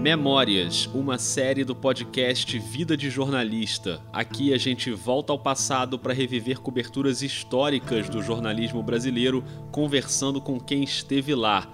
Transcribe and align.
Memórias, 0.00 0.86
uma 0.94 1.18
série 1.18 1.62
do 1.62 1.76
podcast 1.76 2.58
Vida 2.58 2.96
de 2.96 3.10
Jornalista. 3.10 4.00
Aqui 4.10 4.54
a 4.54 4.56
gente 4.56 4.90
volta 4.92 5.30
ao 5.30 5.38
passado 5.38 5.98
para 5.98 6.14
reviver 6.14 6.58
coberturas 6.58 7.20
históricas 7.20 8.08
do 8.08 8.22
jornalismo 8.22 8.82
brasileiro, 8.82 9.44
conversando 9.70 10.40
com 10.40 10.58
quem 10.58 10.82
esteve 10.82 11.34
lá. 11.34 11.68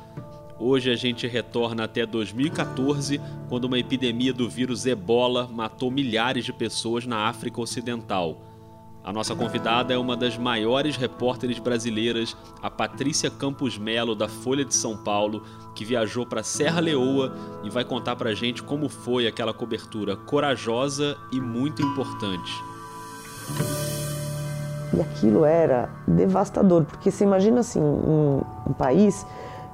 Hoje 0.58 0.90
a 0.90 0.96
gente 0.96 1.24
retorna 1.28 1.84
até 1.84 2.04
2014, 2.04 3.20
quando 3.48 3.66
uma 3.66 3.78
epidemia 3.78 4.32
do 4.32 4.50
vírus 4.50 4.86
ebola 4.86 5.46
matou 5.46 5.88
milhares 5.88 6.44
de 6.44 6.52
pessoas 6.52 7.06
na 7.06 7.28
África 7.28 7.60
Ocidental. 7.60 8.55
A 9.06 9.12
nossa 9.12 9.36
convidada 9.36 9.94
é 9.94 9.96
uma 9.96 10.16
das 10.16 10.36
maiores 10.36 10.96
repórteres 10.96 11.60
brasileiras, 11.60 12.36
a 12.60 12.68
Patrícia 12.68 13.30
Campos 13.30 13.78
Melo, 13.78 14.16
da 14.16 14.26
Folha 14.26 14.64
de 14.64 14.74
São 14.74 14.96
Paulo, 14.96 15.44
que 15.76 15.84
viajou 15.84 16.26
para 16.26 16.42
Serra 16.42 16.80
Leoa 16.80 17.32
e 17.62 17.70
vai 17.70 17.84
contar 17.84 18.16
pra 18.16 18.34
gente 18.34 18.64
como 18.64 18.88
foi 18.88 19.28
aquela 19.28 19.54
cobertura 19.54 20.16
corajosa 20.16 21.16
e 21.30 21.40
muito 21.40 21.80
importante. 21.82 22.52
E 24.92 25.00
aquilo 25.00 25.44
era 25.44 25.88
devastador, 26.04 26.84
porque 26.84 27.12
você 27.12 27.22
imagina 27.22 27.60
assim, 27.60 27.80
um, 27.80 28.42
um 28.66 28.72
país 28.72 29.24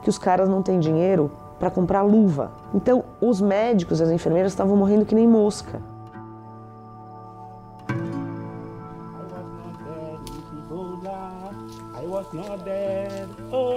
que 0.03 0.11
os 0.11 0.19
caras 0.19 0.47
não 0.47 0.63
têm 0.63 0.79
dinheiro 0.79 1.31
para 1.59 1.71
comprar 1.71 2.03
luva. 2.03 2.53
Então, 2.75 3.03
os 3.19 3.41
médicos 3.41 3.99
e 3.99 4.03
as 4.03 4.11
enfermeiras 4.11 4.53
estavam 4.53 4.77
morrendo 4.77 5.07
que 5.07 5.15
nem 5.15 5.27
mosca. 5.27 5.81
not 12.33 12.65
dead. 12.65 13.29
Oh, 13.53 13.77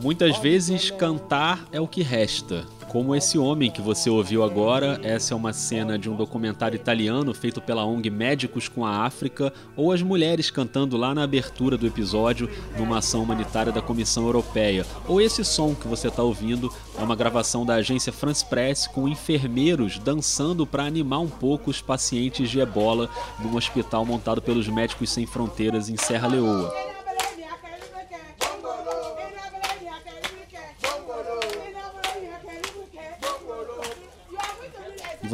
Muitas 0.00 0.38
vezes 0.38 0.90
cantar 0.90 1.66
é 1.72 1.80
o 1.80 1.88
que 1.88 2.02
resta. 2.02 2.64
Como 2.94 3.12
esse 3.12 3.36
homem 3.36 3.72
que 3.72 3.82
você 3.82 4.08
ouviu 4.08 4.44
agora, 4.44 5.00
essa 5.02 5.34
é 5.34 5.36
uma 5.36 5.52
cena 5.52 5.98
de 5.98 6.08
um 6.08 6.14
documentário 6.14 6.76
italiano 6.76 7.34
feito 7.34 7.60
pela 7.60 7.84
ONG 7.84 8.08
Médicos 8.08 8.68
com 8.68 8.86
a 8.86 9.04
África, 9.04 9.52
ou 9.76 9.90
as 9.90 10.00
mulheres 10.00 10.48
cantando 10.48 10.96
lá 10.96 11.12
na 11.12 11.24
abertura 11.24 11.76
do 11.76 11.88
episódio 11.88 12.48
numa 12.78 12.98
ação 12.98 13.22
humanitária 13.22 13.72
da 13.72 13.82
Comissão 13.82 14.26
Europeia. 14.26 14.86
Ou 15.08 15.20
esse 15.20 15.44
som 15.44 15.74
que 15.74 15.88
você 15.88 16.06
está 16.06 16.22
ouvindo 16.22 16.72
é 16.96 17.02
uma 17.02 17.16
gravação 17.16 17.66
da 17.66 17.74
agência 17.74 18.12
France 18.12 18.46
Press 18.46 18.86
com 18.86 19.08
enfermeiros 19.08 19.98
dançando 19.98 20.64
para 20.64 20.84
animar 20.84 21.18
um 21.18 21.28
pouco 21.28 21.72
os 21.72 21.80
pacientes 21.80 22.48
de 22.48 22.60
ebola 22.60 23.10
num 23.40 23.56
hospital 23.56 24.06
montado 24.06 24.40
pelos 24.40 24.68
Médicos 24.68 25.10
Sem 25.10 25.26
Fronteiras 25.26 25.88
em 25.88 25.96
Serra 25.96 26.28
Leoa. 26.28 26.93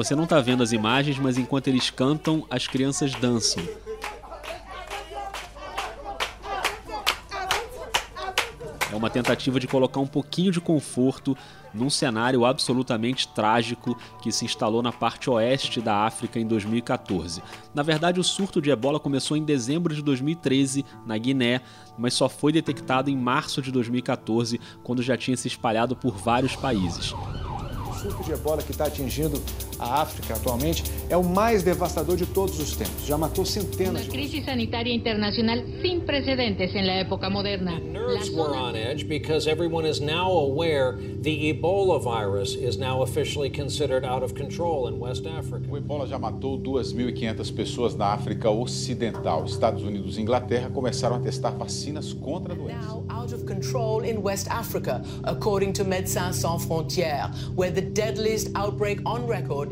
Você 0.03 0.17
não 0.17 0.25
está 0.25 0.41
vendo 0.41 0.63
as 0.63 0.73
imagens, 0.73 1.19
mas 1.19 1.37
enquanto 1.37 1.69
eles 1.69 1.91
cantam, 1.91 2.47
as 2.49 2.67
crianças 2.67 3.15
dançam. 3.17 3.63
É 8.91 8.97
uma 8.97 9.11
tentativa 9.11 9.61
de 9.61 9.67
colocar 9.67 10.01
um 10.01 10.07
pouquinho 10.07 10.51
de 10.51 10.59
conforto 10.59 11.37
num 11.75 11.91
cenário 11.91 12.47
absolutamente 12.47 13.29
trágico 13.29 13.95
que 14.23 14.33
se 14.33 14.47
instalou 14.47 14.83
na 14.83 14.91
parte 14.91 15.29
oeste 15.29 15.83
da 15.83 16.07
África 16.07 16.41
em 16.41 16.47
2014. 16.47 17.43
Na 17.75 17.83
verdade, 17.83 18.19
o 18.19 18.25
surto 18.25 18.63
de 18.63 18.71
ebola 18.71 18.99
começou 18.99 19.37
em 19.37 19.45
dezembro 19.45 19.95
de 19.95 20.01
2013 20.01 20.83
na 21.05 21.19
Guiné, 21.19 21.61
mas 21.99 22.15
só 22.15 22.27
foi 22.27 22.53
detectado 22.53 23.11
em 23.11 23.17
março 23.19 23.61
de 23.61 23.71
2014, 23.71 24.59
quando 24.83 25.03
já 25.03 25.15
tinha 25.15 25.37
se 25.37 25.47
espalhado 25.47 25.95
por 25.95 26.17
vários 26.17 26.57
países 26.57 27.15
surto 28.01 28.25
de 28.25 28.33
ebola 28.33 28.63
que 28.63 28.71
está 28.71 28.87
atingindo 28.87 29.43
a 29.81 30.03
África 30.03 30.35
atualmente 30.35 30.85
é 31.09 31.17
o 31.17 31.25
mais 31.25 31.63
devastador 31.63 32.17
de 32.17 32.27
todos 32.27 32.61
os 32.61 32.77
tempos. 32.77 33.07
Já 33.07 33.17
matou 33.17 33.47
centenas 33.47 34.03
de. 34.03 34.09
Uma 34.09 34.13
crise 34.13 34.45
sanitária 34.45 34.93
internacional 34.93 35.57
sem 35.81 36.01
precedentes 36.01 36.75
na 36.75 36.93
época 36.93 37.31
moderna. 37.31 37.81
Nerves 37.81 38.29
were 38.31 38.55
on 38.55 38.77
edge 38.77 39.05
because 39.07 39.49
everyone 39.49 39.89
is 39.89 40.01
now 40.01 40.31
aware 40.31 40.97
the 41.23 41.51
Ebola 41.51 41.99
virus 42.01 42.55
is 42.55 42.77
now 42.77 43.03
officially 43.03 43.49
considered 43.51 44.05
out 44.05 44.23
of 44.23 44.35
control 44.35 44.89
in 44.89 45.01
West 45.01 45.27
Africa. 45.27 45.67
O 45.71 45.77
Ebola 45.77 46.07
já 46.07 46.19
matou 46.19 46.59
2.500 46.59 47.55
pessoas 47.55 47.95
na 47.95 48.09
África 48.09 48.51
Ocidental. 48.51 49.45
Estados 49.45 49.83
Unidos 49.83 50.19
e 50.19 50.21
Inglaterra 50.21 50.69
começaram 50.69 51.17
a 51.17 51.21
testar 51.21 51.51
vacinas 51.51 52.13
contra 52.13 52.53
a 52.53 52.57
doença. 52.57 52.87
Now 52.87 53.05
out 53.09 53.35
of 53.35 53.45
control 53.45 54.05
in 54.05 54.19
West 54.23 54.49
Africa, 54.51 55.03
according 55.25 55.73
to 55.73 55.85
Médecins 55.85 56.35
Sans 56.35 56.65
Frontières, 56.65 57.31
where 57.55 57.71
the 57.71 57.81
deadliest 57.81 58.51
outbreak 58.55 59.01
on 59.07 59.27
record 59.27 59.70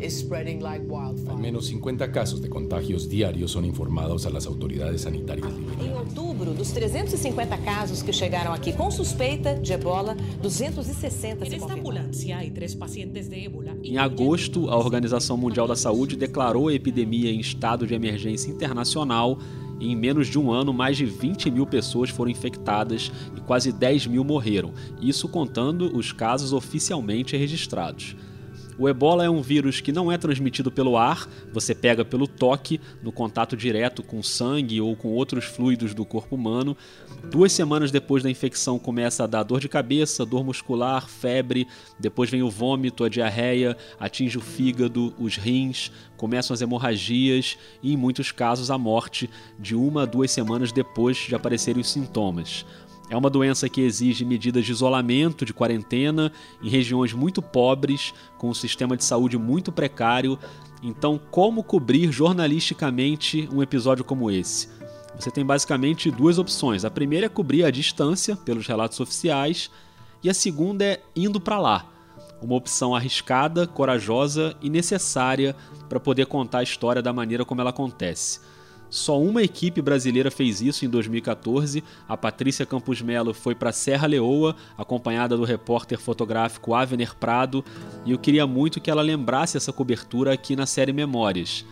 Al 1.28 1.38
menos 1.38 1.66
50 1.66 2.10
casos 2.12 2.40
de 2.40 2.48
contagios 2.48 3.08
diarios 3.08 3.50
son 3.50 3.64
informados 3.64 4.26
a 4.26 4.30
las 4.30 4.46
autoridades 4.46 5.02
sanitarias 5.02 5.52
liberianas. 5.52 5.86
Em 5.86 5.98
outubro, 5.98 6.52
dos 6.52 6.70
350 6.70 7.58
casos 7.58 8.02
que 8.02 8.12
chegaram 8.12 8.52
aqui 8.52 8.72
com 8.72 8.90
suspeita 8.90 9.54
de 9.54 9.72
ebola, 9.72 10.16
260 10.42 11.44
se 11.44 11.58
confirmaram. 11.58 12.10
Em 13.82 13.98
agosto, 13.98 14.70
a 14.70 14.76
Organização 14.76 15.36
Mundial 15.36 15.66
da 15.66 15.76
Saúde 15.76 16.16
declarou 16.16 16.68
a 16.68 16.74
epidemia 16.74 17.30
em 17.30 17.40
estado 17.40 17.86
de 17.86 17.94
emergência 17.94 18.50
internacional 18.50 19.38
em 19.80 19.94
menos 19.94 20.26
de 20.26 20.38
um 20.38 20.50
ano, 20.50 20.72
mais 20.72 20.96
de 20.96 21.04
20 21.04 21.50
mil 21.50 21.66
pessoas 21.66 22.10
foram 22.10 22.30
infectadas 22.30 23.12
e 23.36 23.40
quase 23.40 23.72
10 23.72 24.08
mil 24.08 24.24
morreram, 24.24 24.72
isso 25.00 25.28
contando 25.28 25.96
os 25.96 26.12
casos 26.12 26.52
oficialmente 26.52 27.36
registrados. 27.36 28.16
O 28.78 28.88
ebola 28.88 29.24
é 29.24 29.28
um 29.28 29.42
vírus 29.42 29.80
que 29.80 29.90
não 29.90 30.10
é 30.12 30.16
transmitido 30.16 30.70
pelo 30.70 30.96
ar, 30.96 31.28
você 31.52 31.74
pega 31.74 32.04
pelo 32.04 32.28
toque, 32.28 32.80
no 33.02 33.10
contato 33.10 33.56
direto 33.56 34.04
com 34.04 34.22
sangue 34.22 34.80
ou 34.80 34.94
com 34.94 35.08
outros 35.08 35.44
fluidos 35.44 35.94
do 35.94 36.04
corpo 36.04 36.36
humano. 36.36 36.76
Duas 37.28 37.50
semanas 37.50 37.90
depois 37.90 38.22
da 38.22 38.30
infecção 38.30 38.78
começa 38.78 39.24
a 39.24 39.26
dar 39.26 39.42
dor 39.42 39.58
de 39.58 39.68
cabeça, 39.68 40.24
dor 40.24 40.44
muscular, 40.44 41.08
febre, 41.08 41.66
depois 41.98 42.30
vem 42.30 42.44
o 42.44 42.50
vômito, 42.50 43.02
a 43.02 43.08
diarreia, 43.08 43.76
atinge 43.98 44.38
o 44.38 44.40
fígado, 44.40 45.12
os 45.18 45.36
rins, 45.36 45.90
começam 46.16 46.54
as 46.54 46.62
hemorragias 46.62 47.58
e, 47.82 47.92
em 47.92 47.96
muitos 47.96 48.30
casos, 48.30 48.70
a 48.70 48.78
morte 48.78 49.28
de 49.58 49.74
uma 49.74 50.04
a 50.04 50.06
duas 50.06 50.30
semanas 50.30 50.70
depois 50.70 51.16
de 51.16 51.34
aparecerem 51.34 51.80
os 51.80 51.90
sintomas. 51.90 52.64
É 53.10 53.16
uma 53.16 53.30
doença 53.30 53.68
que 53.68 53.80
exige 53.80 54.24
medidas 54.24 54.64
de 54.66 54.72
isolamento, 54.72 55.44
de 55.44 55.54
quarentena, 55.54 56.30
em 56.62 56.68
regiões 56.68 57.12
muito 57.12 57.40
pobres, 57.40 58.12
com 58.36 58.50
um 58.50 58.54
sistema 58.54 58.96
de 58.96 59.04
saúde 59.04 59.38
muito 59.38 59.72
precário. 59.72 60.38
Então, 60.82 61.18
como 61.30 61.62
cobrir 61.62 62.12
jornalisticamente 62.12 63.48
um 63.52 63.62
episódio 63.62 64.04
como 64.04 64.30
esse? 64.30 64.68
Você 65.18 65.30
tem 65.30 65.44
basicamente 65.44 66.10
duas 66.10 66.38
opções. 66.38 66.84
A 66.84 66.90
primeira 66.90 67.26
é 67.26 67.28
cobrir 67.30 67.64
a 67.64 67.70
distância, 67.70 68.36
pelos 68.36 68.66
relatos 68.66 69.00
oficiais, 69.00 69.70
e 70.22 70.28
a 70.28 70.34
segunda 70.34 70.84
é 70.84 71.00
indo 71.16 71.40
para 71.40 71.58
lá. 71.58 71.90
Uma 72.42 72.54
opção 72.54 72.94
arriscada, 72.94 73.66
corajosa 73.66 74.54
e 74.62 74.68
necessária 74.68 75.56
para 75.88 75.98
poder 75.98 76.26
contar 76.26 76.58
a 76.58 76.62
história 76.62 77.02
da 77.02 77.12
maneira 77.12 77.44
como 77.44 77.60
ela 77.60 77.70
acontece. 77.70 78.40
Só 78.90 79.20
uma 79.20 79.42
equipe 79.42 79.82
brasileira 79.82 80.30
fez 80.30 80.60
isso 80.60 80.84
em 80.84 80.88
2014. 80.88 81.84
A 82.08 82.16
Patrícia 82.16 82.64
Campos 82.64 83.02
Melo 83.02 83.34
foi 83.34 83.54
para 83.54 83.72
Serra 83.72 84.06
Leoa, 84.06 84.56
acompanhada 84.76 85.36
do 85.36 85.44
repórter 85.44 85.98
fotográfico 85.98 86.74
Avener 86.74 87.14
Prado, 87.16 87.64
e 88.04 88.12
eu 88.12 88.18
queria 88.18 88.46
muito 88.46 88.80
que 88.80 88.90
ela 88.90 89.02
lembrasse 89.02 89.56
essa 89.56 89.72
cobertura 89.72 90.32
aqui 90.32 90.56
na 90.56 90.66
série 90.66 90.92
Memórias. 90.92 91.64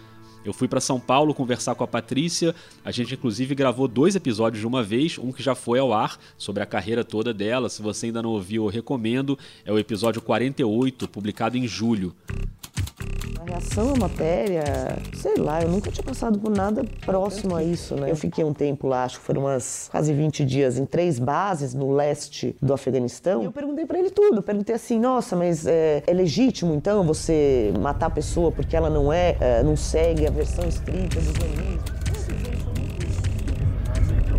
Eu 0.46 0.52
fui 0.52 0.68
para 0.68 0.80
São 0.80 1.00
Paulo 1.00 1.34
conversar 1.34 1.74
com 1.74 1.82
a 1.82 1.88
Patrícia. 1.88 2.54
A 2.84 2.92
gente 2.92 3.14
inclusive 3.14 3.52
gravou 3.52 3.88
dois 3.88 4.14
episódios 4.14 4.60
de 4.60 4.66
uma 4.66 4.80
vez, 4.80 5.18
um 5.18 5.32
que 5.32 5.42
já 5.42 5.56
foi 5.56 5.80
ao 5.80 5.92
ar 5.92 6.16
sobre 6.38 6.62
a 6.62 6.66
carreira 6.66 7.02
toda 7.02 7.34
dela. 7.34 7.68
Se 7.68 7.82
você 7.82 8.06
ainda 8.06 8.22
não 8.22 8.30
ouviu, 8.30 8.62
eu 8.62 8.70
recomendo. 8.70 9.36
É 9.64 9.72
o 9.72 9.78
episódio 9.78 10.22
48, 10.22 11.08
publicado 11.08 11.58
em 11.58 11.66
julho. 11.66 12.14
Reação 13.46 13.94
à 13.94 13.96
matéria, 13.96 14.64
sei 15.14 15.37
lá, 15.37 15.62
eu 15.62 15.69
nunca 15.69 15.88
tinha 15.88 16.02
passado 16.02 16.37
por 16.37 16.50
nada 16.50 16.84
próximo 17.04 17.54
a 17.54 17.62
isso, 17.62 17.94
né? 17.94 18.10
Eu 18.10 18.16
fiquei 18.16 18.43
um 18.43 18.52
tempo 18.52 18.88
lá, 18.88 19.04
acho 19.04 19.20
que 19.20 19.25
foram 19.25 19.43
umas 19.43 19.88
quase 19.88 20.12
20 20.12 20.44
dias, 20.44 20.76
em 20.78 20.84
três 20.84 21.20
bases 21.20 21.72
no 21.72 21.93
leste 21.93 22.56
do 22.60 22.75
Afeganistão. 22.75 23.43
E 23.43 23.44
eu 23.44 23.52
perguntei 23.52 23.87
para 23.87 24.00
ele 24.00 24.10
tudo. 24.10 24.38
Eu 24.38 24.43
perguntei 24.43 24.75
assim: 24.75 24.98
nossa, 24.98 25.37
mas 25.37 25.64
é, 25.64 26.02
é, 26.04 26.12
legítimo 26.12 26.75
então 26.75 27.04
você 27.04 27.72
matar 27.78 28.06
a 28.06 28.10
pessoa 28.10 28.50
porque 28.50 28.75
ela 28.75 28.90
não 28.90 29.12
é, 29.12 29.37
é 29.38 29.62
não 29.62 29.76
segue 29.76 30.26
a 30.26 30.31
versão 30.31 30.66
estrita 30.66 31.20
dos 31.20 31.37
inimigos? 31.37 31.92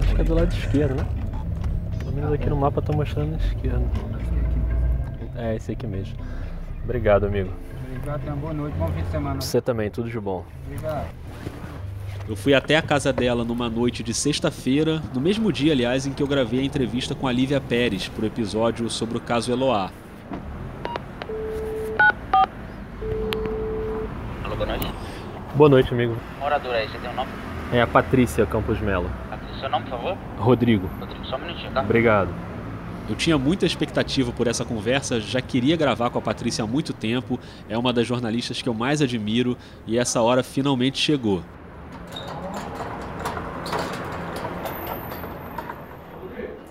Acho 0.02 0.16
que 0.16 0.22
é 0.22 0.24
do 0.26 0.34
lado 0.34 0.54
esquerdo, 0.54 0.96
né? 0.96 1.08
Pelo 2.00 2.12
menos 2.12 2.34
aqui 2.34 2.50
no 2.50 2.58
mapa 2.58 2.82
tá 2.82 2.92
mostrando 2.92 3.36
a 3.36 3.38
esquerda. 3.38 3.86
É, 5.38 5.56
esse 5.56 5.72
aqui 5.72 5.88
mesmo. 5.88 6.18
Obrigado, 6.84 7.26
amigo. 7.26 7.67
Obrigado, 7.90 8.28
uma 8.28 8.36
boa 8.36 8.54
noite, 8.54 8.76
bom 8.78 8.88
fim 8.88 9.02
de 9.02 9.10
semana. 9.10 9.42
Você 9.42 9.62
também, 9.62 9.90
tudo 9.90 10.10
de 10.10 10.20
bom. 10.20 10.44
Obrigado. 10.66 11.08
Eu 12.28 12.36
fui 12.36 12.54
até 12.54 12.76
a 12.76 12.82
casa 12.82 13.14
dela 13.14 13.46
numa 13.46 13.70
noite 13.70 14.04
de 14.04 14.14
sexta-feira, 14.14 15.02
no 15.14 15.22
mesmo 15.22 15.52
dia, 15.52 15.72
aliás, 15.72 16.06
em 16.06 16.12
que 16.12 16.22
eu 16.22 16.28
gravei 16.28 16.60
a 16.60 16.64
entrevista 16.64 17.16
com 17.16 17.26
a 17.26 17.32
Lívia 17.32 17.62
Pérez 17.62 18.10
para 18.10 18.24
o 18.24 18.28
episódio 18.28 18.90
sobre 18.90 19.18
o 19.18 19.22
caso 19.22 19.50
Eloá. 19.50 19.90
Alô, 24.44 24.56
boa 24.58 24.66
noite. 24.68 24.94
Boa 25.56 25.70
noite, 25.70 25.94
amigo. 25.94 26.18
Moradora 26.40 26.78
aí, 26.80 26.90
você 26.90 26.98
tem 26.98 27.10
um 27.10 27.16
nome? 27.16 27.32
É 27.72 27.82
a 27.82 27.88
Patrícia 27.88 28.46
Campos 28.46 28.82
Melo. 28.82 29.10
Seu 29.62 29.70
nome, 29.70 29.86
por 29.86 29.92
favor? 29.92 30.18
Rodrigo. 30.38 30.90
Rodrigo, 31.00 31.26
só 31.26 31.38
um 31.38 31.40
minutinho, 31.40 31.72
tá? 31.72 31.82
Obrigado. 31.82 32.30
Eu 33.10 33.16
tinha 33.16 33.38
muita 33.38 33.66
expectativa 33.66 34.34
por 34.34 34.48
essa 34.48 34.66
conversa, 34.66 35.20
já 35.22 35.42
queria 35.42 35.78
gravar 35.78 36.10
com 36.10 36.20
a 36.20 36.22
Patrícia 36.22 36.64
há 36.64 36.68
muito 36.68 36.94
tempo, 36.94 37.40
é 37.70 37.78
uma 37.78 37.94
das 37.94 38.06
jornalistas 38.06 38.62
que 38.62 38.68
eu 38.68 38.74
mais 38.74 39.02
admiro 39.02 39.58
e 39.86 39.98
essa 39.98 40.22
hora 40.22 40.44
finalmente 40.44 40.98
chegou. 40.98 41.42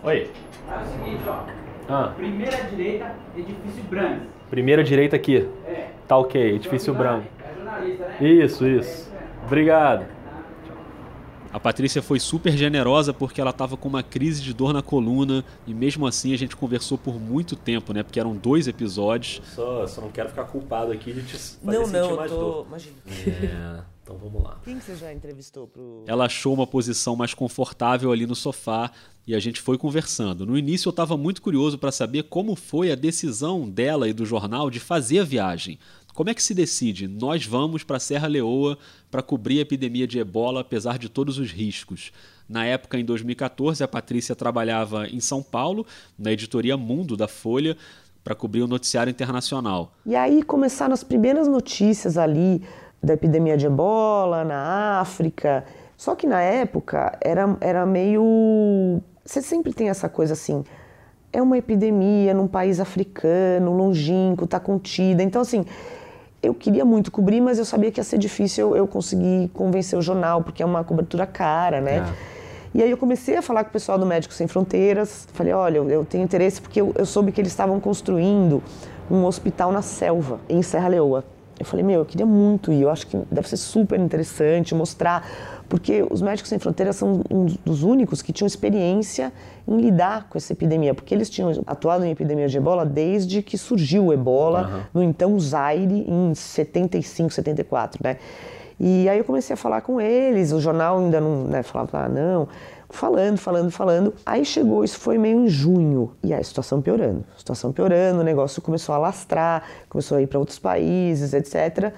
Oi. 0.03 0.31
É 0.71 0.79
o 0.79 0.85
seguinte, 0.87 1.23
ó. 1.27 1.45
Ah. 1.89 2.13
Primeira 2.17 2.65
direita, 2.65 3.15
edifício 3.37 3.83
branco. 3.89 4.27
Primeira 4.51 4.85
direita 4.85 5.17
aqui. 5.17 5.49
É. 5.67 5.89
Tá 6.07 6.19
ok, 6.19 6.55
edifício 6.55 6.93
branco. 6.93 7.27
É 7.41 7.55
jornalista, 7.55 8.05
né? 8.05 8.17
Isso, 8.21 8.67
isso. 8.67 9.13
Obrigado. 9.45 10.16
A 11.57 11.61
Patrícia 11.61 12.03
foi 12.03 12.21
super 12.21 12.55
generosa 12.55 13.15
porque 13.15 13.41
ela 13.41 13.49
estava 13.49 13.79
com 13.79 13.89
uma 13.89 14.03
crise 14.03 14.43
de 14.43 14.53
dor 14.53 14.75
na 14.75 14.83
coluna 14.83 15.43
e 15.67 15.73
mesmo 15.73 16.07
assim 16.07 16.35
a 16.35 16.37
gente 16.37 16.55
conversou 16.55 16.99
por 16.99 17.19
muito 17.19 17.57
tempo, 17.57 17.95
né? 17.95 18.03
Porque 18.03 18.21
eram 18.21 18.37
dois 18.37 18.69
episódios. 18.69 19.41
Só, 19.55 19.87
só 19.87 20.03
não 20.03 20.11
quero 20.11 20.29
ficar 20.29 20.45
culpado 20.45 20.93
aqui 20.93 21.15
de 21.15 21.23
te 21.23 21.33
fazer 21.39 21.57
Não, 21.79 21.87
sentir 21.87 21.93
não, 21.99 22.11
eu 22.11 22.17
mais 22.17 22.31
tô- 22.31 22.37
dor. 22.39 22.67
imagina. 22.69 22.97
É, 23.09 23.83
então 24.03 24.19
vamos 24.19 24.43
lá. 24.43 24.59
Quem 24.65 24.79
que 24.79 24.85
você 24.85 24.97
já 24.97 25.11
entrevistou 25.15 25.67
pro. 25.67 26.05
Ela 26.07 26.27
achou 26.27 26.53
uma 26.53 26.67
posição 26.67 27.17
mais 27.17 27.33
confortável 27.33 28.13
ali 28.13 28.27
no 28.27 28.35
sofá 28.37 28.91
e 29.27 29.35
a 29.35 29.41
gente 29.41 29.59
foi 29.63 29.79
conversando. 29.79 30.45
No 30.45 30.59
início 30.59 30.89
eu 30.89 30.91
estava 30.91 31.17
muito 31.17 31.41
curioso 31.41 31.79
para 31.79 31.91
saber 31.91 32.25
como 32.25 32.55
foi 32.55 32.93
a 32.93 32.95
decisão 32.95 33.67
dela 33.67 34.07
e 34.07 34.13
do 34.13 34.27
jornal 34.27 34.69
de 34.69 34.79
fazer 34.79 35.21
a 35.21 35.25
viagem. 35.25 35.79
Como 36.17 36.31
é 36.31 36.35
que 36.35 36.43
se 36.43 36.55
decide? 36.55 37.07
Nós 37.07 37.45
vamos 37.45 37.85
para 37.85 37.99
Serra 38.01 38.27
Leoa 38.27 38.79
para 39.11 39.21
cobrir 39.23 39.59
a 39.59 39.63
epidemia 39.63 40.07
de 40.07 40.19
ebola, 40.19 40.63
apesar 40.63 40.97
de 40.99 41.11
todos 41.11 41.39
os 41.39 41.53
riscos. 41.53 42.11
Na 42.49 42.65
época, 42.65 42.99
em 42.99 43.05
2014, 43.05 43.85
a 43.85 43.89
Patrícia 43.89 44.35
trabalhava 44.35 45.07
em 45.09 45.21
São 45.21 45.43
Paulo, 45.43 45.85
na 46.19 46.33
editoria 46.33 46.75
Mundo 46.75 47.19
da 47.19 47.29
Folha, 47.29 47.77
para 48.25 48.35
cobrir 48.35 48.63
o 48.63 48.67
noticiário 48.67 49.11
internacional. 49.11 49.93
E 50.07 50.17
aí 50.17 50.43
começaram 50.43 50.95
as 50.95 51.05
primeiras 51.05 51.47
notícias 51.47 52.17
ali 52.17 52.63
da 53.03 53.13
epidemia 53.13 53.59
de 53.59 53.67
ebola 53.67 54.43
na 54.43 55.01
África. 55.01 55.67
Só 55.99 56.15
que 56.15 56.27
na 56.27 56.41
época 56.41 57.19
era, 57.21 57.59
era 57.61 57.85
meio. 57.85 59.03
Você 59.23 59.43
sempre 59.43 59.71
tem 59.71 59.91
essa 59.91 60.09
coisa 60.09 60.33
assim. 60.33 60.65
É 61.31 61.43
uma 61.43 61.59
epidemia 61.59 62.33
num 62.33 62.49
país 62.49 62.81
africano, 62.81 63.77
longínquo, 63.77 64.47
tá 64.47 64.59
contida. 64.59 65.23
Então, 65.23 65.43
assim, 65.43 65.67
eu 66.47 66.55
queria 66.55 66.85
muito 66.85 67.11
cobrir, 67.11 67.41
mas 67.41 67.59
eu 67.59 67.65
sabia 67.65 67.91
que 67.91 68.01
ia 68.01 68.05
ser 68.05 68.19
difícil 68.19 68.71
eu, 68.71 68.77
eu 68.77 68.87
conseguir 68.87 69.51
convencer 69.55 69.99
o 69.99 70.03
jornal, 70.03 70.43
porque 70.43 70.63
é 70.63 70.67
uma 70.67 70.83
cobertura 70.85 71.27
cara, 71.27 71.81
né? 71.81 72.07
E 72.75 72.83
aí 72.83 72.91
eu 72.91 72.97
comecei 72.99 73.37
a 73.37 73.43
falar 73.43 73.65
com 73.65 73.71
o 73.71 73.73
pessoal 73.73 73.99
do 73.99 74.05
Médicos 74.05 74.37
Sem 74.37 74.47
Fronteiras. 74.47 75.27
Falei, 75.33 75.53
olha, 75.53 75.79
eu, 75.79 75.89
eu 75.89 76.05
tenho 76.05 76.23
interesse 76.23 76.61
porque 76.61 76.81
eu, 76.81 76.93
eu 76.95 77.07
soube 77.07 77.33
que 77.33 77.41
eles 77.41 77.53
estavam 77.53 77.81
construindo 77.81 78.63
um 79.11 79.25
hospital 79.25 79.73
na 79.73 79.81
selva, 79.83 80.41
em 80.49 80.61
Serra 80.63 80.89
Leoa. 80.89 81.25
Eu 81.59 81.65
falei, 81.65 81.83
meu, 81.83 82.01
eu 82.01 82.05
queria 82.05 82.27
muito 82.27 82.71
ir, 82.71 82.83
eu 82.83 82.91
acho 82.91 83.07
que 83.07 83.17
deve 83.31 83.49
ser 83.49 83.57
super 83.57 83.99
interessante 83.99 84.75
mostrar, 84.75 85.27
porque 85.69 86.07
os 86.11 86.23
Médicos 86.23 86.49
Sem 86.49 86.59
Fronteiras 86.59 86.97
são 86.97 87.23
um 87.31 87.47
dos 87.65 87.83
únicos 87.83 88.23
que 88.23 88.33
tinham 88.33 88.47
experiência 88.47 89.33
em 89.67 89.77
lidar 89.79 90.29
com 90.29 90.39
essa 90.39 90.53
epidemia, 90.53 90.95
porque 90.95 91.15
eles 91.15 91.29
tinham 91.29 91.51
atuado 91.67 92.05
em 92.05 92.11
epidemia 92.11 92.49
de 92.49 92.57
ebola 92.57 92.87
desde 92.87 93.43
que 93.43 93.59
surgiu 93.59 94.07
o 94.07 94.13
ebola, 94.13 94.89
no 94.95 95.03
então 95.03 95.39
Zaire, 95.39 96.05
em 96.09 96.35
75, 96.35 97.33
74, 97.33 98.01
né? 98.03 98.17
E 98.79 99.09
aí 99.09 99.19
eu 99.19 99.25
comecei 99.25 99.55
a 99.55 99.57
falar 99.57 99.81
com 99.81 100.01
eles, 100.01 100.53
o 100.53 100.61
jornal 100.61 100.99
ainda 100.99 101.19
não 101.19 101.45
né, 101.45 101.63
falava, 101.63 102.05
ah, 102.05 102.09
não, 102.11 102.47
falando, 102.91 103.39
falando, 103.39 103.71
falando. 103.71 104.15
Aí 104.25 104.45
chegou, 104.45 104.85
isso 104.85 104.99
foi 104.99 105.17
meio 105.17 105.41
em 105.41 105.49
junho, 105.49 106.13
e 106.23 106.35
a 106.35 106.43
situação 106.45 106.83
piorando, 106.83 107.25
a 107.35 107.39
situação 107.39 107.73
piorando, 107.73 108.21
o 108.21 108.25
negócio 108.25 108.61
começou 108.61 108.95
a 108.95 108.99
lastrar, 108.99 109.65
começou 109.89 110.19
a 110.19 110.23
ir 110.23 110.27
para 110.27 110.39
outros 110.39 110.59
países, 110.59 111.33
etc., 111.33 111.93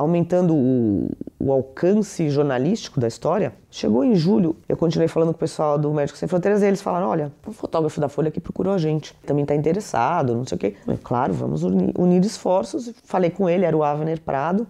aumentando 0.00 0.54
o, 0.54 1.10
o 1.38 1.52
alcance 1.52 2.30
jornalístico 2.30 2.98
da 2.98 3.06
história. 3.06 3.52
Chegou 3.70 4.02
em 4.02 4.14
julho, 4.14 4.56
eu 4.66 4.74
continuei 4.74 5.08
falando 5.08 5.28
com 5.28 5.36
o 5.36 5.38
pessoal 5.38 5.78
do 5.78 5.92
Médicos 5.92 6.18
Sem 6.18 6.26
Fronteiras 6.26 6.62
e 6.62 6.66
eles 6.66 6.80
falaram, 6.80 7.08
olha, 7.08 7.30
um 7.46 7.52
fotógrafo 7.52 8.00
da 8.00 8.08
Folha 8.08 8.30
que 8.30 8.40
procurou 8.40 8.72
a 8.72 8.78
gente, 8.78 9.14
também 9.26 9.42
está 9.42 9.54
interessado, 9.54 10.34
não 10.34 10.46
sei 10.46 10.56
o 10.56 10.58
quê. 10.58 10.74
Eu, 10.88 10.98
claro, 11.02 11.34
vamos 11.34 11.62
unir, 11.62 11.92
unir 11.98 12.24
esforços. 12.24 12.94
Falei 13.04 13.28
com 13.28 13.46
ele, 13.46 13.66
era 13.66 13.76
o 13.76 13.84
Avner 13.84 14.20
Prado. 14.22 14.66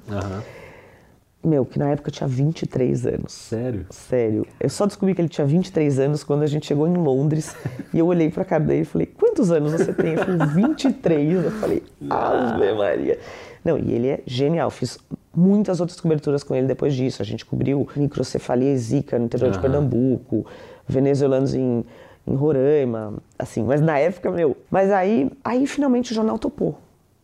Meu, 1.42 1.64
que 1.64 1.78
na 1.78 1.90
época 1.90 2.10
tinha 2.10 2.26
23 2.26 3.06
anos. 3.06 3.32
Sério? 3.32 3.86
Sério. 3.88 4.46
Eu 4.58 4.68
só 4.68 4.84
descobri 4.84 5.14
que 5.14 5.22
ele 5.22 5.28
tinha 5.28 5.46
23 5.46 5.98
anos 6.00 6.24
quando 6.24 6.42
a 6.42 6.46
gente 6.46 6.66
chegou 6.66 6.86
em 6.88 6.94
Londres. 6.94 7.54
e 7.94 7.98
eu 7.98 8.06
olhei 8.06 8.30
pra 8.30 8.44
cara 8.44 8.64
dele 8.64 8.82
e 8.82 8.84
falei, 8.84 9.06
quantos 9.06 9.50
anos 9.50 9.72
você 9.72 9.92
tem? 9.92 10.12
Ele 10.12 10.24
falou, 10.24 10.46
23. 10.48 11.44
Eu 11.44 11.50
falei, 11.52 11.82
Ave 12.10 12.72
Maria. 12.74 13.18
Não, 13.64 13.78
e 13.78 13.92
ele 13.92 14.08
é 14.08 14.22
genial. 14.26 14.70
Fiz 14.70 14.98
muitas 15.34 15.80
outras 15.80 16.00
coberturas 16.00 16.42
com 16.42 16.54
ele 16.54 16.66
depois 16.66 16.94
disso. 16.94 17.22
A 17.22 17.24
gente 17.24 17.44
cobriu 17.44 17.88
microcefalia 17.94 18.72
e 18.72 18.78
zika 18.78 19.18
no 19.18 19.26
interior 19.26 19.50
de 19.50 19.58
Aham. 19.58 19.62
Pernambuco, 19.62 20.46
venezuelanos 20.86 21.54
em, 21.54 21.84
em 22.26 22.34
Roraima, 22.34 23.14
assim. 23.38 23.62
Mas 23.62 23.80
na 23.80 23.98
época, 23.98 24.30
meu... 24.30 24.56
Mas 24.70 24.90
aí, 24.90 25.30
aí 25.44 25.66
finalmente 25.66 26.12
o 26.12 26.14
jornal 26.14 26.38
topou. 26.38 26.78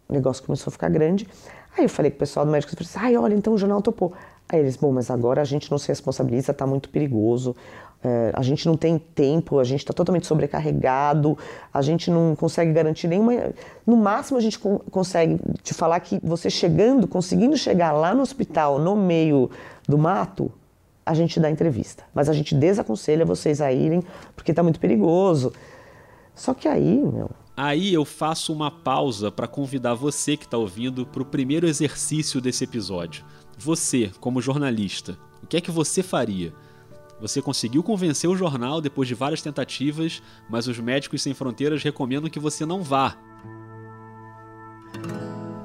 O 0.09 0.13
negócio 0.13 0.45
começou 0.45 0.71
a 0.71 0.73
ficar 0.73 0.89
grande. 0.89 1.27
Aí 1.77 1.85
eu 1.85 1.89
falei 1.89 2.11
com 2.11 2.17
o 2.17 2.19
pessoal 2.21 2.47
do 2.47 2.53
médico 2.53 2.73
e 2.73 2.77
falei 2.77 2.89
assim, 2.89 2.99
ai, 3.07 3.23
olha, 3.23 3.35
então 3.35 3.53
o 3.53 3.59
jornal 3.59 3.83
topou. 3.83 4.13
Aí 4.49 4.61
eles, 4.61 4.77
bom, 4.77 4.93
mas 4.93 5.11
agora 5.11 5.43
a 5.43 5.45
gente 5.45 5.71
não 5.71 5.79
se 5.79 5.89
responsabiliza, 5.89 6.55
tá 6.55 6.67
muito 6.67 6.89
perigoso, 6.89 7.57
é, 8.05 8.31
a 8.33 8.43
gente 8.43 8.67
não 8.67 8.77
tem 8.77 8.97
tempo, 8.99 9.59
a 9.59 9.65
gente 9.65 9.81
está 9.81 9.93
totalmente 9.93 10.27
sobrecarregado, 10.27 11.37
a 11.75 11.83
gente 11.83 12.11
não 12.11 12.37
consegue 12.37 12.73
garantir 12.73 13.09
nenhuma... 13.09 13.33
No 13.85 13.97
máximo 13.97 14.39
a 14.39 14.41
gente 14.41 14.59
con- 14.59 14.79
consegue 14.91 15.39
te 15.63 15.75
falar 15.75 15.99
que 15.99 16.21
você 16.23 16.49
chegando, 16.49 17.09
conseguindo 17.09 17.57
chegar 17.57 17.91
lá 17.93 18.15
no 18.15 18.23
hospital, 18.23 18.79
no 18.79 18.95
meio 18.95 19.51
do 19.89 19.99
mato, 19.99 20.53
a 21.05 21.13
gente 21.13 21.41
dá 21.41 21.51
entrevista. 21.51 22.05
Mas 22.15 22.29
a 22.29 22.33
gente 22.33 22.55
desaconselha 22.55 23.25
vocês 23.25 23.61
a 23.61 23.73
irem, 23.73 24.03
porque 24.37 24.55
tá 24.55 24.63
muito 24.63 24.79
perigoso. 24.79 25.53
Só 26.35 26.55
que 26.55 26.69
aí, 26.69 26.99
meu, 26.99 27.31
Aí 27.57 27.95
eu 27.95 28.05
faço 28.05 28.53
uma 28.53 28.71
pausa 28.71 29.33
para 29.33 29.49
convidar 29.49 29.95
você 29.95 30.37
que 30.37 30.45
está 30.45 30.59
ouvindo 30.59 31.07
para 31.07 31.23
o 31.23 31.25
primeiro 31.25 31.67
exercício 31.67 32.39
desse 32.39 32.65
episódio. 32.65 33.25
Você, 33.57 34.11
como 34.21 34.41
jornalista, 34.41 35.17
o 35.43 35.47
que 35.47 35.57
é 35.57 35.61
que 35.61 35.71
você 35.71 36.03
faria? 36.03 36.53
Você 37.21 37.41
conseguiu 37.41 37.83
convencer 37.83 38.29
o 38.29 38.37
jornal 38.37 38.81
depois 38.81 39.09
de 39.09 39.15
várias 39.15 39.41
tentativas, 39.41 40.23
mas 40.51 40.67
os 40.69 40.79
Médicos 40.79 41.23
Sem 41.23 41.33
Fronteiras 41.33 41.83
recomendam 41.83 42.29
que 42.29 42.39
você 42.39 42.67
não 42.67 42.83
vá. 42.83 43.17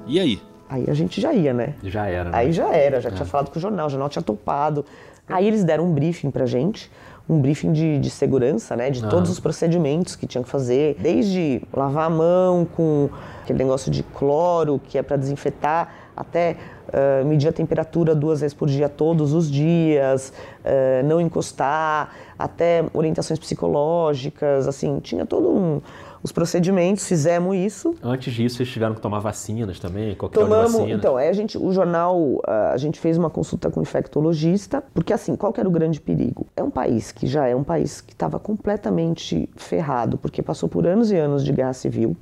E 0.08 0.20
aí? 0.20 0.42
Aí 0.70 0.86
a 0.90 0.94
gente 0.94 1.20
já 1.20 1.34
ia, 1.34 1.54
né? 1.54 1.76
Já 1.84 2.08
era. 2.08 2.30
né? 2.30 2.38
Aí 2.38 2.54
já 2.54 2.74
era, 2.74 3.02
já 3.02 3.10
É. 3.10 3.12
tinha 3.12 3.26
falado 3.26 3.50
com 3.52 3.60
o 3.60 3.62
jornal, 3.62 3.88
o 3.88 3.90
jornal 3.90 4.08
tinha 4.10 4.22
topado. 4.24 4.86
Aí 5.28 5.46
eles 5.48 5.64
deram 5.64 5.86
um 5.86 5.94
briefing 5.94 6.32
pra 6.32 6.46
gente, 6.46 6.90
um 7.32 7.40
briefing 7.40 7.72
de, 7.72 7.98
de 7.98 8.10
segurança, 8.10 8.76
né? 8.76 8.90
De 8.90 9.00
Aham. 9.00 9.10
todos 9.10 9.32
os 9.32 9.40
procedimentos 9.40 10.18
que 10.18 10.28
tinham 10.28 10.44
que 10.44 10.50
fazer, 10.50 10.98
desde 11.00 11.62
lavar 11.74 12.08
a 12.08 12.10
mão 12.10 12.68
com 12.76 13.10
aquele 13.42 13.60
negócio 13.60 13.90
de 13.90 14.04
cloro 14.04 14.82
que 14.86 14.98
é 14.98 15.02
para 15.02 15.16
desinfetar, 15.16 15.94
até 16.16 16.58
ah, 16.92 17.24
medir 17.24 17.48
a 17.48 17.54
temperatura 17.54 18.14
duas 18.14 18.42
vezes 18.42 18.54
por 18.54 18.68
dia, 18.68 18.90
todos 18.90 19.34
os 19.34 19.50
dias, 19.50 20.34
ah, 20.66 21.02
não 21.06 21.22
encostar, 21.22 22.14
até 22.38 22.84
orientações 22.94 23.40
psicológicas, 23.40 24.68
assim, 24.68 25.00
tinha 25.00 25.26
todo 25.26 25.50
um 25.50 25.82
os 26.24 26.32
procedimentos, 26.32 27.08
fizemos 27.08 27.56
isso. 27.56 27.96
Antes 28.04 28.34
disso, 28.34 28.58
vocês 28.58 28.70
tiveram 28.70 28.96
que 28.96 29.02
tomar 29.02 29.20
vacinas 29.20 29.80
também, 29.80 30.16
coquetel 30.16 30.44
de 30.44 30.50
Tomamos, 30.50 30.74
vacina. 30.74 30.94
então, 30.94 31.18
aí 31.18 31.28
a 31.30 31.34
gente, 31.34 31.58
o 31.58 31.72
jornal, 31.72 32.42
ah, 32.46 32.72
a 32.74 32.78
gente 32.78 33.00
fez 33.00 33.18
uma 33.18 33.30
consulta 33.30 33.70
com 33.70 33.80
o 33.80 33.84
infectologista, 33.84 34.84
porque 34.94 35.14
assim, 35.14 35.36
qual 35.36 35.52
que 35.52 35.60
era 35.60 35.68
o 35.68 35.72
grande 35.72 36.00
perigo? 36.00 36.46
É 36.56 36.64
um 36.64 36.70
país 36.70 37.12
que 37.12 37.26
já 37.26 37.48
é 37.48 37.56
um 37.56 37.64
país 37.64 38.02
que 38.02 38.14
estava 38.14 38.40
completamente 38.40 39.50
ferrado, 39.56 40.18
porque 40.18 40.42
passou 40.42 40.70
por 40.70 40.86
anos 40.86 41.12
e 41.12 41.16
anos 41.16 41.44
de 41.44 41.52
guerra 41.52 41.74
civil. 41.74 42.16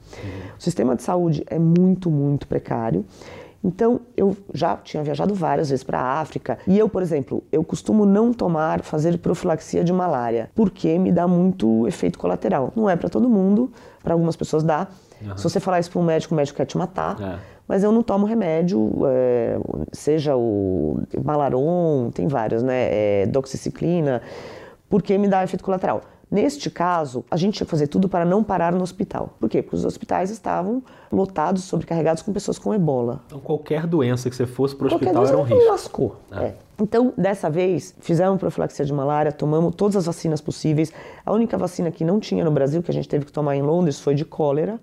O 0.58 0.62
sistema 0.62 0.96
de 0.96 1.04
saúde 1.04 1.44
é 1.48 1.60
muito, 1.60 2.10
muito 2.10 2.48
precário. 2.48 3.06
Então, 3.64 4.00
eu 4.16 4.36
já 4.54 4.78
tinha 4.78 5.04
viajado 5.04 5.34
várias 5.34 5.70
vezes 5.70 5.84
para 5.84 6.00
a 6.00 6.22
África 6.22 6.58
e 6.66 6.78
eu, 6.78 6.88
por 6.88 7.02
exemplo, 7.02 7.44
eu 7.52 7.64
costumo 7.64 8.06
não 8.06 8.32
tomar, 8.32 8.82
fazer 8.82 9.18
profilaxia 9.18 9.84
de 9.84 9.92
malária, 9.92 10.50
porque 10.56 10.98
me 10.98 11.12
dá 11.12 11.28
muito 11.28 11.86
efeito 11.86 12.18
colateral. 12.18 12.72
Não 12.76 12.90
é 12.90 12.96
para 12.96 13.10
todo 13.10 13.28
mundo, 13.28 13.70
para 14.04 14.14
algumas 14.14 14.36
pessoas 14.36 14.64
dá. 14.64 14.88
Aham. 15.24 15.38
Se 15.38 15.44
você 15.44 15.60
falar 15.60 15.80
isso 15.80 15.92
para 15.92 16.00
um 16.00 16.04
médico, 16.04 16.34
o 16.34 16.38
médico 16.38 16.58
quer 16.58 16.66
te 16.66 16.78
matar. 16.78 17.22
É. 17.22 17.40
Mas 17.68 17.84
eu 17.84 17.92
não 17.92 18.02
tomo 18.02 18.26
remédio, 18.26 18.92
é, 19.08 19.60
seja 19.92 20.36
o 20.36 21.00
Malaron, 21.24 22.10
tem 22.10 22.28
vários, 22.28 22.64
né? 22.64 22.88
É, 22.92 23.26
doxiciclina, 23.28 24.24
porque 24.90 25.16
me 25.20 25.28
dá 25.28 25.44
efeito 25.44 25.64
colateral. 25.64 26.02
Neste 26.32 26.70
caso, 26.70 27.26
a 27.32 27.36
gente 27.36 27.56
tinha 27.56 27.66
que 27.66 27.72
fazer 27.72 27.88
tudo 27.88 28.08
para 28.08 28.24
não 28.24 28.44
parar 28.44 28.72
no 28.72 28.84
hospital. 28.84 29.36
Por 29.40 29.50
quê? 29.50 29.64
Porque 29.64 29.76
os 29.76 29.84
hospitais 29.84 30.30
estavam 30.30 30.84
lotados, 31.12 31.64
sobrecarregados 31.64 32.22
com 32.22 32.32
pessoas 32.32 32.60
com 32.60 32.72
ebola. 32.72 33.22
Então 33.26 33.40
qualquer 33.40 33.88
doença 33.88 34.30
que 34.30 34.36
você 34.36 34.46
fosse 34.46 34.76
para 34.76 34.86
o 34.86 34.94
hospital 34.94 35.26
era 35.26 35.38
um 35.38 35.42
risco. 35.42 35.68
lascou. 35.68 36.16
É. 36.32 36.54
Então, 36.80 37.14
dessa 37.18 37.50
vez, 37.50 37.96
fizemos 38.00 38.40
profilaxia 38.40 38.86
de 38.86 38.94
malária, 38.94 39.32
tomamos 39.32 39.74
todas 39.76 39.96
as 39.96 40.06
vacinas 40.06 40.40
possíveis. 40.40 40.94
A 41.26 41.34
única 41.34 41.58
vacina 41.58 41.90
que 41.90 42.06
não 42.06 42.20
tinha 42.20 42.46
no 42.46 42.52
Brasil, 42.52 42.84
que 42.84 42.92
a 42.92 42.94
gente 42.94 43.10
teve 43.10 43.26
que 43.26 43.32
tomar 43.32 43.56
em 43.56 43.64
Londres, 43.64 44.00
foi 44.00 44.14
de 44.14 44.24
cólera. 44.24 44.80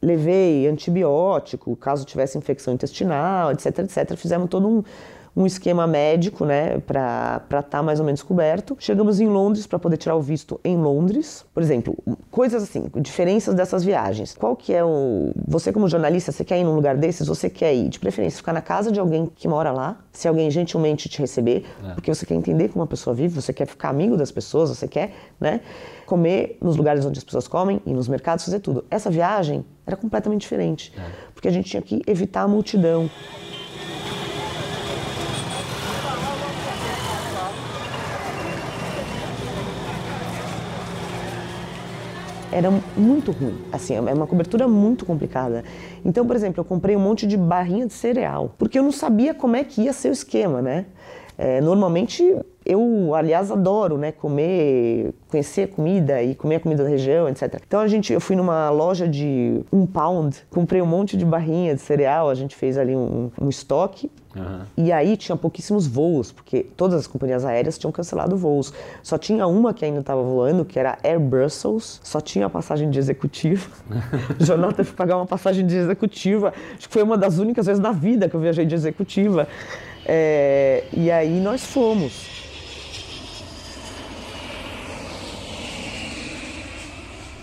Levei 0.00 0.66
antibiótico, 0.68 1.76
caso 1.76 2.04
tivesse 2.04 2.38
infecção 2.38 2.72
intestinal, 2.72 3.52
etc, 3.52 3.80
etc. 3.80 4.16
Fizemos 4.16 4.48
todo 4.48 4.66
um, 4.66 4.82
um 5.34 5.46
esquema 5.46 5.86
médico, 5.86 6.44
né, 6.44 6.78
para 6.80 7.40
estar 7.60 7.82
mais 7.82 7.98
ou 7.98 8.04
menos 8.04 8.22
coberto. 8.22 8.76
Chegamos 8.78 9.18
em 9.18 9.26
Londres 9.26 9.66
para 9.66 9.78
poder 9.78 9.96
tirar 9.96 10.14
o 10.14 10.20
visto 10.20 10.60
em 10.62 10.76
Londres. 10.76 11.44
Por 11.54 11.62
exemplo, 11.62 11.96
coisas 12.30 12.62
assim, 12.62 12.84
diferenças 12.96 13.54
dessas 13.54 13.82
viagens. 13.82 14.34
Qual 14.34 14.54
que 14.54 14.74
é 14.74 14.84
o... 14.84 15.32
Você 15.48 15.72
como 15.72 15.88
jornalista, 15.88 16.32
você 16.32 16.44
quer 16.44 16.58
ir 16.58 16.64
num 16.64 16.74
lugar 16.74 16.98
desses? 16.98 17.26
Você 17.26 17.48
quer 17.48 17.74
ir, 17.74 17.88
de 17.88 17.98
preferência, 17.98 18.36
ficar 18.36 18.52
na 18.52 18.60
casa 18.60 18.92
de 18.92 19.00
alguém 19.00 19.30
que 19.34 19.48
mora 19.48 19.72
lá, 19.72 19.96
se 20.12 20.28
alguém 20.28 20.50
gentilmente 20.50 21.08
te 21.08 21.18
receber, 21.20 21.64
É. 21.82 21.94
porque 21.94 22.14
você 22.14 22.26
quer 22.26 22.34
entender 22.34 22.68
como 22.68 22.82
uma 22.82 22.86
pessoa 22.86 23.14
vive, 23.14 23.34
você 23.40 23.54
quer 23.54 23.66
ficar 23.66 23.88
amigo 23.88 24.18
das 24.18 24.30
pessoas, 24.30 24.68
você 24.68 24.86
quer, 24.86 25.12
né, 25.40 25.62
comer 26.04 26.58
nos 26.60 26.76
lugares 26.76 27.06
onde 27.06 27.18
as 27.18 27.24
pessoas 27.24 27.48
comem 27.48 27.80
e 27.86 27.94
nos 27.94 28.06
mercados, 28.06 28.44
fazer 28.44 28.60
tudo. 28.60 28.84
Essa 28.90 29.08
viagem 29.08 29.64
era 29.86 29.96
completamente 29.96 30.42
diferente, 30.42 30.92
porque 31.34 31.48
a 31.48 31.50
gente 31.50 31.70
tinha 31.70 31.80
que 31.82 32.02
evitar 32.06 32.42
a 32.42 32.48
multidão. 32.48 33.08
Era 42.52 42.70
muito 42.96 43.32
ruim. 43.32 43.58
Assim, 43.72 43.94
é 43.94 44.00
uma 44.00 44.26
cobertura 44.26 44.68
muito 44.68 45.04
complicada. 45.06 45.64
Então, 46.04 46.26
por 46.26 46.36
exemplo, 46.36 46.60
eu 46.60 46.64
comprei 46.64 46.94
um 46.94 47.00
monte 47.00 47.26
de 47.26 47.36
barrinha 47.36 47.86
de 47.86 47.94
cereal, 47.94 48.54
porque 48.58 48.78
eu 48.78 48.82
não 48.82 48.92
sabia 48.92 49.34
como 49.34 49.56
é 49.56 49.64
que 49.64 49.82
ia 49.82 49.92
ser 49.92 50.10
o 50.10 50.12
esquema, 50.12 50.60
né? 50.60 50.86
É, 51.38 51.60
normalmente 51.60 52.36
eu, 52.64 53.14
aliás, 53.14 53.50
adoro, 53.50 53.96
né, 53.96 54.12
comer, 54.12 55.14
conhecer 55.28 55.62
a 55.62 55.68
comida 55.68 56.22
e 56.22 56.34
comer 56.34 56.56
a 56.56 56.60
comida 56.60 56.84
da 56.84 56.88
região, 56.88 57.28
etc. 57.28 57.60
Então 57.66 57.80
a 57.80 57.88
gente, 57.88 58.12
eu 58.12 58.20
fui 58.20 58.36
numa 58.36 58.70
loja 58.70 59.08
de 59.08 59.60
um 59.72 59.86
pound, 59.86 60.36
comprei 60.50 60.80
um 60.80 60.86
monte 60.86 61.16
de 61.16 61.24
barrinha 61.24 61.74
de 61.74 61.80
cereal, 61.80 62.28
a 62.28 62.34
gente 62.34 62.54
fez 62.54 62.76
ali 62.78 62.94
um, 62.94 63.30
um 63.40 63.48
estoque 63.48 64.10
e 64.76 64.90
aí 64.92 65.16
tinha 65.16 65.36
pouquíssimos 65.36 65.86
voos, 65.86 66.32
porque 66.32 66.66
todas 66.76 67.00
as 67.00 67.06
companhias 67.06 67.44
aéreas 67.44 67.78
tinham 67.78 67.92
cancelado 67.92 68.36
voos. 68.36 68.72
Só 69.02 69.18
tinha 69.18 69.46
uma 69.46 69.74
que 69.74 69.84
ainda 69.84 70.00
estava 70.00 70.22
voando, 70.22 70.64
que 70.64 70.78
era 70.78 70.98
Air 71.02 71.20
Brussels, 71.20 72.00
só 72.02 72.20
tinha 72.20 72.46
a 72.46 72.50
passagem 72.50 72.90
de 72.90 72.98
executiva. 72.98 73.68
o 74.40 74.44
jornal 74.44 74.72
teve 74.72 74.90
que 74.90 74.96
pagar 74.96 75.16
uma 75.16 75.26
passagem 75.26 75.66
de 75.66 75.76
executiva. 75.76 76.52
Acho 76.76 76.88
que 76.88 76.92
foi 76.92 77.02
uma 77.02 77.18
das 77.18 77.38
únicas 77.38 77.66
vezes 77.66 77.80
na 77.80 77.92
vida 77.92 78.28
que 78.28 78.34
eu 78.34 78.40
viajei 78.40 78.64
de 78.64 78.74
executiva. 78.74 79.46
É, 80.06 80.84
e 80.92 81.10
aí 81.10 81.40
nós 81.40 81.64
fomos. 81.64 82.41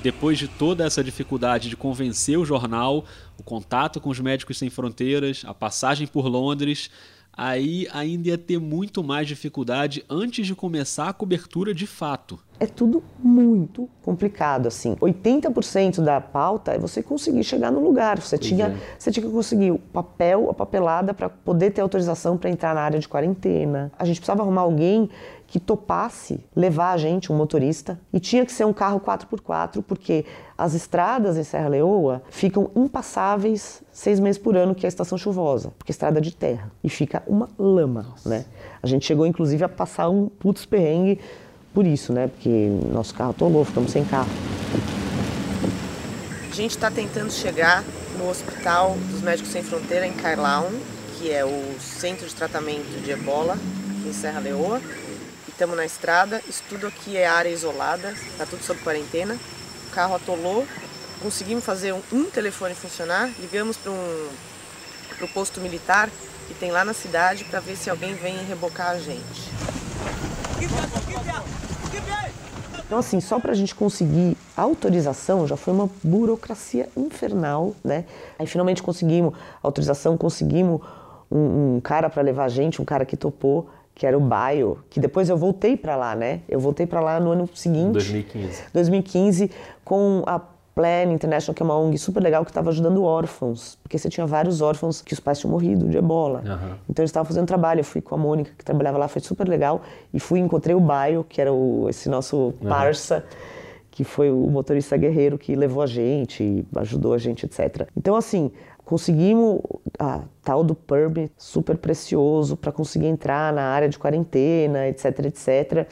Depois 0.02 0.38
de 0.38 0.48
toda 0.48 0.86
essa 0.86 1.04
dificuldade 1.04 1.68
de 1.68 1.76
convencer 1.76 2.40
o 2.40 2.46
jornal, 2.46 3.04
o 3.38 3.44
contato 3.44 4.00
com 4.00 4.10
os 4.10 4.20
Médicos 4.20 4.58
Sem 4.58 4.70
Fronteiras, 4.70 5.44
a 5.46 5.54
passagem 5.54 6.08
por 6.08 6.26
Londres, 6.26 6.90
aí 7.34 7.86
ainda 7.92 8.30
ia 8.30 8.38
ter 8.38 8.60
muito 8.60 9.04
mais 9.04 9.28
dificuldade 9.28 10.06
antes 10.10 10.48
de 10.48 10.56
começar 10.56 11.10
a 11.10 11.14
cobertura 11.14 11.74
de 11.74 11.86
fato. 11.86 12.40
É 12.62 12.66
tudo 12.66 13.04
muito 13.22 13.90
complicado, 14.02 14.68
assim. 14.68 14.96
80% 14.96 16.02
da 16.02 16.22
pauta 16.22 16.74
é 16.74 16.80
você 16.80 17.04
conseguir 17.04 17.44
chegar 17.44 17.72
no 17.72 17.82
lugar. 17.82 18.22
Você, 18.22 18.38
tinha, 18.38 18.68
é. 18.68 18.78
você 18.98 19.12
tinha 19.12 19.26
que 19.26 19.32
conseguir 19.32 19.72
o 19.72 19.80
papel, 19.80 20.50
a 20.50 20.54
papelada 20.54 21.14
para 21.14 21.30
poder 21.30 21.72
ter 21.72 21.82
autorização 21.82 22.38
para 22.38 22.50
entrar 22.50 22.74
na 22.74 22.82
área 22.82 23.00
de 23.00 23.08
quarentena. 23.08 23.92
A 23.98 24.06
gente 24.06 24.18
precisava 24.18 24.44
arrumar 24.44 24.62
alguém 24.62 25.10
que 25.50 25.60
topasse 25.60 26.40
levar 26.56 26.92
a 26.92 26.98
gente, 26.98 27.32
um 27.32 27.36
motorista, 27.36 28.00
e 28.14 28.20
tinha 28.20 28.46
que 28.46 28.52
ser 28.52 28.66
um 28.66 28.74
carro 28.74 29.00
4x4, 29.00 29.84
porque 29.86 30.24
as 30.56 30.76
estradas 30.76 31.38
em 31.38 31.44
Serra 31.44 31.70
Leoa 31.70 32.22
ficam 32.30 32.70
impassáveis 32.76 33.82
seis 33.92 34.20
meses 34.20 34.40
por 34.40 34.56
ano, 34.56 34.76
que 34.76 34.86
é 34.86 34.88
a 34.88 34.90
estação 34.90 35.18
chuvosa, 35.18 35.72
porque 35.78 35.92
é 35.92 35.94
estrada 35.94 36.22
de 36.22 36.36
terra, 36.36 36.72
e 36.84 36.90
fica 36.90 37.24
uma 37.26 37.50
lama, 37.58 38.14
né? 38.24 38.46
A 38.82 38.86
gente 38.86 39.06
chegou, 39.06 39.26
inclusive, 39.26 39.64
a 39.64 39.70
passar 39.70 40.10
um 40.10 40.28
putz 40.28 40.66
perrengue 40.66 41.20
por 41.74 41.86
isso, 41.86 42.14
né? 42.14 42.28
Porque 42.28 42.70
nosso 42.92 43.16
carro 43.16 43.32
atolou, 43.32 43.66
ficamos 43.66 43.92
sem 43.92 44.06
carro. 44.06 44.30
A 46.50 46.56
gente 46.56 46.72
está 46.72 46.92
tentando 46.92 47.32
chegar 47.32 47.84
no 48.18 48.30
Hospital 48.30 48.96
dos 49.10 49.22
Médicos 49.22 49.52
Sem 49.52 49.64
Fronteira 49.64 50.06
em 50.06 50.14
Kailahun, 50.14 50.70
que 51.18 51.32
é 51.32 51.44
o 51.44 51.80
centro 51.80 52.28
de 52.28 52.36
tratamento 52.36 53.02
de 53.02 53.12
ebola 53.12 53.54
aqui 53.54 54.10
em 54.10 54.14
Serra 54.14 54.40
Leoa. 54.42 54.80
Estamos 55.60 55.76
na 55.76 55.86
estrada, 55.86 56.42
isso 56.48 56.64
tudo 56.70 56.88
aqui 56.88 57.18
é 57.18 57.28
área 57.28 57.50
isolada, 57.50 58.12
está 58.12 58.46
tudo 58.46 58.64
sob 58.64 58.80
quarentena. 58.80 59.38
O 59.88 59.94
carro 59.94 60.16
atolou, 60.16 60.66
conseguimos 61.22 61.66
fazer 61.66 61.94
um, 61.94 62.02
um 62.14 62.24
telefone 62.32 62.74
funcionar, 62.74 63.30
ligamos 63.42 63.76
para 63.76 63.92
um, 63.92 64.30
o 65.22 65.28
posto 65.34 65.60
militar 65.60 66.10
que 66.48 66.54
tem 66.54 66.72
lá 66.72 66.86
na 66.86 66.94
cidade 66.94 67.44
para 67.44 67.60
ver 67.60 67.76
se 67.76 67.90
alguém 67.90 68.16
vem 68.16 68.42
rebocar 68.46 68.92
a 68.92 69.00
gente. 69.00 69.52
Então, 72.86 72.98
assim, 72.98 73.20
só 73.20 73.38
para 73.38 73.52
a 73.52 73.56
gente 73.56 73.76
conseguir 73.76 74.38
autorização 74.56 75.46
já 75.46 75.58
foi 75.58 75.74
uma 75.74 75.90
burocracia 76.02 76.88
infernal, 76.96 77.76
né? 77.84 78.06
Aí 78.40 78.48
finalmente 78.48 78.82
conseguimos 78.82 79.34
autorização, 79.62 80.18
conseguimos 80.18 80.80
um, 81.30 81.76
um 81.76 81.82
cara 81.82 82.10
para 82.10 82.22
levar 82.22 82.46
a 82.46 82.50
gente, 82.50 82.82
um 82.82 82.86
cara 82.86 83.04
que 83.04 83.18
topou, 83.18 83.70
que 84.00 84.08
era 84.08 84.18
o 84.18 84.22
Baio, 84.22 84.80
que 84.90 84.98
depois 84.98 85.28
eu 85.28 85.36
voltei 85.36 85.76
para 85.76 85.94
lá, 85.94 86.16
né? 86.16 86.40
Eu 86.48 86.58
voltei 86.58 86.88
para 86.88 87.02
lá 87.02 87.20
no 87.20 87.32
ano 87.32 87.50
seguinte. 87.54 87.92
2015. 87.92 88.64
2015, 88.72 89.52
com 89.84 90.24
a 90.26 90.40
Plan 90.40 91.12
International, 91.12 91.54
que 91.54 91.62
é 91.62 91.66
uma 91.66 91.78
ONG 91.78 91.98
super 91.98 92.24
legal 92.24 92.46
que 92.46 92.50
estava 92.50 92.70
ajudando 92.70 93.04
órfãos, 93.04 93.78
porque 93.84 93.98
você 93.98 94.08
tinha 94.08 94.26
vários 94.26 94.62
órfãos 94.62 95.02
que 95.02 95.14
os 95.14 95.20
pais 95.20 95.38
tinham 95.38 95.52
morrido 95.52 95.90
de 95.90 95.98
ebola. 95.98 96.42
Aham. 96.46 96.78
Então 96.90 97.04
eles 97.04 97.10
estavam 97.10 97.26
fazendo 97.26 97.46
trabalho. 97.46 97.82
Eu 97.82 97.84
fui 97.84 98.00
com 98.00 98.16
a 98.16 98.18
Mônica, 98.18 98.54
que 98.58 98.64
trabalhava 98.64 98.98
lá, 98.98 99.10
foi 99.10 99.22
super 99.22 99.46
legal. 99.50 99.82
E 100.14 100.20
fui 100.20 100.40
encontrei 100.40 100.74
o 100.74 100.80
Baio, 100.80 101.26
que 101.28 101.42
era 101.42 101.52
o, 101.52 101.90
esse 101.90 102.08
nosso 102.08 102.54
parça, 102.70 103.26
que 103.92 104.06
foi 104.06 104.32
o 104.32 104.48
motorista 104.48 104.96
guerreiro 104.96 105.38
que 105.38 105.54
levou 105.58 105.84
a 105.84 105.88
gente, 105.88 106.66
ajudou 106.78 107.14
a 107.14 107.18
gente, 107.18 107.46
etc. 107.46 107.86
Então, 107.98 108.16
assim, 108.16 108.50
conseguimos 108.90 109.62
a 110.00 110.22
tal 110.44 110.64
do 110.64 110.74
PERB, 110.74 111.30
super 111.38 111.78
precioso, 111.78 112.58
para 112.58 112.72
conseguir 112.72 113.06
entrar 113.06 113.54
na 113.54 113.62
área 113.62 113.88
de 113.88 114.00
quarentena, 114.00 114.88
etc, 114.88 115.26
etc. 115.26 115.88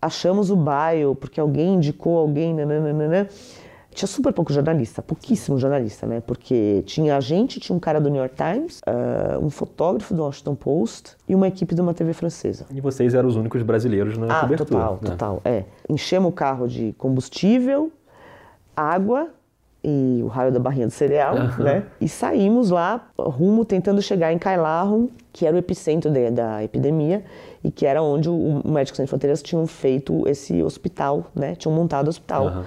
Achamos 0.00 0.50
o 0.50 0.56
Baio, 0.56 1.14
porque 1.14 1.38
alguém 1.38 1.74
indicou 1.74 2.16
alguém, 2.16 2.54
nananana. 2.54 3.28
Tinha 3.90 4.06
super 4.08 4.32
pouco 4.32 4.50
jornalista, 4.50 5.02
pouquíssimo 5.02 5.58
jornalista, 5.58 6.06
né? 6.06 6.22
Porque 6.26 6.82
tinha 6.86 7.18
a 7.18 7.20
gente, 7.20 7.60
tinha 7.60 7.76
um 7.76 7.80
cara 7.80 8.00
do 8.00 8.08
New 8.08 8.20
York 8.20 8.34
Times, 8.34 8.80
ah, 8.86 9.38
um 9.42 9.50
fotógrafo 9.50 10.14
do 10.14 10.22
Washington 10.22 10.54
Post 10.54 11.16
e 11.28 11.34
uma 11.34 11.48
equipe 11.48 11.74
de 11.74 11.82
uma 11.82 11.92
TV 11.92 12.14
francesa. 12.14 12.64
E 12.70 12.80
vocês 12.80 13.12
eram 13.12 13.28
os 13.28 13.36
únicos 13.36 13.62
brasileiros 13.62 14.16
na 14.16 14.38
Ah, 14.38 14.40
cobertura. 14.40 14.70
total, 14.80 14.98
né? 15.02 15.10
total, 15.10 15.42
é. 15.44 15.64
Enchemos 15.86 16.30
o 16.30 16.32
carro 16.32 16.66
de 16.66 16.94
combustível, 16.96 17.92
água 18.74 19.28
e 19.82 20.20
o 20.22 20.26
raio 20.26 20.50
da 20.52 20.58
barrinha 20.58 20.86
de 20.88 20.92
cereal, 20.92 21.36
Aham. 21.36 21.62
né? 21.64 21.82
E 22.00 22.08
saímos 22.08 22.70
lá, 22.70 23.00
rumo, 23.18 23.64
tentando 23.64 24.02
chegar 24.02 24.32
em 24.32 24.38
Kailahun, 24.38 25.08
que 25.32 25.46
era 25.46 25.54
o 25.54 25.58
epicentro 25.58 26.10
de- 26.10 26.30
da 26.30 26.62
epidemia 26.64 27.24
e 27.62 27.70
que 27.70 27.86
era 27.86 28.02
onde 28.02 28.28
o 28.28 28.60
o 28.64 28.70
Médicos 28.70 28.96
Sem 28.96 29.06
Fronteiras 29.06 29.42
tinham 29.42 29.66
feito 29.66 30.26
esse 30.28 30.62
hospital, 30.62 31.26
né? 31.34 31.54
Tinham 31.54 31.74
montado 31.74 32.06
o 32.06 32.10
hospital. 32.10 32.46
Aham. 32.48 32.64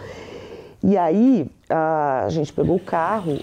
E 0.84 0.98
aí 0.98 1.48
a 1.70 2.28
gente 2.30 2.52
pegou 2.54 2.76
o 2.78 2.80
carro. 2.80 3.38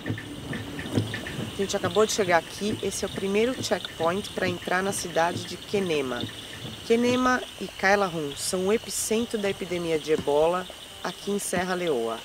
A 1.53 1.57
gente 1.57 1.77
acabou 1.77 2.05
de 2.07 2.13
chegar 2.13 2.39
aqui. 2.39 2.79
Esse 2.83 3.05
é 3.05 3.09
o 3.09 3.11
primeiro 3.11 3.55
checkpoint 3.63 4.31
para 4.33 4.49
entrar 4.49 4.83
na 4.83 4.93
cidade 4.93 5.45
de 5.45 5.57
Kenema. 5.57 6.23
Kenema 6.87 7.41
e 7.61 7.67
Kailahun 7.67 8.31
são 8.37 8.67
o 8.69 8.73
epicentro 8.73 9.39
da 9.39 9.51
epidemia 9.51 9.99
de 9.99 10.13
ebola 10.13 10.65
aqui 11.05 11.31
em 11.31 11.39
Serra 11.39 11.75
Leoa. 11.75 12.17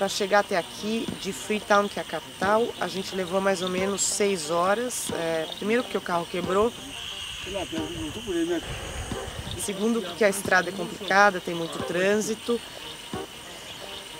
Para 0.00 0.08
chegar 0.08 0.38
até 0.38 0.56
aqui, 0.56 1.06
de 1.20 1.30
Freetown, 1.30 1.86
que 1.86 1.98
é 1.98 2.02
a 2.02 2.04
capital, 2.06 2.66
a 2.80 2.88
gente 2.88 3.14
levou 3.14 3.38
mais 3.38 3.60
ou 3.60 3.68
menos 3.68 4.00
seis 4.00 4.50
horas. 4.50 5.10
É, 5.12 5.46
primeiro 5.58 5.82
porque 5.82 5.98
o 5.98 6.00
carro 6.00 6.24
quebrou, 6.24 6.72
segundo 9.62 10.00
porque 10.00 10.24
a 10.24 10.30
estrada 10.30 10.70
é 10.70 10.72
complicada, 10.72 11.38
tem 11.38 11.54
muito 11.54 11.78
trânsito. 11.82 12.58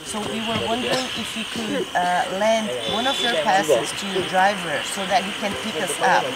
So 0.05 0.19
we 0.19 0.41
were 0.47 0.67
wondering 0.67 1.07
if 1.17 1.35
you 1.35 1.45
could 1.47 1.87
uh, 1.95 2.39
lend 2.39 2.69
one 2.93 3.09
of 3.09 3.19
your 3.23 3.43
passes 3.43 3.91
to 3.93 4.07
your 4.09 4.29
driver 4.29 4.83
so 4.95 5.01
that 5.07 5.25
he 5.25 5.33
can 5.41 5.55
pick 5.63 5.77
us 5.83 5.97
up. 6.03 6.27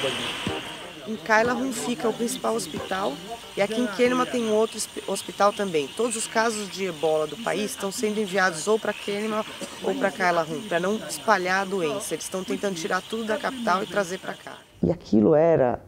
Em 1.07 1.17
Kailahun 1.17 1.71
fica 1.73 2.09
o 2.09 2.13
principal 2.13 2.55
hospital 2.55 3.13
e 3.57 3.61
aqui 3.61 3.81
em 3.81 3.87
Kenema 3.89 4.25
tem 4.25 4.51
outro 4.51 4.81
hospital 5.07 5.53
também. 5.53 5.87
Todos 5.87 6.17
os 6.17 6.27
casos 6.27 6.69
de 6.71 6.87
ebola 6.87 7.27
do 7.27 7.37
país 7.37 7.73
estão 7.73 7.93
sendo 7.93 8.21
enviados 8.21 8.67
ou 8.67 8.79
para 8.79 8.93
Kenema 8.93 9.45
ou 9.83 9.95
para 9.95 10.11
Kailahun, 10.11 10.63
para 10.69 10.81
não 10.81 10.97
espalhar 10.97 11.63
a 11.63 11.65
doença. 11.65 12.15
Eles 12.15 12.25
estão 12.25 12.43
tentando 12.43 12.75
tirar 12.75 13.03
tudo 13.03 13.25
da 13.25 13.37
capital 13.37 13.83
e 13.83 13.87
trazer 13.87 14.19
para 14.19 14.33
cá. 14.33 14.57
E 14.83 14.91
aquilo 14.91 15.35
era 15.35 15.81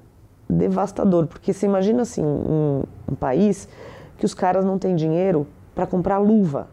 devastador, 0.48 1.26
porque 1.26 1.52
você 1.52 1.64
imagina 1.64 2.02
assim, 2.02 2.22
um, 2.22 2.82
um 3.10 3.14
país 3.14 3.68
que 4.18 4.26
os 4.26 4.34
caras 4.34 4.64
não 4.64 4.78
têm 4.78 4.94
dinheiro 4.94 5.46
para 5.74 5.86
comprar 5.86 6.18
luva. 6.18 6.68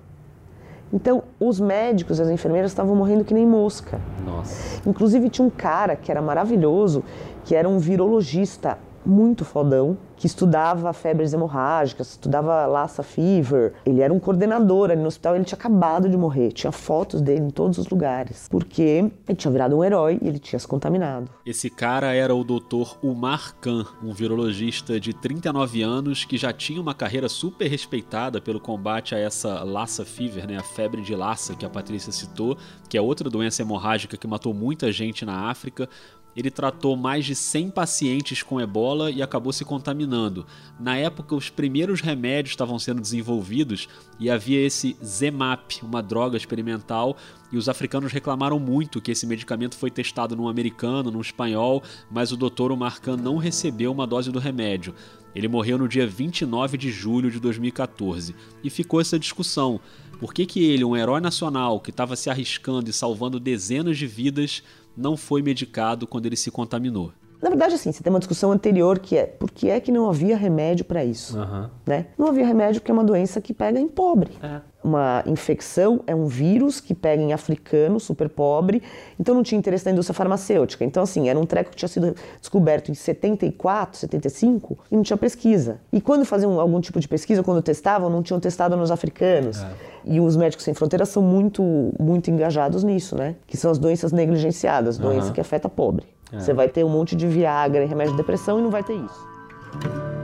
Então, 0.94 1.24
os 1.40 1.60
médicos 1.60 2.20
e 2.20 2.22
as 2.22 2.30
enfermeiras 2.30 2.70
estavam 2.70 2.96
morrendo 2.96 3.26
que 3.26 3.34
nem 3.34 3.48
mosca. 3.48 4.00
Nossa. 4.24 4.80
Inclusive, 4.88 5.28
tinha 5.28 5.46
um 5.46 5.50
cara 5.50 5.96
que 5.96 6.12
era 6.12 6.22
maravilhoso, 6.22 7.04
que 7.44 7.56
era 7.56 7.68
um 7.68 7.80
virologista 7.80 8.78
muito 9.06 9.44
fodão, 9.46 9.98
que 10.16 10.28
estudava 10.28 10.94
febres 10.94 11.34
hemorrágicas, 11.34 12.12
estudava 12.12 12.66
Lassa 12.66 13.04
Fever. 13.04 13.74
Ele 13.86 14.02
era 14.02 14.14
um 14.14 14.20
coordenador 14.20 14.90
ali 14.92 15.02
no 15.02 15.08
hospital, 15.08 15.36
ele 15.36 15.44
tinha 15.44 15.58
acabado 15.58 16.08
de 16.08 16.18
morrer. 16.18 16.52
Tinha 16.52 16.72
fotos 16.72 17.22
dele 17.22 17.46
em 17.46 17.50
todos 17.50 17.78
os 17.78 17.88
lugares, 17.90 18.48
porque 18.50 19.12
ele 19.28 19.36
tinha 19.36 19.52
virado 19.52 19.78
um 19.78 19.84
herói 19.84 20.20
e 20.22 20.28
ele 20.28 20.40
tinha 20.40 20.60
se 20.60 20.68
contaminado. 20.68 21.30
Esse 21.46 21.70
cara 21.70 22.14
era 22.14 22.34
o 22.34 22.44
Dr. 22.44 22.98
Umar 23.04 23.56
Khan, 23.60 23.86
um 24.02 24.14
virologista 24.14 25.00
de 25.00 25.14
39 25.14 25.82
anos 25.82 26.24
que 26.26 26.38
já 26.38 26.54
tinha 26.54 26.82
uma 26.82 26.94
carreira 26.94 27.28
super 27.28 27.68
respeitada 27.68 28.40
pelo 28.40 28.60
combate 28.60 29.16
a 29.16 29.20
essa 29.20 29.64
Lassa 29.64 30.06
Fever, 30.06 30.48
né, 30.48 30.58
a 30.58 30.64
febre 30.64 31.02
de 31.02 31.16
Lassa 31.16 31.56
que 31.56 31.66
a 31.66 31.70
Patrícia 31.70 32.12
citou, 32.12 32.58
que 32.88 32.98
é 32.98 33.02
outra 33.02 33.30
doença 33.30 33.62
hemorrágica 33.62 34.18
que 34.18 34.28
matou 34.28 34.54
muita 34.54 34.92
gente 34.92 35.26
na 35.26 35.50
África. 35.50 35.90
Ele 36.36 36.50
tratou 36.50 36.96
mais 36.96 37.26
de 37.26 37.36
100 37.36 37.70
pacientes 37.70 38.42
com 38.42 38.60
ebola 38.60 39.12
e 39.12 39.22
acabou 39.22 39.54
se 39.54 39.64
contaminando. 39.64 40.46
Na 40.80 40.98
época, 40.98 41.36
os 41.36 41.50
primeiros 41.50 42.02
remédios 42.02 42.54
estavam 42.54 42.80
sendo 42.80 43.02
desenvolvidos 43.02 43.88
e 44.20 44.30
havia 44.30 44.60
esse 44.60 44.96
Zemap, 45.04 45.82
uma 45.84 46.02
droga 46.02 46.38
experimental, 46.38 47.16
e 47.52 47.58
os 47.58 47.70
africanos 47.70 48.12
reclamaram 48.12 48.60
muito 48.60 49.02
que 49.02 49.12
esse 49.12 49.28
medicamento 49.28 49.78
foi 49.78 49.92
testado 49.92 50.36
num 50.36 50.48
americano, 50.48 51.12
num 51.12 51.22
espanhol, 51.22 51.84
mas 52.10 52.32
o 52.32 52.38
doutor 52.38 52.72
Omarcan 52.72 53.16
não 53.16 53.38
recebeu 53.38 53.92
uma 53.92 54.08
dose 54.08 54.32
do 54.32 54.40
remédio. 54.40 54.96
Ele 55.36 55.48
morreu 55.48 55.78
no 55.78 55.88
dia 55.88 56.06
29 56.06 56.78
de 56.78 56.92
julho 56.92 57.32
de 57.32 57.40
2014. 57.40 58.36
E 58.64 58.70
ficou 58.70 59.02
essa 59.02 59.18
discussão. 59.18 59.80
Por 60.20 60.34
que, 60.34 60.46
que 60.46 60.64
ele, 60.64 60.86
um 60.86 60.96
herói 60.96 61.20
nacional 61.20 61.80
que 61.80 61.90
estava 61.90 62.16
se 62.16 62.30
arriscando 62.30 62.90
e 62.90 62.94
salvando 62.94 63.40
dezenas 63.40 63.98
de 63.98 64.08
vidas, 64.08 64.64
não 64.96 65.18
foi 65.18 65.42
medicado 65.42 66.08
quando 66.08 66.26
ele 66.26 66.36
se 66.36 66.52
contaminou. 66.52 67.12
Na 67.42 67.50
verdade, 67.50 67.76
assim, 67.76 67.92
você 67.92 68.02
tem 68.02 68.12
uma 68.12 68.20
discussão 68.20 68.54
anterior 68.54 69.00
que 69.00 69.18
é 69.18 69.26
por 69.26 69.52
que 69.52 69.70
é 69.70 69.78
que 69.80 69.92
não 69.92 70.10
havia 70.10 70.38
remédio 70.38 70.86
para 70.86 71.04
isso? 71.04 71.38
Uhum. 71.38 71.70
Né? 71.86 72.08
Não 72.18 72.28
havia 72.28 72.46
remédio 72.46 72.80
porque 72.80 72.90
é 72.90 72.94
uma 72.94 73.04
doença 73.04 73.42
que 73.42 73.54
pega 73.54 73.78
em 73.78 73.88
pobre. 73.88 74.32
É. 74.42 74.62
Uma 74.84 75.24
infecção 75.26 76.02
é 76.06 76.14
um 76.14 76.26
vírus 76.26 76.82
que 76.82 76.94
pega 76.94 77.22
em 77.22 77.32
africano, 77.32 78.00
super 78.00 78.28
pobre, 78.28 78.84
então 79.18 79.34
não 79.34 79.42
tinha 79.42 79.58
interesse 79.58 79.86
da 79.86 79.92
indústria 79.92 80.14
farmacêutica. 80.14 80.84
Então, 80.84 81.02
assim, 81.04 81.30
era 81.30 81.40
um 81.40 81.46
treco 81.46 81.70
que 81.70 81.78
tinha 81.78 81.88
sido 81.88 82.14
descoberto 82.40 82.92
em 82.92 82.94
74, 82.94 83.98
75 84.00 84.78
e 84.92 84.96
não 84.96 85.04
tinha 85.04 85.16
pesquisa. 85.16 85.80
E 85.92 86.02
quando 86.02 86.26
faziam 86.26 86.60
algum 86.60 86.82
tipo 86.82 87.00
de 87.00 87.08
pesquisa, 87.08 87.42
quando 87.42 87.62
testavam, 87.62 88.10
não 88.10 88.22
tinham 88.22 88.40
testado 88.40 88.76
nos 88.76 88.92
africanos. 88.92 89.64
É. 89.64 89.68
E 90.06 90.20
os 90.20 90.36
médicos 90.36 90.66
sem 90.66 90.74
fronteiras 90.74 91.08
são 91.08 91.24
muito, 91.24 91.64
muito 91.98 92.30
engajados 92.30 92.84
nisso, 92.84 93.16
né? 93.16 93.36
Que 93.48 93.56
são 93.56 93.72
as 93.72 93.78
doenças 93.78 94.12
negligenciadas, 94.12 94.98
doença 94.98 95.28
Uhum. 95.28 95.34
que 95.34 95.40
afeta 95.40 95.70
pobre. 95.70 96.06
É. 96.32 96.40
Você 96.40 96.52
vai 96.54 96.68
ter 96.68 96.84
um 96.84 96.90
monte 96.90 97.16
de 97.16 97.26
Viagra 97.26 97.84
e 97.84 97.88
remédio 97.88 98.12
de 98.14 98.18
depressão 98.18 98.60
e 98.60 98.62
não 98.62 98.70
vai 98.70 98.84
ter 98.84 98.96
isso. 98.96 100.23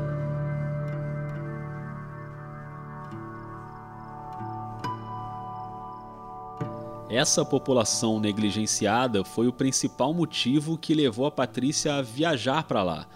Essa 7.10 7.44
população 7.44 8.20
negligenciada 8.20 9.24
foi 9.24 9.48
o 9.48 9.54
principal 9.54 10.14
motivo 10.14 10.78
que 10.78 10.94
levou 10.94 11.26
a 11.26 11.32
Patrícia 11.32 11.96
a 11.96 12.04
viajar 12.04 12.66
para 12.66 12.84
lá. 12.84 13.08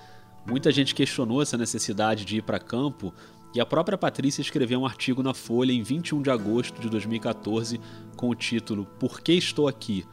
Muita 0.47 0.71
gente 0.71 0.95
questionou 0.95 1.43
essa 1.43 1.60
necessidade 1.60 2.25
de 2.25 2.38
ir 2.38 2.41
para 2.41 2.58
campo 2.58 3.13
e 3.53 3.62
a 3.62 3.65
própria 3.67 3.95
Patrícia 3.95 4.41
escreveu 4.41 4.79
um 4.79 4.86
artigo 4.88 5.21
na 5.21 5.36
Folha 5.36 5.71
em 5.71 5.84
21 5.84 6.23
de 6.23 6.32
agosto 6.32 6.82
de 6.82 6.89
2014 6.89 7.79
com 8.17 8.29
o 8.29 8.36
título 8.36 8.88
Por 8.99 9.21
que 9.21 9.34
estou 9.34 9.67
aqui? 9.67 10.03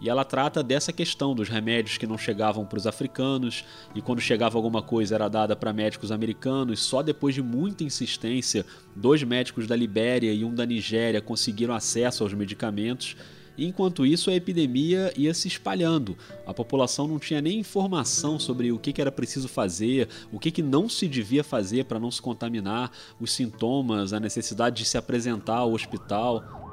E 0.00 0.08
ela 0.08 0.24
trata 0.24 0.62
dessa 0.62 0.92
questão 0.92 1.34
dos 1.34 1.48
remédios 1.48 1.98
que 1.98 2.06
não 2.06 2.16
chegavam 2.16 2.64
para 2.64 2.78
os 2.78 2.86
africanos 2.86 3.64
e 3.94 4.00
quando 4.00 4.20
chegava 4.20 4.56
alguma 4.56 4.80
coisa 4.80 5.16
era 5.16 5.28
dada 5.28 5.56
para 5.56 5.72
médicos 5.72 6.12
americanos. 6.12 6.80
Só 6.80 7.02
depois 7.02 7.34
de 7.34 7.42
muita 7.42 7.82
insistência, 7.82 8.64
dois 8.94 9.22
médicos 9.22 9.66
da 9.66 9.74
Libéria 9.74 10.32
e 10.32 10.44
um 10.44 10.54
da 10.54 10.64
Nigéria 10.64 11.20
conseguiram 11.20 11.74
acesso 11.74 12.22
aos 12.22 12.32
medicamentos. 12.32 13.16
Enquanto 13.58 14.06
isso, 14.06 14.30
a 14.30 14.34
epidemia 14.34 15.12
ia 15.16 15.34
se 15.34 15.48
espalhando. 15.48 16.16
A 16.46 16.54
população 16.54 17.08
não 17.08 17.18
tinha 17.18 17.40
nem 17.40 17.58
informação 17.58 18.38
sobre 18.38 18.70
o 18.70 18.78
que, 18.78 19.00
era 19.00 19.10
preciso 19.10 19.48
fazer, 19.48 20.08
o 20.30 20.38
que 20.38 20.62
não 20.62 20.88
se 20.88 21.08
devia 21.08 21.42
fazer 21.42 21.86
para 21.86 21.98
não 21.98 22.10
se 22.10 22.22
contaminar, 22.22 22.92
os 23.18 23.32
sintomas, 23.32 24.12
a 24.12 24.20
necessidade 24.20 24.76
de 24.76 24.84
se 24.84 24.96
apresentar 24.96 25.56
ao 25.56 25.72
hospital. 25.72 26.67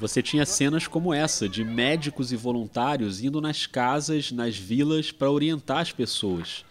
Você 0.00 0.22
tinha 0.22 0.46
cenas 0.46 0.86
como 0.86 1.12
essa, 1.12 1.48
de 1.48 1.64
médicos 1.64 2.30
e 2.32 2.36
voluntários 2.36 3.22
indo 3.22 3.40
nas 3.40 3.66
casas, 3.66 4.30
nas 4.30 4.56
vilas, 4.56 5.10
para 5.10 5.30
orientar 5.30 5.78
as 5.78 5.90
pessoas. 5.90 6.64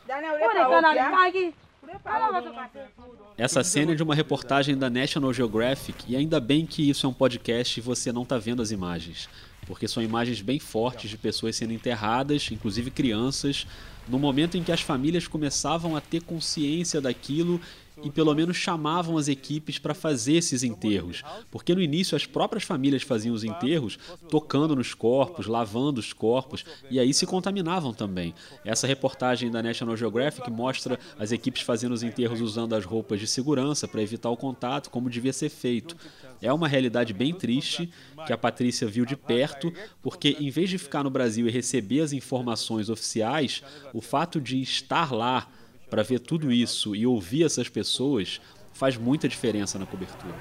Essa 3.38 3.64
cena 3.64 3.92
é 3.92 3.96
de 3.96 4.04
uma 4.04 4.16
reportagem 4.16 4.78
da 4.78 4.90
National 4.90 5.34
Geographic, 5.34 6.06
e 6.08 6.16
ainda 6.16 6.40
bem 6.40 6.66
que 6.66 6.90
isso 6.90 7.06
é 7.06 7.10
um 7.10 7.14
podcast 7.14 7.80
e 7.80 7.84
você 7.84 8.12
não 8.12 8.24
está 8.24 8.38
vendo 8.38 8.62
as 8.62 8.72
imagens, 8.72 9.30
porque 9.66 9.88
são 9.88 10.02
imagens 10.02 10.42
bem 10.42 10.60
fortes 10.60 11.10
de 11.10 11.18
pessoas 11.18 11.56
sendo 11.56 11.74
enterradas, 11.74 12.50
inclusive 12.52 12.90
crianças, 12.92 13.68
no 14.08 14.18
momento 14.18 14.58
em 14.58 14.64
que 14.64 14.72
as 14.72 14.82
famílias 14.82 15.28
começavam 15.28 15.96
a 15.96 16.02
ter 16.02 16.24
consciência 16.24 17.02
daquilo 17.02 17.60
e 18.04 18.10
pelo 18.10 18.34
menos 18.34 18.58
chamavam 18.58 19.18
as 19.18 19.28
equipes 19.28 19.80
para 19.80 19.94
fazer 19.94 20.34
esses 20.34 20.64
enterros, 20.64 21.24
porque 21.52 21.74
no 21.74 21.82
início 21.82 22.16
as 22.16 22.26
próprias 22.26 22.64
famílias 22.64 23.04
faziam 23.04 23.34
os 23.34 23.44
enterros 23.44 23.98
tocando 24.30 24.76
nos 24.76 24.94
corpos, 24.94 25.48
lavando 25.48 26.00
os 26.00 26.14
corpos 26.14 26.66
e 26.90 27.00
aí 27.00 27.14
se 27.14 27.26
contaminavam 27.26 27.94
também. 27.94 28.34
Essa 28.64 28.88
reportagem 28.88 29.50
da 29.50 29.64
National 29.64 29.98
Geographic 29.98 30.50
mostra 30.50 31.00
as 31.18 31.32
equipes 31.32 31.62
fazendo 31.62 31.94
os 31.94 32.04
enterros 32.04 32.42
usando 32.42 32.74
as 32.74 32.86
roupas 32.86 33.20
de 33.20 33.28
segurança 33.28 33.88
para 33.88 34.02
evitar 34.02 34.30
o 34.30 34.38
contato, 34.38 34.90
como 34.90 35.10
devia 35.10 35.34
ser 35.34 35.50
feito. 35.50 35.96
É 36.42 36.54
uma 36.54 36.68
realidade 36.68 37.14
bem 37.14 37.34
triste 37.34 37.90
que 38.26 38.34
a 38.34 38.38
Patrícia 38.38 38.88
viu 38.88 39.06
de 39.06 39.16
perto, 39.16 39.74
porque 40.02 40.38
em 40.40 40.50
vez 40.50 40.70
de 40.70 40.78
ficar 40.78 41.04
no 41.04 41.10
Brasil 41.10 41.48
e 41.48 41.52
receber 41.52 42.02
as 42.02 42.14
informações 42.14 42.90
oficiais, 42.90 43.64
o 43.94 44.02
fato 44.02 44.40
de 44.40 44.62
estar 44.62 45.12
lá 45.12 45.48
para 45.90 46.04
ver 46.04 46.20
tudo 46.20 46.52
isso 46.52 46.96
e 46.96 47.06
ouvir 47.06 47.46
essas 47.46 47.70
pessoas 47.70 48.42
faz 48.74 48.98
muita 48.98 49.28
diferença 49.28 49.80
na 49.80 49.86
cobertura. 49.86 50.36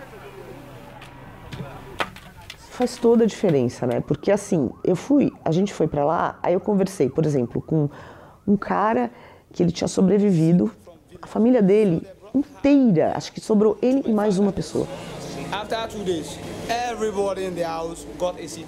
Faz 2.71 2.97
toda 2.97 3.25
a 3.25 3.27
diferença, 3.27 3.87
né? 3.87 4.01
Porque 4.01 4.31
assim, 4.31 4.71
eu 4.85 4.95
fui, 4.95 5.33
a 5.45 5.51
gente 5.51 5.73
foi 5.73 5.87
para 5.87 6.05
lá, 6.05 6.39
aí 6.43 6.53
eu 6.53 6.61
conversei, 6.61 7.09
por 7.09 7.25
exemplo, 7.25 7.63
com 7.63 7.89
um 8.47 8.57
cara 8.57 9.11
que 9.53 9.63
ele 9.63 9.73
tinha 9.73 9.89
sobrevivido, 9.89 10.71
a 11.23 11.27
família 11.27 11.63
dele 11.63 12.07
inteira, 12.35 13.13
acho 13.17 13.33
que 13.33 13.41
sobrou 13.41 13.79
ele 13.81 14.03
e 14.05 14.13
mais 14.13 14.39
uma 14.39 14.53
pessoa. 14.53 14.87
After 15.51 15.89
two 15.89 16.05
days, 16.05 16.39
everybody 16.69 17.45
in 17.45 17.55
the 17.55 17.65
house 17.65 18.07
got 18.19 18.37
sick. 18.47 18.67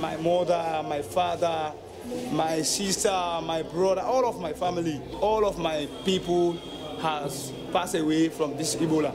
My 0.00 0.16
mother, 0.16 0.82
my 0.88 1.02
father, 1.02 1.72
my 2.32 2.62
sister, 2.62 3.10
my 3.42 3.62
brother, 3.62 4.02
all 4.02 4.24
of 4.24 4.40
my 4.40 4.52
family, 4.52 5.00
all 5.20 5.44
of 5.44 5.58
my 5.60 5.88
people 6.04 6.56
has 7.02 7.52
passed 7.72 7.94
away 8.00 8.28
from 8.30 8.52
this 8.54 8.74
Ebola. 8.76 9.12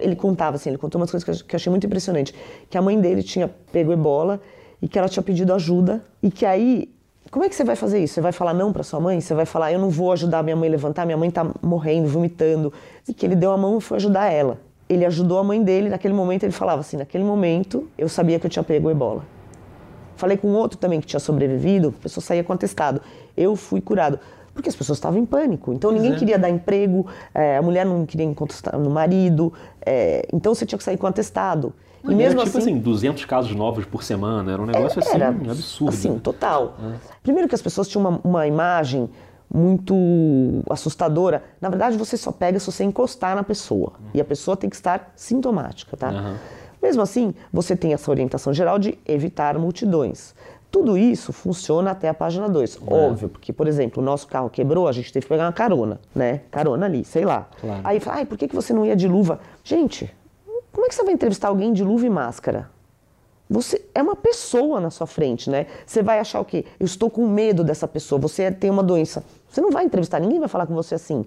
Ele 0.00 0.14
contava 0.14 0.56
assim, 0.56 0.70
ele 0.70 0.78
contou 0.78 1.00
umas 1.00 1.10
coisas 1.10 1.42
que 1.42 1.54
eu- 1.54 1.56
achei 1.56 1.70
muito 1.70 1.86
impressionante, 1.86 2.32
que 2.70 2.78
a 2.78 2.82
mãe 2.82 3.00
dele 3.00 3.22
tinha 3.22 3.48
pego 3.72 3.92
ebola 3.92 4.40
e 4.80 4.86
que 4.88 4.96
ela 4.98 5.08
tinha 5.08 5.22
pedido 5.22 5.52
ajuda 5.52 6.04
e 6.22 6.30
que 6.30 6.46
aí 6.46 6.88
como 7.30 7.44
é 7.44 7.48
que 7.48 7.54
você 7.54 7.62
vai 7.64 7.76
fazer 7.76 8.02
isso? 8.02 8.14
Você 8.14 8.20
vai 8.22 8.32
falar 8.32 8.54
não 8.54 8.72
para 8.72 8.82
sua 8.82 8.98
mãe? 9.00 9.20
Você 9.20 9.34
vai 9.34 9.44
falar 9.44 9.70
eu 9.72 9.78
não 9.78 9.90
vou 9.90 10.12
ajudar 10.12 10.42
minha 10.42 10.56
mãe 10.56 10.66
a 10.68 10.72
levantar, 10.72 11.04
minha 11.04 11.16
mãe 11.18 11.30
tá 11.30 11.46
morrendo, 11.60 12.08
vomitando. 12.08 12.72
E 13.06 13.12
que 13.12 13.26
ele 13.26 13.36
deu 13.36 13.50
a 13.52 13.56
mão 13.58 13.76
e 13.76 13.80
foi 13.82 13.96
ajudar 13.98 14.32
ela. 14.32 14.58
Ele 14.88 15.04
ajudou 15.04 15.38
a 15.38 15.44
mãe 15.44 15.62
dele, 15.62 15.90
naquele 15.90 16.14
momento 16.14 16.44
ele 16.44 16.52
falava 16.52 16.80
assim, 16.80 16.96
naquele 16.96 17.24
momento 17.24 17.86
eu 17.98 18.08
sabia 18.08 18.38
que 18.40 18.46
eu 18.46 18.50
tinha 18.50 18.62
pego 18.62 18.90
ebola. 18.90 19.24
Falei 20.18 20.36
com 20.36 20.48
outro 20.48 20.76
também 20.76 21.00
que 21.00 21.06
tinha 21.06 21.20
sobrevivido, 21.20 21.94
a 21.96 22.02
pessoa 22.02 22.22
saía 22.22 22.42
com 22.42 22.52
atestado. 22.52 23.00
Eu 23.36 23.54
fui 23.54 23.80
curado. 23.80 24.18
Porque 24.52 24.68
as 24.68 24.74
pessoas 24.74 24.98
estavam 24.98 25.20
em 25.20 25.24
pânico. 25.24 25.72
Então 25.72 25.92
ninguém 25.92 26.12
é. 26.12 26.16
queria 26.16 26.36
dar 26.36 26.50
emprego, 26.50 27.06
é, 27.32 27.56
a 27.56 27.62
mulher 27.62 27.86
não 27.86 28.04
queria 28.04 28.26
encostar 28.26 28.76
no 28.76 28.90
marido, 28.90 29.52
é, 29.86 30.26
então 30.32 30.52
você 30.52 30.66
tinha 30.66 30.76
que 30.76 30.82
sair 30.82 30.96
com 30.96 31.06
atestado. 31.06 31.72
E 32.02 32.12
mesmo 32.12 32.40
era 32.40 32.46
tipo 32.46 32.58
assim, 32.58 32.72
assim, 32.72 32.80
200 32.80 33.24
casos 33.24 33.54
novos 33.54 33.84
por 33.84 34.02
semana, 34.02 34.52
era 34.52 34.60
um 34.60 34.66
negócio 34.66 34.98
assim, 34.98 35.14
era, 35.14 35.28
absurdo. 35.28 35.94
Assim, 35.94 36.18
total. 36.18 36.74
É. 36.82 36.96
Primeiro 37.22 37.48
que 37.48 37.54
as 37.54 37.62
pessoas 37.62 37.86
tinham 37.86 38.04
uma, 38.04 38.20
uma 38.24 38.46
imagem 38.48 39.08
muito 39.52 39.94
assustadora. 40.68 41.44
Na 41.60 41.68
verdade, 41.68 41.96
você 41.96 42.16
só 42.16 42.32
pega 42.32 42.58
se 42.58 42.66
você 42.66 42.82
encostar 42.82 43.36
na 43.36 43.44
pessoa. 43.44 43.92
E 44.12 44.20
a 44.20 44.24
pessoa 44.24 44.56
tem 44.56 44.68
que 44.68 44.76
estar 44.76 45.12
sintomática, 45.14 45.96
tá? 45.96 46.08
Aham. 46.08 46.36
Mesmo 46.82 47.02
assim, 47.02 47.34
você 47.52 47.76
tem 47.76 47.92
essa 47.92 48.10
orientação 48.10 48.52
geral 48.52 48.78
de 48.78 48.98
evitar 49.06 49.58
multidões. 49.58 50.34
Tudo 50.70 50.98
isso 50.98 51.32
funciona 51.32 51.92
até 51.92 52.08
a 52.08 52.14
página 52.14 52.48
2. 52.48 52.80
Óbvio, 52.86 53.28
porque, 53.28 53.52
por 53.52 53.66
exemplo, 53.66 54.02
o 54.02 54.04
nosso 54.04 54.26
carro 54.26 54.50
quebrou, 54.50 54.86
a 54.86 54.92
gente 54.92 55.12
teve 55.12 55.24
que 55.24 55.28
pegar 55.28 55.46
uma 55.46 55.52
carona, 55.52 55.98
né? 56.14 56.42
Carona 56.50 56.84
ali, 56.84 57.04
sei 57.04 57.24
lá. 57.24 57.48
Claro. 57.58 57.80
Aí 57.84 58.00
fala, 58.00 58.18
ai, 58.18 58.26
por 58.26 58.36
que 58.36 58.46
que 58.46 58.54
você 58.54 58.72
não 58.74 58.84
ia 58.84 58.94
de 58.94 59.08
luva? 59.08 59.40
Gente, 59.64 60.14
como 60.70 60.84
é 60.84 60.88
que 60.88 60.94
você 60.94 61.02
vai 61.02 61.14
entrevistar 61.14 61.48
alguém 61.48 61.72
de 61.72 61.82
luva 61.82 62.04
e 62.04 62.10
máscara? 62.10 62.70
Você 63.48 63.82
é 63.94 64.02
uma 64.02 64.14
pessoa 64.14 64.78
na 64.78 64.90
sua 64.90 65.06
frente, 65.06 65.48
né? 65.48 65.66
Você 65.86 66.02
vai 66.02 66.18
achar 66.18 66.38
o 66.38 66.44
quê? 66.44 66.66
Eu 66.78 66.84
estou 66.84 67.10
com 67.10 67.26
medo 67.26 67.64
dessa 67.64 67.88
pessoa, 67.88 68.20
você 68.20 68.52
tem 68.52 68.68
uma 68.68 68.82
doença. 68.82 69.24
Você 69.48 69.62
não 69.62 69.70
vai 69.70 69.86
entrevistar, 69.86 70.20
ninguém 70.20 70.38
vai 70.38 70.48
falar 70.48 70.66
com 70.66 70.74
você 70.74 70.94
assim. 70.94 71.24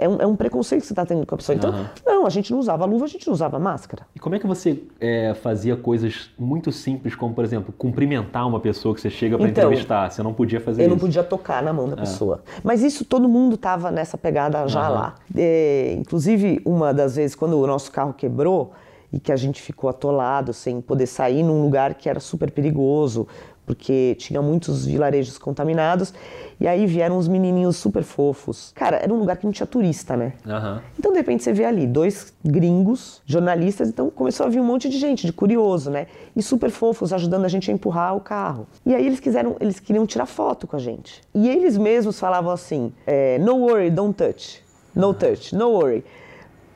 É 0.00 0.08
um, 0.08 0.16
é 0.16 0.26
um 0.26 0.34
preconceito 0.34 0.80
que 0.80 0.86
você 0.86 0.92
está 0.94 1.04
tendo 1.04 1.26
com 1.26 1.34
a 1.34 1.38
pessoa. 1.38 1.54
Então, 1.54 1.70
Aham. 1.70 1.86
não, 2.06 2.26
a 2.26 2.30
gente 2.30 2.50
não 2.50 2.58
usava 2.58 2.84
luva, 2.86 3.04
a 3.04 3.08
gente 3.08 3.26
não 3.26 3.34
usava 3.34 3.58
máscara. 3.58 4.06
E 4.16 4.18
como 4.18 4.34
é 4.34 4.38
que 4.38 4.46
você 4.46 4.82
é, 4.98 5.34
fazia 5.34 5.76
coisas 5.76 6.30
muito 6.38 6.72
simples, 6.72 7.14
como, 7.14 7.34
por 7.34 7.44
exemplo, 7.44 7.72
cumprimentar 7.76 8.46
uma 8.48 8.60
pessoa 8.60 8.94
que 8.94 9.00
você 9.00 9.10
chega 9.10 9.36
para 9.36 9.48
Então, 9.48 9.64
entrevistar? 9.64 10.10
Você 10.10 10.22
não 10.22 10.32
podia 10.32 10.60
fazer 10.60 10.80
Eu 10.82 10.86
isso. 10.86 10.94
não 10.94 10.98
podia 10.98 11.22
tocar 11.22 11.62
na 11.62 11.72
mão 11.72 11.86
da 11.86 11.94
É. 11.94 11.96
pessoa. 11.96 12.42
Mas 12.64 12.82
isso 12.82 13.04
todo 13.04 13.28
mundo 13.28 13.56
tava 13.58 13.90
nessa 13.90 14.16
pegada 14.16 14.66
já 14.68 14.80
Aham. 14.86 14.90
lá. 14.94 15.14
É, 15.36 15.94
inclusive, 15.98 16.62
uma 16.64 16.94
das 16.94 17.16
vezes, 17.16 17.34
quando 17.36 17.58
o 17.60 17.66
nosso 17.66 17.92
carro 17.92 18.14
quebrou 18.14 18.72
e 19.12 19.18
que 19.18 19.32
a 19.32 19.36
gente 19.36 19.60
ficou 19.60 19.90
atolado, 19.90 20.52
sem 20.54 20.80
poder 20.80 21.06
sair 21.06 21.42
num 21.42 21.60
lugar 21.62 21.94
que 21.94 22.08
era 22.08 22.20
super 22.20 22.50
perigoso, 22.50 23.26
porque 23.70 24.16
tinha 24.18 24.42
muitos 24.42 24.84
vilarejos 24.84 25.38
contaminados, 25.38 26.12
e 26.58 26.66
aí 26.66 26.86
vieram 26.86 27.16
uns 27.16 27.28
menininhos 27.28 27.76
super 27.76 28.02
fofos. 28.02 28.72
Cara, 28.74 28.96
era 28.96 29.14
um 29.14 29.16
lugar 29.16 29.36
que 29.36 29.46
não 29.46 29.52
tinha 29.52 29.66
turista, 29.66 30.16
né? 30.16 30.32
Aham. 30.44 30.82
Então, 30.98 31.12
de 31.12 31.18
repente, 31.18 31.44
você 31.44 31.52
vê 31.52 31.64
ali 31.64 31.86
dois 31.86 32.34
gringos, 32.44 33.22
jornalistas, 33.24 33.88
então 33.88 34.10
começou 34.10 34.44
a 34.44 34.48
vir 34.48 34.60
um 34.60 34.64
monte 34.64 34.88
de 34.88 34.98
gente, 34.98 35.24
de 35.24 35.32
curioso, 35.32 35.88
né? 35.88 36.08
E 36.34 36.42
super 36.42 36.68
fofos, 36.68 37.12
ajudando 37.12 37.44
a 37.44 37.48
gente 37.48 37.70
a 37.70 37.74
empurrar 37.74 38.16
o 38.16 38.20
carro. 38.20 38.66
E 38.84 38.92
aí 38.92 39.06
eles 39.06 39.20
quiseram, 39.20 39.54
eles 39.60 39.78
queriam 39.78 40.04
tirar 40.04 40.26
foto 40.26 40.66
com 40.66 40.74
a 40.74 40.80
gente. 40.80 41.22
E 41.32 41.48
eles 41.48 41.78
mesmos 41.78 42.18
falavam 42.18 42.50
assim, 42.50 42.92
é, 43.06 43.38
no 43.38 43.54
worry, 43.54 43.88
don't 43.88 44.14
touch. 44.16 44.64
No 44.96 45.14
touch, 45.14 45.54
no 45.54 45.68
worry. 45.68 46.04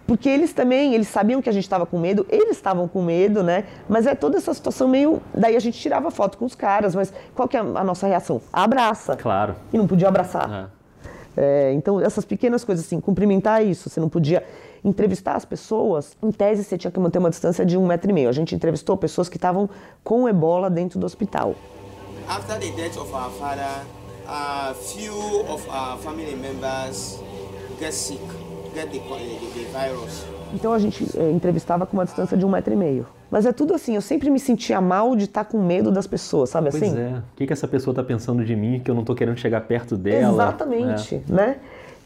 Porque 0.07 0.29
eles 0.29 0.53
também, 0.53 0.95
eles 0.95 1.09
sabiam 1.09 1.41
que 1.41 1.49
a 1.49 1.53
gente 1.53 1.65
estava 1.65 1.87
com 1.87 1.99
medo, 1.99 2.27
eles 2.29 2.57
estavam 2.57 2.87
com 2.87 3.03
medo, 3.03 3.43
né? 3.43 3.65
Mas 3.89 4.07
é 4.07 4.15
toda 4.15 4.37
essa 4.37 4.53
situação 4.53 4.87
meio. 4.87 5.23
Daí 5.35 5.57
a 5.57 5.61
gente 5.61 5.79
tirava 5.79 6.11
foto 6.11 6.37
com 6.37 6.45
os 6.45 6.55
caras, 6.55 6.95
mas 6.95 7.13
qual 7.35 7.49
que 7.49 7.57
é 7.57 7.61
a 7.61 7.85
nossa 7.85 8.07
reação? 8.07 8.41
Abraça. 8.53 9.17
Claro. 9.17 9.57
E 9.73 9.79
não 9.79 9.87
podia 9.87 10.09
abraçar. 10.09 10.71
É, 11.37 11.73
então, 11.73 12.01
essas 12.01 12.25
pequenas 12.25 12.65
coisas 12.65 12.85
assim, 12.85 13.01
cumprimentar 13.01 13.65
isso, 13.65 13.89
você 13.89 13.99
não 13.99 14.09
podia 14.09 14.45
entrevistar 14.85 15.35
as 15.35 15.45
pessoas, 15.45 16.15
em 16.23 16.31
tese 16.31 16.63
você 16.63 16.77
tinha 16.77 16.91
que 16.91 17.01
manter 17.01 17.19
uma 17.19 17.31
distância 17.31 17.65
de 17.65 17.77
um 17.77 17.87
metro 17.87 18.11
e 18.11 18.13
meio. 18.13 18.29
A 18.29 18.33
gente 18.33 18.55
entrevistou 18.55 18.97
pessoas 18.97 19.29
que 19.29 19.37
estavam 19.37 19.69
com 20.05 20.29
ebola 20.29 20.69
dentro 20.69 20.99
do 20.99 21.07
hospital. 21.07 21.55
After 22.29 22.59
the 22.59 22.71
death 22.71 22.97
of 22.99 23.13
our 23.13 23.31
father, 23.31 23.83
a 24.29 24.75
few 24.75 25.15
of 25.49 25.67
our 25.69 25.99
family 25.99 26.37
members 26.37 27.19
get 27.81 27.93
sick, 27.93 28.21
get 28.75 28.91
the, 28.91 28.99
the, 28.99 29.65
the 29.65 29.79
virus. 29.79 30.25
Então 30.53 30.73
a 30.73 30.79
gente 30.79 31.05
é, 31.19 31.31
entrevistava 31.31 31.87
com 31.87 31.97
uma 31.97 32.05
distância 32.05 32.37
de 32.37 32.45
um 32.45 32.49
metro 32.49 32.73
e 32.73 32.77
meio. 32.77 33.07
Mas 33.31 33.47
é 33.47 33.53
tudo 33.53 33.75
assim, 33.75 33.95
eu 33.97 34.01
sempre 34.01 34.31
me 34.31 34.39
sentia 34.39 34.81
mal 34.81 35.17
de 35.17 35.25
estar 35.25 35.45
com 35.45 35.59
medo 35.61 35.91
das 35.91 36.07
pessoas, 36.07 36.51
sabe 36.51 36.71
Pois 36.71 36.83
assim? 36.83 36.97
é. 36.99 37.19
O 37.19 37.37
que, 37.37 37.47
que 37.47 37.53
essa 37.53 37.67
pessoa 37.67 37.93
tá 37.95 38.03
pensando 38.05 38.45
de 38.45 38.55
mim 38.55 38.81
que 38.85 38.91
eu 38.91 38.95
não 38.95 39.05
tô 39.05 39.15
querendo 39.15 39.37
chegar 39.37 39.61
perto 39.63 39.97
dela? 39.97 40.33
Exatamente, 40.33 41.17
É. 41.29 41.33
né? 41.33 41.57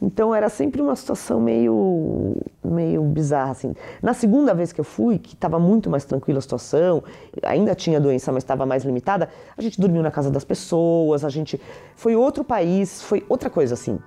Então 0.00 0.32
era 0.32 0.48
sempre 0.48 0.80
uma 0.80 0.94
situação 0.94 1.40
meio, 1.40 2.36
meio 2.64 3.02
bizarra, 3.02 3.50
assim. 3.50 3.74
Na 4.00 4.14
segunda 4.14 4.54
vez 4.54 4.72
que 4.72 4.80
eu 4.80 4.84
fui, 4.84 5.18
que 5.18 5.34
estava 5.34 5.58
muito 5.58 5.90
mais 5.90 6.04
tranquila 6.04 6.38
a 6.38 6.40
situação, 6.40 7.02
ainda 7.42 7.74
tinha 7.74 8.00
doença, 8.00 8.30
mas 8.30 8.44
estava 8.44 8.64
mais 8.64 8.84
limitada, 8.84 9.28
a 9.56 9.60
gente 9.60 9.80
dormiu 9.80 10.00
na 10.00 10.10
casa 10.12 10.30
das 10.30 10.44
pessoas, 10.44 11.24
a 11.24 11.28
gente... 11.28 11.60
Foi 11.96 12.14
outro 12.14 12.44
país, 12.44 13.02
foi 13.02 13.26
outra 13.28 13.50
coisa, 13.50 13.74
assim. 13.74 13.98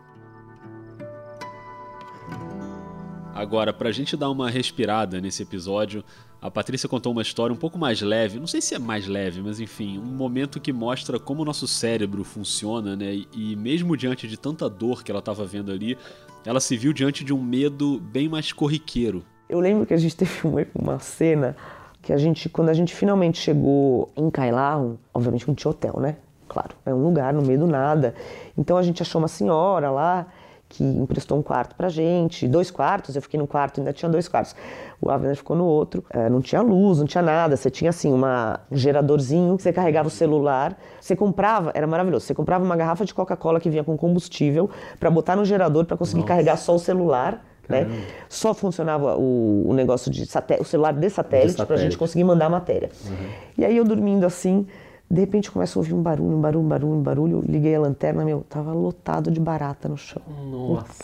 Agora, 3.41 3.73
pra 3.73 3.91
gente 3.91 4.15
dar 4.15 4.30
uma 4.30 4.51
respirada 4.51 5.19
nesse 5.19 5.41
episódio, 5.41 6.04
a 6.39 6.51
Patrícia 6.51 6.88
contou 6.88 7.12
uma 7.12 7.23
história 7.23 7.51
um 7.51 7.58
pouco 7.58 7.75
mais 7.75 7.99
leve, 7.99 8.39
não 8.39 8.45
sei 8.45 8.62
se 8.62 8.75
é 8.75 8.77
mais 8.77 9.08
leve, 9.08 9.41
mas 9.41 9.60
enfim, 9.60 9.97
um 9.97 10.13
momento 10.15 10.60
que 10.60 10.71
mostra 10.71 11.19
como 11.19 11.41
o 11.41 11.45
nosso 11.45 11.67
cérebro 11.67 12.23
funciona, 12.23 12.95
né? 12.95 13.23
E, 13.34 13.56
mesmo 13.56 13.97
diante 13.97 14.27
de 14.27 14.38
tanta 14.38 14.69
dor 14.69 15.04
que 15.04 15.10
ela 15.10 15.17
estava 15.17 15.43
vendo 15.43 15.71
ali, 15.71 15.97
ela 16.45 16.60
se 16.60 16.77
viu 16.77 16.93
diante 16.93 17.23
de 17.23 17.34
um 17.34 17.41
medo 17.41 17.99
bem 17.99 18.30
mais 18.30 18.54
corriqueiro. 18.54 19.23
Eu 19.49 19.60
lembro 19.60 19.88
que 19.88 19.95
a 19.95 19.97
gente 19.97 20.13
teve 20.17 20.39
uma, 20.75 20.99
cena 20.99 21.58
que 21.99 22.13
a 22.13 22.17
gente, 22.17 22.47
quando 22.47 22.69
a 22.69 22.75
gente 22.75 22.93
finalmente 22.93 23.39
chegou 23.39 24.12
em 24.15 24.30
Kailaun, 24.30 24.97
obviamente 25.12 25.47
não 25.47 25.56
tinha 25.56 25.71
hotel, 25.71 25.99
né? 25.99 26.15
Claro, 26.47 26.75
é 26.86 26.93
um 26.93 27.04
lugar 27.04 27.34
no 27.34 27.41
meio 27.41 27.58
do 27.58 27.65
nada. 27.65 28.13
Então 28.56 28.77
a 28.77 28.84
gente 28.84 29.01
achou 29.01 29.19
uma 29.19 29.27
senhora 29.27 29.89
lá 29.89 30.27
que 30.71 30.84
emprestou 30.84 31.38
um 31.38 31.41
quarto 31.41 31.75
pra 31.75 31.89
gente, 31.89 32.47
dois 32.47 32.71
quartos, 32.71 33.15
eu 33.15 33.21
fiquei 33.21 33.38
num 33.38 33.45
quarto, 33.45 33.81
ainda 33.81 33.91
tinha 33.91 34.10
dois 34.10 34.27
quartos. 34.27 34.55
O 35.01 35.10
Avner 35.10 35.36
ficou 35.36 35.55
no 35.55 35.65
outro, 35.65 36.03
é, 36.10 36.29
não 36.29 36.41
tinha 36.41 36.62
luz, 36.62 36.99
não 36.99 37.05
tinha 37.05 37.21
nada, 37.21 37.57
você 37.57 37.69
tinha 37.69 37.89
assim 37.89 38.12
uma, 38.12 38.62
um 38.71 38.77
geradorzinho, 38.77 39.60
você 39.60 39.73
carregava 39.73 40.07
o 40.07 40.12
celular, 40.12 40.77
você 40.99 41.15
comprava, 41.15 41.71
era 41.73 41.86
maravilhoso, 41.86 42.25
você 42.25 42.34
comprava 42.34 42.63
uma 42.63 42.75
garrafa 42.77 43.03
de 43.03 43.13
Coca-Cola 43.13 43.60
que 43.60 43.69
vinha 43.69 43.84
com 43.84 43.97
combustível 43.97 44.69
pra 44.99 45.12
botar 45.12 45.36
no 45.36 45.43
gerador 45.43 45.86
pra 45.86 45.97
conseguir 45.97 46.21
Nossa. 46.21 46.27
carregar 46.29 46.57
só 46.57 46.73
o 46.75 46.79
celular, 46.79 47.43
né? 47.67 47.88
Só 48.27 48.53
funcionava 48.53 49.15
o, 49.17 49.69
o 49.69 49.73
negócio 49.73 50.12
de 50.12 50.25
satélite, 50.25 50.65
o 50.65 50.69
celular 50.69 50.93
de 50.93 51.10
satélite, 51.10 51.55
pra 51.55 51.65
satélite. 51.65 51.84
gente 51.84 51.97
conseguir 51.97 52.23
mandar 52.23 52.45
a 52.47 52.49
matéria. 52.49 52.89
E 53.57 53.63
aí 53.63 53.77
eu 53.77 53.84
dormindo 53.84 54.25
assim, 54.25 54.67
de 55.12 55.19
repente 55.19 55.47
eu 55.47 55.54
começo 55.54 55.78
a 55.78 55.80
ouvir 55.82 55.93
um 55.93 56.02
barulho, 56.02 56.36
um 56.38 56.41
barulho, 56.41 56.63
um 56.65 56.67
barulho, 56.67 56.93
um 56.93 57.02
barulho. 57.02 57.38
Eu 57.39 57.41
liguei 57.52 57.76
a 57.76 57.80
lanterna, 57.80 58.24
meu, 58.24 58.45
tava 58.50 58.71
lotado 58.74 59.30
de 59.32 59.39
barata 59.39 59.89
no 59.89 59.97
chão. 59.97 60.21
Nossa. 60.50 61.04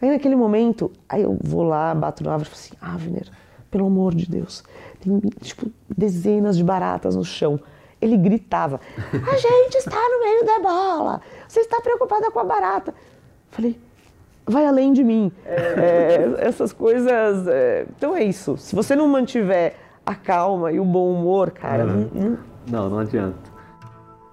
Aí 0.00 0.10
naquele 0.10 0.36
momento, 0.36 0.90
aí 1.08 1.22
eu 1.22 1.36
vou 1.42 1.62
lá, 1.62 1.94
bato 1.94 2.22
no 2.22 2.30
árvore 2.30 2.50
e 2.50 2.54
falo 2.54 2.60
assim, 2.90 2.94
Avner, 3.06 3.26
pelo 3.70 3.86
amor 3.86 4.14
de 4.14 4.28
Deus, 4.28 4.62
tem 5.00 5.18
tipo 5.40 5.70
dezenas 5.96 6.56
de 6.56 6.64
baratas 6.64 7.16
no 7.16 7.24
chão. 7.24 7.58
Ele 8.00 8.16
gritava, 8.16 8.78
a 8.98 9.36
gente 9.36 9.76
está 9.76 9.96
no 9.96 10.20
meio 10.20 10.44
da 10.44 10.58
bola, 10.60 11.20
você 11.48 11.60
está 11.60 11.80
preocupada 11.80 12.30
com 12.30 12.38
a 12.40 12.44
barata. 12.44 12.94
Falei, 13.50 13.78
vai 14.46 14.66
além 14.66 14.92
de 14.92 15.02
mim. 15.02 15.32
É, 15.46 16.34
essas 16.40 16.72
coisas. 16.74 17.46
é, 17.48 17.86
então 17.96 18.14
é 18.14 18.22
isso. 18.22 18.56
Se 18.58 18.74
você 18.76 18.94
não 18.94 19.08
mantiver 19.08 19.76
a 20.04 20.14
calma 20.14 20.70
e 20.72 20.78
o 20.78 20.84
bom 20.84 21.10
humor, 21.10 21.50
cara, 21.50 21.84
Uhum. 21.86 22.10
não- 22.14 22.22
não- 22.30 22.38
Não, 22.66 22.90
não 22.90 22.98
adianta. 22.98 23.56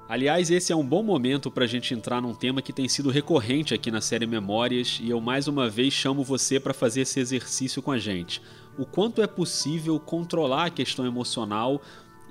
Aliás, 0.07 0.51
esse 0.51 0.71
é 0.71 0.75
um 0.75 0.85
bom 0.85 1.01
momento 1.01 1.49
para 1.49 1.63
a 1.63 1.67
gente 1.67 1.93
entrar 1.93 2.21
num 2.21 2.35
tema 2.35 2.61
que 2.61 2.73
tem 2.73 2.87
sido 2.87 3.09
recorrente 3.09 3.73
aqui 3.73 3.89
na 3.89 4.01
série 4.01 4.27
Memórias 4.27 4.99
e 5.01 5.09
eu 5.09 5.19
mais 5.21 5.47
uma 5.47 5.69
vez 5.69 5.93
chamo 5.93 6.23
você 6.23 6.59
para 6.59 6.73
fazer 6.73 7.01
esse 7.01 7.19
exercício 7.19 7.81
com 7.81 7.91
a 7.91 7.97
gente. 7.97 8.41
O 8.77 8.85
quanto 8.85 9.21
é 9.21 9.27
possível 9.27 9.99
controlar 9.99 10.65
a 10.65 10.69
questão 10.69 11.05
emocional 11.05 11.81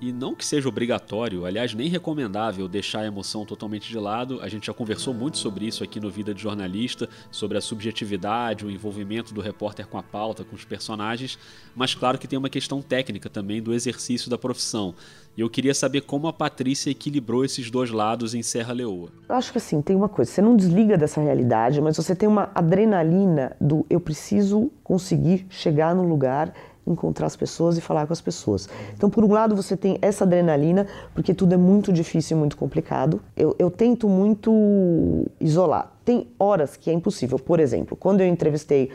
e 0.01 0.13
não 0.13 0.35
que 0.35 0.45
seja 0.45 0.69
obrigatório, 0.69 1.47
aliás, 1.47 1.75
nem 1.75 1.89
recomendável 1.89 2.67
deixar 2.67 3.01
a 3.01 3.07
emoção 3.07 3.47
totalmente 3.47 3.89
de 3.89 3.99
lado. 3.99 4.41
A 4.43 4.49
gente 4.49 4.67
já 4.67 4.75
conversou 4.75 5.15
muito 5.15 5.39
sobre 5.39 5.67
isso 5.67 5.85
aqui 5.85 6.01
no 6.01 6.11
Vida 6.11 6.35
de 6.35 6.43
Jornalista, 6.43 7.09
sobre 7.31 7.57
a 7.57 7.61
subjetividade, 7.61 8.67
o 8.67 8.71
envolvimento 8.71 9.33
do 9.33 9.41
repórter 9.41 9.87
com 9.87 9.97
a 9.99 10.03
pauta, 10.03 10.45
com 10.45 10.57
os 10.57 10.65
personagens, 10.65 11.39
mas 11.75 11.95
claro 11.95 12.19
que 12.19 12.27
tem 12.27 12.39
uma 12.39 12.51
questão 12.51 12.83
técnica 12.83 13.31
também 13.31 13.63
do 13.63 13.73
exercício 13.73 14.29
da 14.29 14.37
profissão. 14.37 14.95
E 15.37 15.41
eu 15.41 15.49
queria 15.49 15.73
saber 15.73 16.03
como 16.03 16.27
a 16.27 16.33
Patrícia 16.33 16.91
equilibrou 16.91 17.45
esses 17.45 17.71
dois 17.71 17.91
lados 17.91 18.35
em 18.35 18.43
Serra 18.43 18.75
Leoa. 18.75 19.09
Eu 19.29 19.35
acho 19.35 19.51
que 19.51 19.59
assim, 19.59 19.81
tem 19.81 19.97
uma 19.97 20.09
coisa, 20.09 20.31
você 20.31 20.43
não 20.43 20.57
desliga 20.57 20.99
dessa 20.99 21.23
realidade, 21.23 21.81
mas 21.81 21.97
você 21.97 22.15
tem 22.15 22.29
uma 22.29 22.51
adrenalina 22.55 23.57
do 23.59 23.87
eu 23.89 23.99
preciso 23.99 24.71
conseguir 24.85 25.47
chegar 25.49 25.95
no 25.95 26.03
lugar, 26.03 26.53
encontrar 26.87 27.27
as 27.27 27.37
pessoas 27.37 27.79
e 27.79 27.81
falar 27.81 28.07
com 28.07 28.13
as 28.13 28.21
pessoas. 28.21 28.69
Então, 28.95 29.09
por 29.09 29.25
um 29.25 29.33
lado, 29.33 29.55
você 29.55 29.77
tem 29.77 29.99
essa 30.03 30.25
adrenalina, 30.25 30.87
porque 31.15 31.33
tudo 31.33 31.55
é 31.55 31.57
muito 31.57 31.93
difícil 31.93 32.37
e 32.37 32.41
muito 32.41 32.57
complicado. 32.57 33.21
Eu, 33.37 33.55
eu 33.59 33.71
tento 33.71 34.09
muito 34.09 35.27
isolar. 35.41 35.93
Tem 36.05 36.27
horas 36.39 36.77
que 36.77 36.91
é 36.91 36.93
impossível. 36.93 37.39
Por 37.39 37.61
exemplo, 37.61 37.97
quando 37.97 38.21
eu 38.21 38.27
entrevistei 38.27 38.91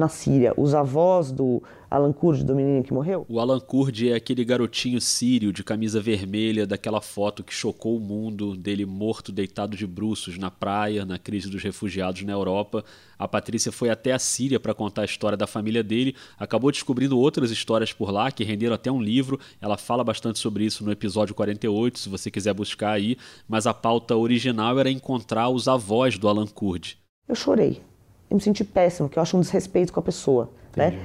na 0.00 0.08
Síria, 0.08 0.52
os 0.56 0.74
avós 0.74 1.30
do 1.30 1.62
Alan 1.90 2.12
Kurd, 2.12 2.44
do 2.44 2.54
menino 2.54 2.82
que 2.82 2.94
morreu? 2.94 3.26
O 3.28 3.38
Alan 3.38 3.60
Kurd 3.60 4.08
é 4.08 4.14
aquele 4.14 4.44
garotinho 4.44 5.00
sírio 5.00 5.52
de 5.52 5.62
camisa 5.62 6.00
vermelha 6.00 6.66
daquela 6.66 7.00
foto 7.00 7.44
que 7.44 7.52
chocou 7.52 7.96
o 7.96 8.00
mundo, 8.00 8.56
dele 8.56 8.86
morto 8.86 9.30
deitado 9.30 9.76
de 9.76 9.86
bruços 9.86 10.38
na 10.38 10.50
praia, 10.50 11.04
na 11.04 11.18
crise 11.18 11.50
dos 11.50 11.62
refugiados 11.62 12.22
na 12.22 12.32
Europa. 12.32 12.84
A 13.18 13.28
Patrícia 13.28 13.70
foi 13.70 13.90
até 13.90 14.12
a 14.12 14.18
Síria 14.18 14.58
para 14.58 14.72
contar 14.72 15.02
a 15.02 15.04
história 15.04 15.36
da 15.36 15.46
família 15.46 15.82
dele, 15.82 16.14
acabou 16.38 16.70
descobrindo 16.70 17.18
outras 17.18 17.50
histórias 17.50 17.92
por 17.92 18.10
lá 18.10 18.30
que 18.30 18.44
renderam 18.44 18.74
até 18.74 18.90
um 18.90 19.02
livro. 19.02 19.38
Ela 19.60 19.76
fala 19.76 20.02
bastante 20.02 20.38
sobre 20.38 20.64
isso 20.64 20.84
no 20.84 20.92
episódio 20.92 21.34
48, 21.34 21.98
se 21.98 22.08
você 22.08 22.30
quiser 22.30 22.54
buscar 22.54 22.92
aí, 22.92 23.16
mas 23.46 23.66
a 23.66 23.74
pauta 23.74 24.16
original 24.16 24.78
era 24.78 24.90
encontrar 24.90 25.48
os 25.50 25.68
avós 25.68 26.16
do 26.16 26.28
Alan 26.28 26.46
Kurd. 26.46 26.96
Eu 27.28 27.34
chorei. 27.34 27.89
Eu 28.30 28.36
me 28.36 28.40
senti 28.40 28.62
péssimo, 28.64 29.08
que 29.08 29.18
eu 29.18 29.22
acho 29.22 29.36
um 29.36 29.40
desrespeito 29.40 29.92
com 29.92 30.00
a 30.00 30.02
pessoa, 30.02 30.48
né? 30.76 30.98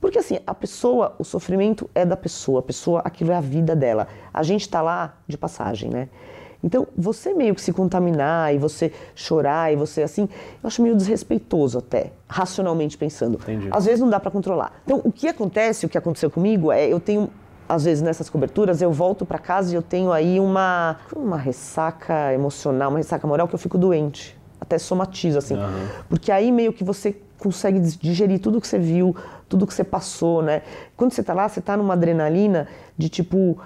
Porque 0.00 0.18
assim, 0.18 0.38
a 0.46 0.54
pessoa, 0.54 1.16
o 1.18 1.24
sofrimento 1.24 1.88
é 1.94 2.04
da 2.04 2.16
pessoa, 2.16 2.60
a 2.60 2.62
pessoa, 2.62 3.00
aquilo 3.04 3.32
é 3.32 3.34
a 3.34 3.40
vida 3.40 3.74
dela. 3.74 4.06
A 4.32 4.42
gente 4.42 4.60
está 4.60 4.82
lá 4.82 5.16
de 5.26 5.38
passagem, 5.38 5.90
né? 5.90 6.08
Então, 6.62 6.86
você 6.96 7.32
meio 7.32 7.54
que 7.54 7.60
se 7.60 7.72
contaminar 7.72 8.54
e 8.54 8.58
você 8.58 8.92
chorar 9.14 9.72
e 9.72 9.76
você 9.76 10.02
assim, 10.02 10.28
eu 10.62 10.66
acho 10.66 10.82
meio 10.82 10.96
desrespeitoso 10.96 11.78
até, 11.78 12.12
racionalmente 12.28 12.98
pensando. 12.98 13.38
Entendi. 13.42 13.68
Às 13.70 13.84
vezes 13.84 14.00
não 14.00 14.10
dá 14.10 14.18
para 14.18 14.30
controlar. 14.30 14.72
Então, 14.84 15.00
o 15.04 15.12
que 15.12 15.28
acontece, 15.28 15.86
o 15.86 15.88
que 15.88 15.96
aconteceu 15.96 16.30
comigo 16.30 16.72
é, 16.72 16.86
eu 16.88 17.00
tenho 17.00 17.30
às 17.68 17.84
vezes 17.84 18.02
nessas 18.02 18.30
coberturas 18.30 18.80
eu 18.80 18.92
volto 18.92 19.26
para 19.26 19.38
casa 19.38 19.72
e 19.72 19.74
eu 19.74 19.82
tenho 19.82 20.12
aí 20.12 20.38
uma 20.38 20.98
uma 21.14 21.36
ressaca 21.36 22.32
emocional, 22.32 22.90
uma 22.90 22.98
ressaca 22.98 23.26
moral 23.26 23.48
que 23.48 23.54
eu 23.54 23.58
fico 23.58 23.76
doente, 23.76 24.35
até 24.60 24.78
somatizo 24.78 25.38
assim. 25.38 25.54
Uhum. 25.54 25.88
Porque 26.08 26.32
aí 26.32 26.50
meio 26.50 26.72
que 26.72 26.84
você 26.84 27.16
consegue 27.38 27.80
digerir 27.80 28.40
tudo 28.40 28.60
que 28.60 28.66
você 28.66 28.78
viu, 28.78 29.14
tudo 29.48 29.66
que 29.66 29.74
você 29.74 29.84
passou, 29.84 30.42
né? 30.42 30.62
Quando 30.96 31.12
você 31.12 31.22
tá 31.22 31.34
lá, 31.34 31.48
você 31.48 31.60
tá 31.60 31.76
numa 31.76 31.94
adrenalina 31.94 32.66
de 32.96 33.08
tipo, 33.08 33.58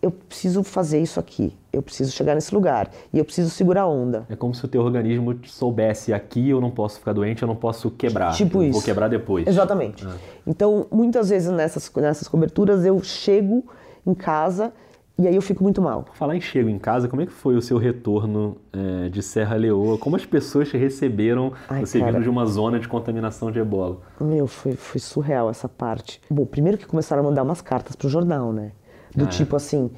eu 0.00 0.10
preciso 0.10 0.62
fazer 0.62 1.00
isso 1.00 1.18
aqui, 1.18 1.52
eu 1.72 1.82
preciso 1.82 2.12
chegar 2.12 2.34
nesse 2.34 2.54
lugar 2.54 2.90
e 3.12 3.18
eu 3.18 3.24
preciso 3.24 3.50
segurar 3.50 3.82
a 3.82 3.86
onda. 3.86 4.26
É 4.30 4.36
como 4.36 4.54
se 4.54 4.64
o 4.64 4.68
teu 4.68 4.82
organismo 4.82 5.38
soubesse 5.44 6.12
aqui 6.12 6.50
eu 6.50 6.60
não 6.60 6.70
posso 6.70 6.98
ficar 6.98 7.12
doente, 7.12 7.42
eu 7.42 7.48
não 7.48 7.56
posso 7.56 7.90
quebrar. 7.90 8.32
Tipo 8.34 8.62
isso. 8.62 8.72
Vou 8.72 8.82
quebrar 8.82 9.08
depois. 9.08 9.46
Exatamente. 9.46 10.06
Ah. 10.06 10.16
Então, 10.46 10.86
muitas 10.90 11.28
vezes 11.28 11.50
nessas, 11.50 11.90
nessas 11.96 12.28
coberturas 12.28 12.84
eu 12.84 13.02
chego 13.02 13.64
em 14.06 14.14
casa 14.14 14.72
e 15.18 15.26
aí 15.26 15.34
eu 15.34 15.40
fico 15.42 15.62
muito 15.62 15.80
mal. 15.80 16.04
Falar 16.12 16.36
em 16.36 16.40
chego 16.40 16.68
em 16.68 16.78
casa, 16.78 17.08
como 17.08 17.22
é 17.22 17.26
que 17.26 17.32
foi 17.32 17.56
o 17.56 17.62
seu 17.62 17.78
retorno 17.78 18.56
é, 18.72 19.08
de 19.08 19.22
Serra 19.22 19.56
Leoa? 19.56 19.96
Como 19.96 20.14
as 20.16 20.26
pessoas 20.26 20.68
te 20.68 20.76
receberam 20.76 21.52
Ai, 21.68 21.86
você 21.86 21.98
cara. 21.98 22.12
vindo 22.12 22.22
de 22.22 22.28
uma 22.28 22.44
zona 22.44 22.78
de 22.78 22.86
contaminação 22.86 23.50
de 23.50 23.58
ebola? 23.58 23.98
Meu, 24.20 24.46
foi, 24.46 24.72
foi 24.72 25.00
surreal 25.00 25.48
essa 25.48 25.68
parte. 25.68 26.20
Bom, 26.28 26.44
primeiro 26.44 26.76
que 26.76 26.86
começaram 26.86 27.22
a 27.22 27.24
mandar 27.24 27.42
umas 27.42 27.60
cartas 27.62 27.96
pro 27.96 28.08
jornal, 28.08 28.52
né? 28.52 28.72
Do 29.14 29.24
Ah, 29.24 29.28
é? 29.28 29.30
tipo 29.30 29.56
assim, 29.56 29.90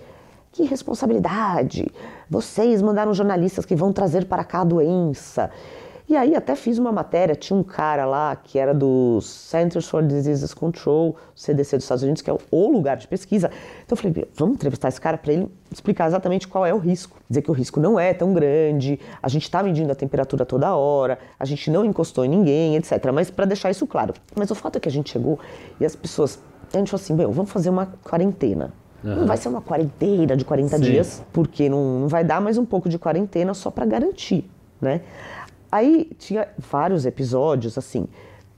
que 0.52 0.62
responsabilidade! 0.64 1.86
Vocês 2.30 2.80
mandaram 2.80 3.12
jornalistas 3.12 3.64
que 3.64 3.74
vão 3.74 3.92
trazer 3.92 4.26
para 4.26 4.44
cá 4.44 4.60
a 4.60 4.64
doença. 4.64 5.50
E 6.08 6.16
aí 6.16 6.34
até 6.34 6.56
fiz 6.56 6.78
uma 6.78 6.90
matéria, 6.90 7.34
tinha 7.34 7.58
um 7.58 7.62
cara 7.62 8.06
lá 8.06 8.34
que 8.34 8.58
era 8.58 8.72
do 8.72 9.20
Centers 9.20 9.86
for 9.86 10.02
Disease 10.02 10.56
Control, 10.56 11.14
CDC 11.34 11.76
dos 11.76 11.84
Estados 11.84 12.02
Unidos, 12.02 12.22
que 12.22 12.30
é 12.30 12.36
o 12.50 12.70
lugar 12.70 12.96
de 12.96 13.06
pesquisa. 13.06 13.50
Então 13.84 13.94
eu 13.94 13.96
falei, 13.96 14.14
"Meu, 14.16 14.28
vamos 14.34 14.54
entrevistar 14.54 14.88
esse 14.88 14.98
cara 14.98 15.18
para 15.18 15.34
ele 15.34 15.50
explicar 15.70 16.06
exatamente 16.06 16.48
qual 16.48 16.64
é 16.64 16.72
o 16.72 16.78
risco. 16.78 17.18
Dizer 17.28 17.42
que 17.42 17.50
o 17.50 17.54
risco 17.54 17.78
não 17.78 18.00
é 18.00 18.14
tão 18.14 18.32
grande, 18.32 18.98
a 19.22 19.28
gente 19.28 19.42
está 19.42 19.62
medindo 19.62 19.92
a 19.92 19.94
temperatura 19.94 20.46
toda 20.46 20.74
hora, 20.74 21.18
a 21.38 21.44
gente 21.44 21.70
não 21.70 21.84
encostou 21.84 22.24
em 22.24 22.28
ninguém, 22.28 22.76
etc. 22.76 23.10
Mas 23.12 23.30
para 23.30 23.44
deixar 23.44 23.70
isso 23.70 23.86
claro. 23.86 24.14
Mas 24.34 24.50
o 24.50 24.54
fato 24.54 24.76
é 24.76 24.80
que 24.80 24.88
a 24.88 24.92
gente 24.92 25.10
chegou 25.10 25.38
e 25.78 25.84
as 25.84 25.94
pessoas, 25.94 26.38
a 26.72 26.78
gente 26.78 26.90
falou 26.90 27.02
assim, 27.02 27.12
meu, 27.14 27.30
vamos 27.30 27.50
fazer 27.50 27.68
uma 27.68 27.86
quarentena. 28.02 28.72
Não 29.04 29.12
Aham. 29.18 29.26
vai 29.26 29.36
ser 29.36 29.48
uma 29.48 29.60
quarentena 29.60 30.36
de 30.36 30.44
40 30.44 30.76
Sim. 30.76 30.82
dias, 30.82 31.22
porque 31.32 31.68
não, 31.68 32.00
não 32.00 32.08
vai 32.08 32.24
dar 32.24 32.40
mais 32.40 32.56
um 32.56 32.64
pouco 32.64 32.88
de 32.88 32.98
quarentena 32.98 33.52
só 33.54 33.70
para 33.70 33.84
garantir, 33.86 34.50
né? 34.80 35.02
Aí 35.70 36.10
tinha 36.18 36.48
vários 36.58 37.04
episódios 37.06 37.76
assim. 37.76 38.06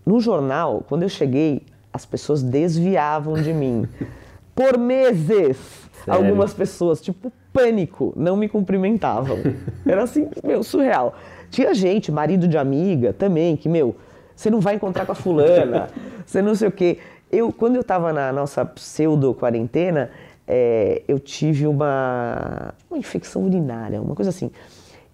No 0.05 0.21
jornal, 0.21 0.85
quando 0.89 1.03
eu 1.03 1.09
cheguei, 1.09 1.63
as 1.93 2.07
pessoas 2.07 2.43
desviavam 2.43 3.35
de 3.35 3.53
mim 3.53 3.89
por 4.55 4.79
meses. 4.79 5.57
Sério? 6.05 6.21
Algumas 6.21 6.55
pessoas, 6.55 7.01
tipo 7.01 7.33
pânico, 7.53 8.13
não 8.17 8.37
me 8.37 8.49
cumprimentavam. 8.49 9.39
Era 9.85 10.05
assim, 10.05 10.29
meu, 10.43 10.63
surreal. 10.63 11.15
Tinha 11.51 11.75
gente, 11.75 12.13
marido 12.13 12.47
de 12.47 12.57
amiga 12.57 13.13
também, 13.13 13.57
que, 13.57 13.69
meu, 13.69 13.97
você 14.35 14.51
não 14.51 14.61
vai 14.61 14.77
encontrar 14.77 15.05
com 15.05 15.13
a 15.13 15.15
fulana, 15.15 15.89
você 16.25 16.41
não 16.41 16.55
sei 16.55 16.69
o 16.69 16.73
quê. 16.73 16.99
Eu, 17.31 17.53
quando 17.53 17.77
eu 17.77 17.85
tava 17.85 18.13
na 18.13 18.33
nossa 18.33 18.65
pseudo-quarentena, 18.65 20.11
é, 20.47 21.03
eu 21.07 21.19
tive 21.19 21.67
uma, 21.67 22.75
uma 22.91 22.99
infecção 22.99 23.45
urinária, 23.45 24.01
uma 24.01 24.15
coisa 24.15 24.31
assim. 24.31 24.51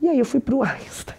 E 0.01 0.09
aí 0.09 0.19
eu 0.19 0.25
fui 0.25 0.41
pro 0.41 0.63
Einstein. 0.63 1.17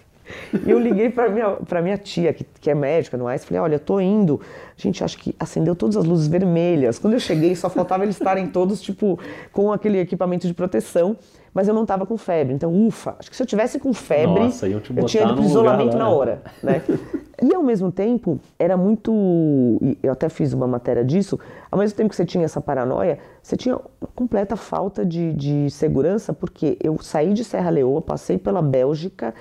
E 0.66 0.70
eu 0.70 0.80
liguei 0.80 1.10
para 1.10 1.30
minha, 1.30 1.52
pra 1.52 1.82
minha 1.82 1.98
tia, 1.98 2.34
que, 2.34 2.46
que 2.60 2.70
é 2.70 2.76
médica 2.76 3.18
no 3.18 3.28
Einstein, 3.28 3.48
falei, 3.48 3.62
olha, 3.62 3.76
eu 3.76 3.80
tô 3.80 4.00
indo. 4.00 4.40
Gente, 4.76 5.04
acho 5.04 5.18
que 5.18 5.36
acendeu 5.40 5.76
todas 5.76 5.98
as 5.98 6.06
luzes 6.06 6.28
vermelhas. 6.28 7.00
Quando 7.00 7.13
eu 7.13 7.20
cheguei, 7.20 7.56
só 7.56 7.70
faltava 7.70 8.04
eles 8.04 8.16
estarem 8.16 8.48
todos, 8.48 8.82
tipo, 8.82 9.20
com 9.52 9.72
aquele 9.72 10.00
equipamento 10.00 10.48
de 10.48 10.54
proteção, 10.54 11.18
mas 11.54 11.68
eu 11.68 11.74
não 11.74 11.86
tava 11.86 12.06
com 12.06 12.18
febre. 12.18 12.54
Então, 12.54 12.72
ufa, 12.88 13.16
acho 13.18 13.30
que 13.30 13.36
se 13.36 13.42
eu 13.42 13.48
tivesse 13.48 13.80
com 13.80 13.94
febre, 13.94 14.44
Nossa, 14.44 14.68
eu 14.68 14.80
tinha 14.82 15.24
ido 15.24 15.34
pro 15.34 15.44
isolamento 15.44 15.94
lá, 15.94 16.00
na 16.00 16.10
né? 16.10 16.16
hora, 16.16 16.42
né? 16.62 16.82
E 17.42 17.54
ao 17.54 17.62
mesmo 17.62 17.92
tempo, 17.92 18.40
era 18.58 18.76
muito. 18.76 19.12
Eu 20.02 20.12
até 20.12 20.28
fiz 20.28 20.54
uma 20.54 20.68
matéria 20.68 21.06
disso. 21.06 21.40
Ao 21.72 21.78
mesmo 21.78 21.96
tempo 21.96 22.10
que 22.10 22.16
você 22.16 22.26
tinha 22.26 22.46
essa 22.46 22.60
paranoia, 22.60 23.20
você 23.44 23.56
tinha 23.56 23.76
uma 23.76 24.10
completa 24.16 24.56
falta 24.56 25.06
de, 25.06 25.34
de 25.34 25.70
segurança, 25.70 26.34
porque 26.34 26.78
eu 26.82 26.98
saí 27.00 27.34
de 27.34 27.44
Serra 27.44 27.70
Leoa, 27.70 28.02
passei 28.02 28.40
pela 28.40 28.62
Bélgica, 28.62 29.36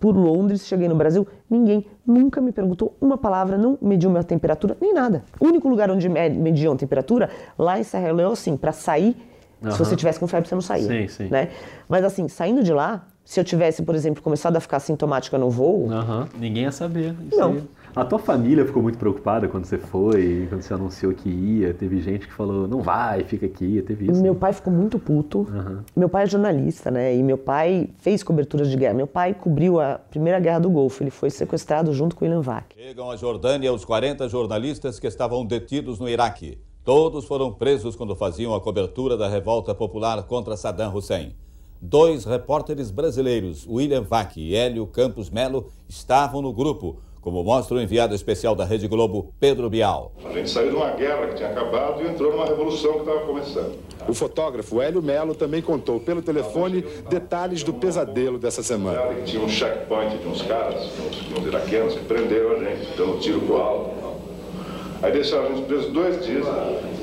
por 0.00 0.16
Londres, 0.16 0.66
cheguei 0.66 0.88
no 0.88 0.94
Brasil, 0.94 1.26
ninguém 1.48 1.86
nunca 2.06 2.40
me 2.40 2.50
perguntou 2.50 2.96
uma 3.00 3.18
palavra, 3.18 3.58
não 3.58 3.76
mediu 3.82 4.08
minha 4.10 4.24
temperatura, 4.24 4.74
nem 4.80 4.94
nada. 4.94 5.22
O 5.38 5.44
único 5.46 5.68
lugar 5.68 5.90
onde 5.90 6.08
med- 6.08 6.34
mediam 6.38 6.72
a 6.72 6.76
temperatura, 6.76 7.28
lá 7.58 7.78
em 7.78 7.82
Serra 7.84 8.10
Leoa, 8.10 8.32
assim, 8.32 8.56
para 8.56 8.72
sair, 8.72 9.14
Aham. 9.62 9.72
se 9.72 9.78
você 9.78 9.94
tivesse 9.94 10.18
com 10.18 10.26
febre, 10.26 10.48
você 10.48 10.54
não 10.54 10.62
saía. 10.62 10.86
Sim, 10.88 11.06
sim. 11.08 11.28
Né? 11.28 11.50
Mas 11.86 12.02
assim, 12.02 12.26
saindo 12.28 12.62
de 12.62 12.72
lá, 12.72 13.06
se 13.26 13.38
eu 13.38 13.44
tivesse, 13.44 13.82
por 13.82 13.94
exemplo, 13.94 14.22
começado 14.22 14.56
a 14.56 14.60
ficar 14.60 14.80
sintomática 14.80 15.36
no 15.36 15.50
voo, 15.50 15.92
Aham, 15.92 16.26
Ninguém 16.38 16.62
ia 16.62 16.72
saber. 16.72 17.14
isso 17.30 17.38
Não. 17.38 17.52
aí. 17.52 17.62
A 17.94 18.04
tua 18.04 18.18
família 18.18 18.64
ficou 18.64 18.82
muito 18.82 18.98
preocupada 18.98 19.48
quando 19.48 19.64
você 19.64 19.78
foi, 19.78 20.46
quando 20.48 20.62
você 20.62 20.72
anunciou 20.72 21.12
que 21.12 21.28
ia. 21.28 21.74
Teve 21.74 22.00
gente 22.00 22.26
que 22.26 22.32
falou, 22.32 22.68
não 22.68 22.80
vai, 22.80 23.24
fica 23.24 23.46
aqui. 23.46 23.82
Teve 23.82 24.10
isso. 24.10 24.22
Meu 24.22 24.34
pai 24.34 24.52
ficou 24.52 24.72
muito 24.72 24.98
puto. 24.98 25.46
Aham. 25.50 25.84
Meu 25.96 26.08
pai 26.08 26.24
é 26.24 26.26
jornalista, 26.26 26.90
né? 26.90 27.14
E 27.14 27.22
meu 27.22 27.36
pai 27.36 27.90
fez 27.98 28.22
coberturas 28.22 28.70
de 28.70 28.76
guerra. 28.76 28.94
Meu 28.94 29.06
pai 29.06 29.34
cobriu 29.34 29.80
a 29.80 29.98
primeira 29.98 30.38
guerra 30.38 30.60
do 30.60 30.70
Golfo. 30.70 31.02
Ele 31.02 31.10
foi 31.10 31.30
sequestrado 31.30 31.92
junto 31.92 32.14
com 32.14 32.24
o 32.24 32.28
Ilan 32.28 32.40
Vac. 32.40 32.66
Chegam 32.76 33.10
à 33.10 33.16
Jordânia 33.16 33.72
os 33.72 33.84
40 33.84 34.28
jornalistas 34.28 35.00
que 35.00 35.06
estavam 35.06 35.44
detidos 35.44 35.98
no 35.98 36.08
Iraque. 36.08 36.58
Todos 36.84 37.24
foram 37.24 37.52
presos 37.52 37.94
quando 37.94 38.16
faziam 38.16 38.54
a 38.54 38.60
cobertura 38.60 39.16
da 39.16 39.28
revolta 39.28 39.74
popular 39.74 40.22
contra 40.24 40.56
Saddam 40.56 40.94
Hussein. 40.94 41.34
Dois 41.82 42.24
repórteres 42.24 42.90
brasileiros, 42.90 43.66
William 43.66 44.02
Vac 44.02 44.36
e 44.36 44.54
Hélio 44.54 44.86
Campos 44.86 45.30
Melo, 45.30 45.70
estavam 45.88 46.42
no 46.42 46.52
grupo, 46.52 46.98
como 47.20 47.44
mostra 47.44 47.76
o 47.76 47.80
enviado 47.80 48.14
especial 48.14 48.54
da 48.54 48.64
Rede 48.64 48.88
Globo, 48.88 49.32
Pedro 49.38 49.68
Bial. 49.68 50.12
A 50.24 50.32
gente 50.32 50.50
saiu 50.50 50.70
de 50.70 50.76
uma 50.76 50.90
guerra 50.90 51.26
que 51.28 51.34
tinha 51.34 51.50
acabado 51.50 52.02
e 52.02 52.08
entrou 52.08 52.32
numa 52.32 52.46
revolução 52.46 52.94
que 52.94 53.00
estava 53.00 53.20
começando. 53.20 53.78
O 54.08 54.14
fotógrafo 54.14 54.80
Hélio 54.80 55.02
Melo 55.02 55.34
também 55.34 55.60
contou 55.60 56.00
pelo 56.00 56.22
telefone 56.22 56.82
detalhes 57.08 57.62
do 57.62 57.74
pesadelo 57.74 58.38
dessa 58.38 58.62
semana. 58.62 59.14
Tinha 59.24 59.42
um 59.42 59.48
checkpoint 59.48 60.16
de 60.16 60.26
uns 60.26 60.42
caras, 60.42 60.90
uns, 60.98 61.38
uns 61.38 61.46
iraquianos, 61.46 61.94
que 61.94 62.04
prenderam 62.04 62.52
a 62.52 62.58
gente, 62.58 62.96
dando 62.96 63.20
tiro 63.20 63.40
pro 63.42 63.56
alto. 63.56 64.00
Aí 65.02 65.12
deixaram 65.12 65.46
a 65.46 65.48
gente 65.48 65.62
preso 65.62 65.90
dois 65.90 66.24
dias, 66.24 66.46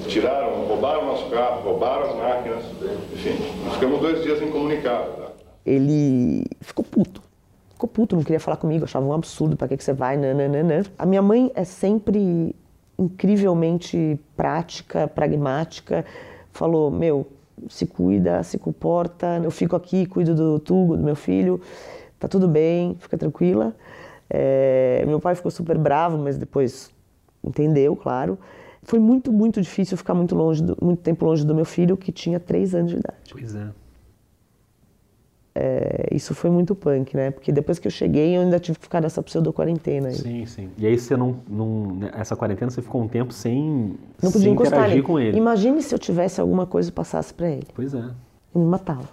tiraram, 0.07 0.65
roubaram 0.67 1.05
nosso 1.05 1.29
carro, 1.29 1.61
roubaram 1.63 2.09
as 2.09 2.15
máquinas, 2.15 2.63
enfim, 3.11 3.35
ficamos 3.73 3.99
dois 3.99 4.23
dias 4.23 4.41
incomunicados. 4.41 5.15
Tá? 5.15 5.31
Ele 5.65 6.45
ficou 6.61 6.85
puto. 6.85 7.26
Ficou 7.77 7.87
puto, 7.87 8.15
não 8.15 8.23
queria 8.23 8.39
falar 8.39 8.57
comigo, 8.57 8.85
achava 8.85 9.05
um 9.05 9.13
absurdo, 9.13 9.55
pra 9.55 9.67
que, 9.67 9.77
que 9.77 9.83
você 9.83 9.93
vai, 9.93 10.17
nananana. 10.17 10.83
A 10.97 11.05
minha 11.05 11.21
mãe 11.21 11.51
é 11.53 11.63
sempre 11.63 12.55
incrivelmente 12.97 14.19
prática, 14.35 15.07
pragmática. 15.07 16.03
Falou, 16.51 16.89
meu, 16.89 17.27
se 17.69 17.85
cuida, 17.85 18.41
se 18.41 18.57
comporta, 18.57 19.39
eu 19.43 19.51
fico 19.51 19.75
aqui, 19.75 20.07
cuido 20.07 20.33
do 20.33 20.59
Tugo, 20.59 20.97
do 20.97 21.03
meu 21.03 21.15
filho, 21.15 21.61
tá 22.19 22.27
tudo 22.27 22.47
bem, 22.47 22.95
fica 22.99 23.15
tranquila. 23.15 23.75
É, 24.27 25.03
meu 25.05 25.19
pai 25.19 25.35
ficou 25.35 25.51
super 25.51 25.77
bravo, 25.77 26.17
mas 26.17 26.35
depois 26.35 26.89
entendeu, 27.43 27.95
claro. 27.95 28.39
Foi 28.81 28.97
muito, 28.97 29.31
muito 29.31 29.61
difícil 29.61 29.95
ficar 29.97 30.15
muito 30.15 30.33
longe, 30.33 30.63
do- 30.63 30.75
muito 30.81 31.03
tempo 31.03 31.23
longe 31.25 31.45
do 31.45 31.53
meu 31.53 31.65
filho, 31.65 31.95
que 31.95 32.11
tinha 32.11 32.39
três 32.39 32.73
anos 32.73 32.89
de 32.89 32.97
idade. 32.97 33.17
Pois 33.31 33.53
é. 33.53 33.67
É, 35.59 36.07
isso 36.11 36.35
foi 36.35 36.51
muito 36.51 36.75
punk, 36.75 37.15
né? 37.17 37.31
Porque 37.31 37.51
depois 37.51 37.79
que 37.79 37.87
eu 37.87 37.91
cheguei, 37.91 38.37
eu 38.37 38.41
ainda 38.41 38.59
tive 38.59 38.77
que 38.77 38.83
ficar 38.83 39.01
nessa 39.01 39.23
pseudo-quarentena. 39.23 40.11
Sim, 40.11 40.45
sim. 40.45 40.69
E 40.77 40.85
aí 40.85 40.97
você 40.97 41.17
não, 41.17 41.39
não... 41.49 41.95
né, 41.95 42.11
Essa 42.13 42.35
quarentena 42.35 42.69
você 42.69 42.81
ficou 42.81 43.01
um 43.01 43.07
tempo 43.07 43.33
sem, 43.33 43.97
Não 44.21 44.31
podia 44.31 44.41
sem 44.41 44.51
encostar 44.51 44.79
interagir 44.79 44.95
nele. 44.97 45.07
com 45.07 45.19
ele. 45.19 45.37
Imagine 45.37 45.81
se 45.81 45.95
eu 45.95 45.97
tivesse 45.97 46.39
alguma 46.39 46.67
coisa 46.67 46.89
e 46.89 46.91
passasse 46.91 47.33
pra 47.33 47.49
ele. 47.49 47.65
Pois 47.73 47.95
é. 47.95 47.97
Eu 48.53 48.61
me 48.61 48.67
matava. 48.67 49.09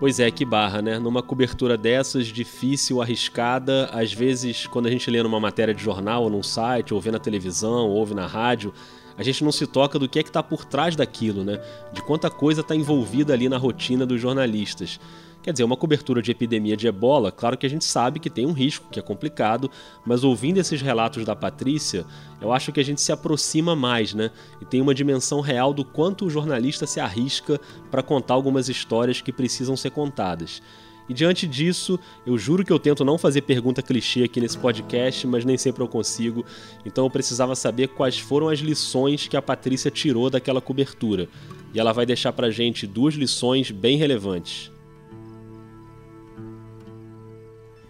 Pois 0.00 0.18
é, 0.18 0.30
que 0.30 0.44
barra, 0.46 0.80
né? 0.80 0.98
Numa 0.98 1.22
cobertura 1.22 1.76
dessas, 1.76 2.26
difícil, 2.26 3.02
arriscada, 3.02 3.84
às 3.92 4.12
vezes, 4.12 4.66
quando 4.66 4.86
a 4.86 4.90
gente 4.90 5.10
lê 5.10 5.22
numa 5.22 5.38
matéria 5.38 5.74
de 5.74 5.82
jornal, 5.82 6.22
ou 6.24 6.30
num 6.30 6.42
site, 6.42 6.94
ou 6.94 7.00
vê 7.00 7.10
na 7.10 7.18
televisão, 7.18 7.86
ou 7.86 7.96
ouve 7.96 8.14
na 8.14 8.26
rádio, 8.26 8.72
a 9.20 9.22
gente 9.22 9.44
não 9.44 9.52
se 9.52 9.66
toca 9.66 9.98
do 9.98 10.08
que 10.08 10.18
é 10.18 10.22
que 10.22 10.32
tá 10.32 10.42
por 10.42 10.64
trás 10.64 10.96
daquilo, 10.96 11.44
né? 11.44 11.60
De 11.92 12.00
quanta 12.00 12.30
coisa 12.30 12.62
tá 12.62 12.74
envolvida 12.74 13.34
ali 13.34 13.50
na 13.50 13.58
rotina 13.58 14.06
dos 14.06 14.18
jornalistas. 14.18 14.98
Quer 15.42 15.52
dizer, 15.52 15.62
uma 15.62 15.76
cobertura 15.76 16.22
de 16.22 16.30
epidemia 16.30 16.74
de 16.74 16.86
ebola, 16.86 17.30
claro 17.30 17.58
que 17.58 17.66
a 17.66 17.68
gente 17.68 17.84
sabe 17.84 18.18
que 18.18 18.30
tem 18.30 18.46
um 18.46 18.52
risco, 18.52 18.88
que 18.90 18.98
é 18.98 19.02
complicado, 19.02 19.70
mas 20.06 20.24
ouvindo 20.24 20.56
esses 20.56 20.80
relatos 20.80 21.22
da 21.22 21.36
Patrícia, 21.36 22.06
eu 22.40 22.50
acho 22.50 22.72
que 22.72 22.80
a 22.80 22.82
gente 22.82 23.02
se 23.02 23.12
aproxima 23.12 23.76
mais, 23.76 24.14
né? 24.14 24.30
E 24.58 24.64
tem 24.64 24.80
uma 24.80 24.94
dimensão 24.94 25.42
real 25.42 25.74
do 25.74 25.84
quanto 25.84 26.24
o 26.24 26.30
jornalista 26.30 26.86
se 26.86 26.98
arrisca 26.98 27.60
para 27.90 28.02
contar 28.02 28.32
algumas 28.32 28.70
histórias 28.70 29.20
que 29.20 29.34
precisam 29.34 29.76
ser 29.76 29.90
contadas. 29.90 30.62
E 31.10 31.12
diante 31.12 31.44
disso, 31.44 31.98
eu 32.24 32.38
juro 32.38 32.64
que 32.64 32.72
eu 32.72 32.78
tento 32.78 33.04
não 33.04 33.18
fazer 33.18 33.42
pergunta 33.42 33.82
clichê 33.82 34.22
aqui 34.22 34.40
nesse 34.40 34.56
podcast, 34.56 35.26
mas 35.26 35.44
nem 35.44 35.58
sempre 35.58 35.82
eu 35.82 35.88
consigo. 35.88 36.44
Então 36.86 37.04
eu 37.04 37.10
precisava 37.10 37.56
saber 37.56 37.88
quais 37.88 38.16
foram 38.16 38.48
as 38.48 38.60
lições 38.60 39.26
que 39.26 39.36
a 39.36 39.42
Patrícia 39.42 39.90
tirou 39.90 40.30
daquela 40.30 40.60
cobertura. 40.60 41.28
E 41.74 41.80
ela 41.80 41.92
vai 41.92 42.06
deixar 42.06 42.32
pra 42.32 42.48
gente 42.48 42.86
duas 42.86 43.14
lições 43.14 43.72
bem 43.72 43.96
relevantes. 43.96 44.70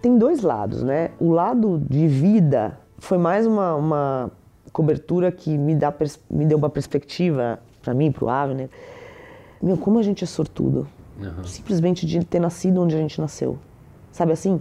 Tem 0.00 0.16
dois 0.16 0.40
lados, 0.40 0.82
né? 0.82 1.10
O 1.20 1.30
lado 1.30 1.78
de 1.90 2.08
vida 2.08 2.80
foi 2.96 3.18
mais 3.18 3.46
uma, 3.46 3.74
uma 3.74 4.30
cobertura 4.72 5.30
que 5.30 5.58
me, 5.58 5.74
dá, 5.74 5.94
me 6.30 6.46
deu 6.46 6.56
uma 6.56 6.70
perspectiva, 6.70 7.60
para 7.82 7.92
mim, 7.92 8.10
para 8.10 8.24
o 8.24 8.30
Avner. 8.30 8.70
Meu, 9.60 9.76
como 9.76 9.98
a 9.98 10.02
gente 10.02 10.24
é 10.24 10.26
sortudo. 10.26 10.88
Simplesmente 11.44 12.06
de 12.06 12.24
ter 12.24 12.40
nascido 12.40 12.80
onde 12.82 12.94
a 12.94 12.98
gente 12.98 13.20
nasceu. 13.20 13.58
Sabe 14.12 14.32
assim? 14.32 14.60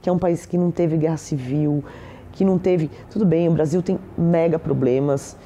Que 0.00 0.08
é 0.08 0.12
um 0.12 0.18
país 0.18 0.44
que 0.46 0.58
não 0.58 0.70
teve 0.70 0.96
guerra 0.96 1.16
civil, 1.16 1.84
que 2.32 2.44
não 2.44 2.58
teve. 2.58 2.90
Tudo 3.10 3.24
bem, 3.24 3.48
o 3.48 3.52
Brasil 3.52 3.82
tem 3.82 3.98
mega 4.16 4.58
problemas 4.58 5.36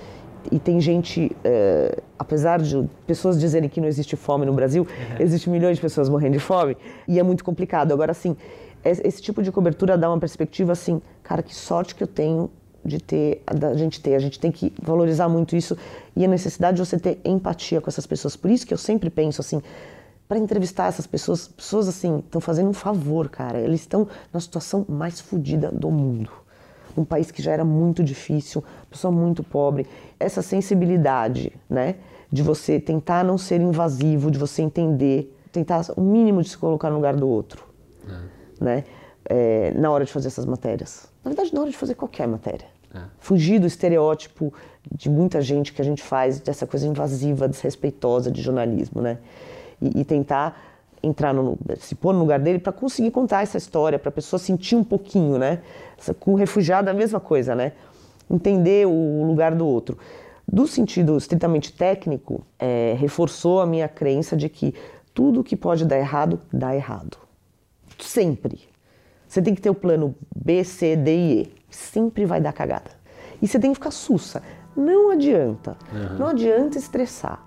e 0.50 0.58
tem 0.58 0.80
gente, 0.80 1.34
eh, 1.44 1.98
apesar 2.18 2.60
de 2.60 2.88
pessoas 3.06 3.38
dizerem 3.40 3.68
que 3.68 3.80
não 3.80 3.88
existe 3.88 4.14
fome 4.16 4.46
no 4.46 4.52
Brasil, 4.52 4.86
existe 5.18 5.50
milhões 5.50 5.76
de 5.76 5.82
pessoas 5.82 6.08
morrendo 6.08 6.34
de 6.34 6.38
fome 6.38 6.76
e 7.08 7.18
é 7.18 7.22
muito 7.22 7.42
complicado. 7.44 7.92
Agora, 7.92 8.12
assim, 8.12 8.36
es- 8.84 9.00
esse 9.04 9.20
tipo 9.20 9.42
de 9.42 9.50
cobertura 9.50 9.98
dá 9.98 10.08
uma 10.08 10.18
perspectiva 10.20 10.72
assim, 10.72 11.02
cara, 11.22 11.42
que 11.42 11.54
sorte 11.54 11.94
que 11.94 12.02
eu 12.02 12.06
tenho 12.06 12.48
de 12.84 13.00
ter, 13.02 13.42
da 13.58 13.74
gente 13.74 14.00
ter. 14.00 14.14
A 14.14 14.20
gente 14.20 14.38
tem 14.38 14.52
que 14.52 14.72
valorizar 14.80 15.28
muito 15.28 15.56
isso 15.56 15.76
e 16.14 16.24
a 16.24 16.28
necessidade 16.28 16.76
de 16.76 16.86
você 16.86 16.96
ter 16.96 17.18
empatia 17.24 17.80
com 17.80 17.90
essas 17.90 18.06
pessoas. 18.06 18.36
Por 18.36 18.48
isso 18.48 18.64
que 18.64 18.72
eu 18.72 18.78
sempre 18.78 19.10
penso 19.10 19.40
assim, 19.40 19.60
para 20.28 20.38
entrevistar 20.38 20.86
essas 20.86 21.06
pessoas, 21.06 21.48
pessoas 21.48 21.88
assim, 21.88 22.18
estão 22.18 22.40
fazendo 22.40 22.68
um 22.68 22.72
favor, 22.72 23.28
cara. 23.28 23.58
Eles 23.60 23.80
estão 23.80 24.08
na 24.32 24.40
situação 24.40 24.84
mais 24.88 25.20
fodida 25.20 25.70
do 25.70 25.90
mundo. 25.90 26.30
Um 26.96 27.04
país 27.04 27.30
que 27.30 27.42
já 27.42 27.52
era 27.52 27.64
muito 27.64 28.02
difícil, 28.02 28.64
pessoa 28.90 29.12
muito 29.12 29.42
pobre. 29.42 29.86
Essa 30.18 30.42
sensibilidade, 30.42 31.52
né, 31.68 31.96
de 32.32 32.42
você 32.42 32.80
tentar 32.80 33.22
não 33.22 33.38
ser 33.38 33.60
invasivo, 33.60 34.30
de 34.30 34.38
você 34.38 34.62
entender, 34.62 35.34
tentar 35.52 35.82
o 35.96 36.00
mínimo 36.00 36.42
de 36.42 36.48
se 36.48 36.58
colocar 36.58 36.90
no 36.90 36.96
lugar 36.96 37.14
do 37.14 37.28
outro, 37.28 37.64
né, 38.60 38.84
é, 39.26 39.72
na 39.74 39.90
hora 39.90 40.04
de 40.04 40.12
fazer 40.12 40.28
essas 40.28 40.46
matérias. 40.46 41.08
Na 41.22 41.30
verdade, 41.30 41.52
na 41.54 41.60
hora 41.60 41.70
de 41.70 41.76
fazer 41.76 41.94
qualquer 41.94 42.26
matéria. 42.26 42.66
Fugir 43.18 43.58
do 43.58 43.66
estereótipo 43.66 44.52
de 44.90 45.10
muita 45.10 45.42
gente 45.42 45.72
que 45.72 45.82
a 45.82 45.84
gente 45.84 46.02
faz, 46.02 46.40
dessa 46.40 46.66
coisa 46.66 46.86
invasiva, 46.86 47.46
desrespeitosa 47.46 48.30
de 48.30 48.40
jornalismo, 48.40 49.02
né? 49.02 49.18
E, 49.80 50.00
e 50.00 50.04
tentar 50.04 50.60
entrar 51.02 51.32
no, 51.32 51.58
se 51.78 51.94
pôr 51.94 52.12
no 52.12 52.20
lugar 52.20 52.38
dele 52.40 52.58
para 52.58 52.72
conseguir 52.72 53.10
contar 53.10 53.42
essa 53.42 53.56
história, 53.56 53.98
para 53.98 54.08
a 54.08 54.12
pessoa 54.12 54.38
sentir 54.38 54.76
um 54.76 54.84
pouquinho, 54.84 55.38
né? 55.38 55.60
Com 56.18 56.32
o 56.32 56.34
refugiado 56.34 56.88
é 56.88 56.92
a 56.92 56.94
mesma 56.94 57.20
coisa, 57.20 57.54
né? 57.54 57.72
Entender 58.30 58.86
o 58.86 59.24
lugar 59.24 59.54
do 59.54 59.66
outro. 59.66 59.96
Do 60.50 60.66
sentido 60.66 61.16
estritamente 61.16 61.72
técnico, 61.72 62.44
é, 62.58 62.96
reforçou 62.98 63.60
a 63.60 63.66
minha 63.66 63.88
crença 63.88 64.36
de 64.36 64.48
que 64.48 64.74
tudo 65.12 65.42
que 65.42 65.56
pode 65.56 65.84
dar 65.84 65.98
errado, 65.98 66.40
dá 66.52 66.74
errado. 66.74 67.16
Sempre. 67.98 68.60
Você 69.26 69.42
tem 69.42 69.54
que 69.54 69.60
ter 69.60 69.70
o 69.70 69.74
plano 69.74 70.14
B, 70.34 70.62
C, 70.62 70.94
D 70.96 71.16
e 71.16 71.42
E. 71.42 71.52
Sempre 71.70 72.24
vai 72.24 72.40
dar 72.40 72.52
cagada. 72.52 72.90
E 73.40 73.48
você 73.48 73.58
tem 73.58 73.70
que 73.70 73.76
ficar 73.76 73.90
sussa. 73.90 74.42
Não 74.76 75.10
adianta. 75.10 75.76
Uhum. 75.92 76.18
Não 76.18 76.26
adianta 76.28 76.78
estressar. 76.78 77.45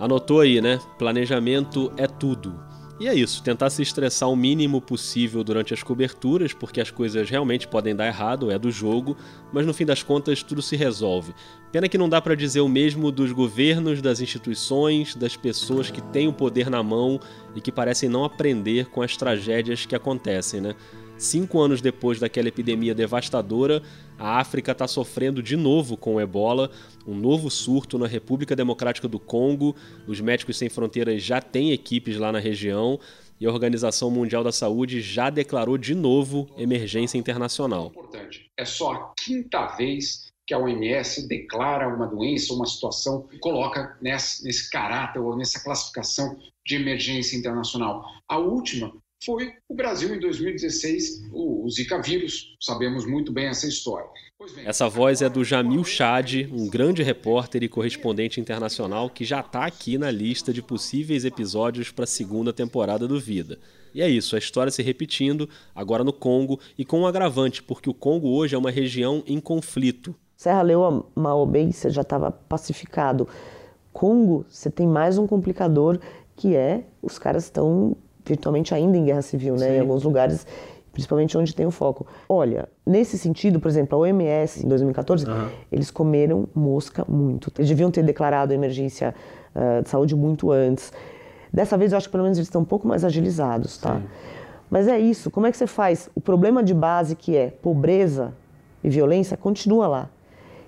Anotou 0.00 0.40
aí, 0.40 0.62
né? 0.62 0.80
Planejamento 0.98 1.92
é 1.98 2.06
tudo. 2.06 2.58
E 2.98 3.06
é 3.08 3.14
isso, 3.14 3.42
tentar 3.42 3.70
se 3.70 3.80
estressar 3.80 4.28
o 4.28 4.36
mínimo 4.36 4.78
possível 4.78 5.42
durante 5.42 5.72
as 5.72 5.82
coberturas, 5.82 6.52
porque 6.52 6.82
as 6.82 6.90
coisas 6.90 7.30
realmente 7.30 7.66
podem 7.66 7.96
dar 7.96 8.06
errado, 8.06 8.50
é 8.50 8.58
do 8.58 8.70
jogo, 8.70 9.16
mas 9.50 9.64
no 9.64 9.72
fim 9.72 9.86
das 9.86 10.02
contas 10.02 10.42
tudo 10.42 10.60
se 10.60 10.76
resolve. 10.76 11.34
Pena 11.72 11.88
que 11.88 11.96
não 11.96 12.10
dá 12.10 12.20
pra 12.20 12.34
dizer 12.34 12.60
o 12.60 12.68
mesmo 12.68 13.10
dos 13.10 13.32
governos, 13.32 14.02
das 14.02 14.20
instituições, 14.20 15.14
das 15.14 15.34
pessoas 15.34 15.90
que 15.90 16.02
têm 16.02 16.28
o 16.28 16.32
poder 16.32 16.68
na 16.68 16.82
mão 16.82 17.18
e 17.54 17.60
que 17.60 17.72
parecem 17.72 18.08
não 18.08 18.22
aprender 18.22 18.86
com 18.86 19.00
as 19.00 19.16
tragédias 19.16 19.86
que 19.86 19.94
acontecem, 19.94 20.60
né? 20.60 20.74
Cinco 21.20 21.60
anos 21.60 21.82
depois 21.82 22.18
daquela 22.18 22.48
epidemia 22.48 22.94
devastadora, 22.94 23.82
a 24.18 24.38
África 24.38 24.72
está 24.72 24.88
sofrendo 24.88 25.42
de 25.42 25.54
novo 25.54 25.94
com 25.94 26.14
o 26.14 26.20
ebola, 26.20 26.70
um 27.06 27.14
novo 27.14 27.50
surto 27.50 27.98
na 27.98 28.06
República 28.06 28.56
Democrática 28.56 29.06
do 29.06 29.20
Congo. 29.20 29.76
Os 30.08 30.18
Médicos 30.18 30.56
Sem 30.56 30.70
Fronteiras 30.70 31.22
já 31.22 31.42
têm 31.42 31.72
equipes 31.72 32.16
lá 32.16 32.32
na 32.32 32.38
região 32.38 32.98
e 33.38 33.44
a 33.44 33.52
Organização 33.52 34.10
Mundial 34.10 34.42
da 34.42 34.50
Saúde 34.50 35.02
já 35.02 35.28
declarou 35.28 35.76
de 35.76 35.94
novo 35.94 36.48
emergência 36.56 37.18
internacional. 37.18 37.92
É 38.56 38.64
só 38.64 38.92
a 38.92 39.12
quinta 39.14 39.66
vez 39.76 40.32
que 40.46 40.54
a 40.54 40.58
OMS 40.58 41.28
declara 41.28 41.94
uma 41.94 42.06
doença, 42.06 42.54
uma 42.54 42.66
situação, 42.66 43.28
e 43.30 43.38
coloca 43.38 43.94
nesse, 44.00 44.42
nesse 44.42 44.70
caráter 44.70 45.20
ou 45.20 45.36
nessa 45.36 45.62
classificação 45.62 46.38
de 46.64 46.76
emergência 46.76 47.36
internacional. 47.36 48.06
A 48.26 48.38
última 48.38 48.90
foi 49.24 49.52
o 49.68 49.74
Brasil 49.74 50.14
em 50.14 50.18
2016, 50.18 51.28
o, 51.32 51.68
Zika 51.70 52.00
vírus. 52.00 52.56
Sabemos 52.60 53.06
muito 53.06 53.32
bem 53.32 53.46
essa 53.46 53.66
história. 53.66 54.08
Essa 54.64 54.88
voz 54.88 55.20
é 55.20 55.28
do 55.28 55.44
Jamil 55.44 55.84
Chad, 55.84 56.48
um 56.50 56.66
grande 56.66 57.02
repórter 57.02 57.62
e 57.62 57.68
correspondente 57.68 58.40
internacional 58.40 59.10
que 59.10 59.22
já 59.22 59.40
está 59.40 59.66
aqui 59.66 59.98
na 59.98 60.10
lista 60.10 60.50
de 60.50 60.62
possíveis 60.62 61.26
episódios 61.26 61.90
para 61.90 62.04
a 62.04 62.06
segunda 62.06 62.50
temporada 62.50 63.06
do 63.06 63.20
Vida. 63.20 63.58
E 63.92 64.00
é 64.00 64.08
isso, 64.08 64.34
a 64.34 64.38
história 64.38 64.72
se 64.72 64.82
repetindo, 64.82 65.48
agora 65.74 66.02
no 66.02 66.12
Congo, 66.12 66.58
e 66.78 66.84
com 66.84 67.00
um 67.00 67.06
agravante, 67.06 67.62
porque 67.62 67.90
o 67.90 67.94
Congo 67.94 68.30
hoje 68.30 68.54
é 68.54 68.58
uma 68.58 68.70
região 68.70 69.22
em 69.26 69.38
conflito. 69.38 70.14
Serra 70.36 70.62
Leoa, 70.62 71.04
Maobei, 71.14 71.70
você 71.70 71.90
já 71.90 72.00
estava 72.00 72.30
pacificado. 72.30 73.28
Congo, 73.92 74.46
você 74.48 74.70
tem 74.70 74.86
mais 74.86 75.18
um 75.18 75.26
complicador 75.26 75.98
que 76.34 76.56
é 76.56 76.84
os 77.02 77.18
caras 77.18 77.44
estão 77.44 77.94
virtualmente 78.24 78.74
ainda 78.74 78.96
em 78.96 79.04
guerra 79.04 79.22
civil, 79.22 79.56
né? 79.56 79.76
Em 79.76 79.80
alguns 79.80 80.02
lugares, 80.02 80.46
principalmente 80.92 81.36
onde 81.36 81.54
tem 81.54 81.66
o 81.66 81.70
foco. 81.70 82.06
Olha, 82.28 82.68
nesse 82.86 83.18
sentido, 83.18 83.60
por 83.60 83.68
exemplo, 83.68 83.96
a 83.96 84.00
OMS 84.00 84.64
em 84.64 84.68
2014, 84.68 85.26
eles 85.70 85.90
comeram 85.90 86.48
mosca 86.54 87.04
muito. 87.08 87.52
Eles 87.58 87.68
deviam 87.68 87.90
ter 87.90 88.02
declarado 88.02 88.52
a 88.52 88.54
emergência 88.54 89.14
ah, 89.54 89.80
de 89.82 89.88
saúde 89.88 90.14
muito 90.14 90.50
antes. 90.50 90.92
Dessa 91.52 91.76
vez 91.76 91.92
eu 91.92 91.98
acho 91.98 92.08
que 92.08 92.12
pelo 92.12 92.22
menos 92.22 92.38
eles 92.38 92.46
estão 92.46 92.62
um 92.62 92.64
pouco 92.66 92.86
mais 92.86 93.04
agilizados, 93.04 93.78
tá? 93.78 94.00
Mas 94.70 94.86
é 94.86 94.98
isso, 94.98 95.30
como 95.30 95.46
é 95.46 95.50
que 95.50 95.56
você 95.56 95.66
faz? 95.66 96.08
O 96.14 96.20
problema 96.20 96.62
de 96.62 96.72
base 96.72 97.16
que 97.16 97.36
é 97.36 97.48
pobreza 97.48 98.32
e 98.84 98.88
violência 98.88 99.36
continua 99.36 99.88
lá. 99.88 100.08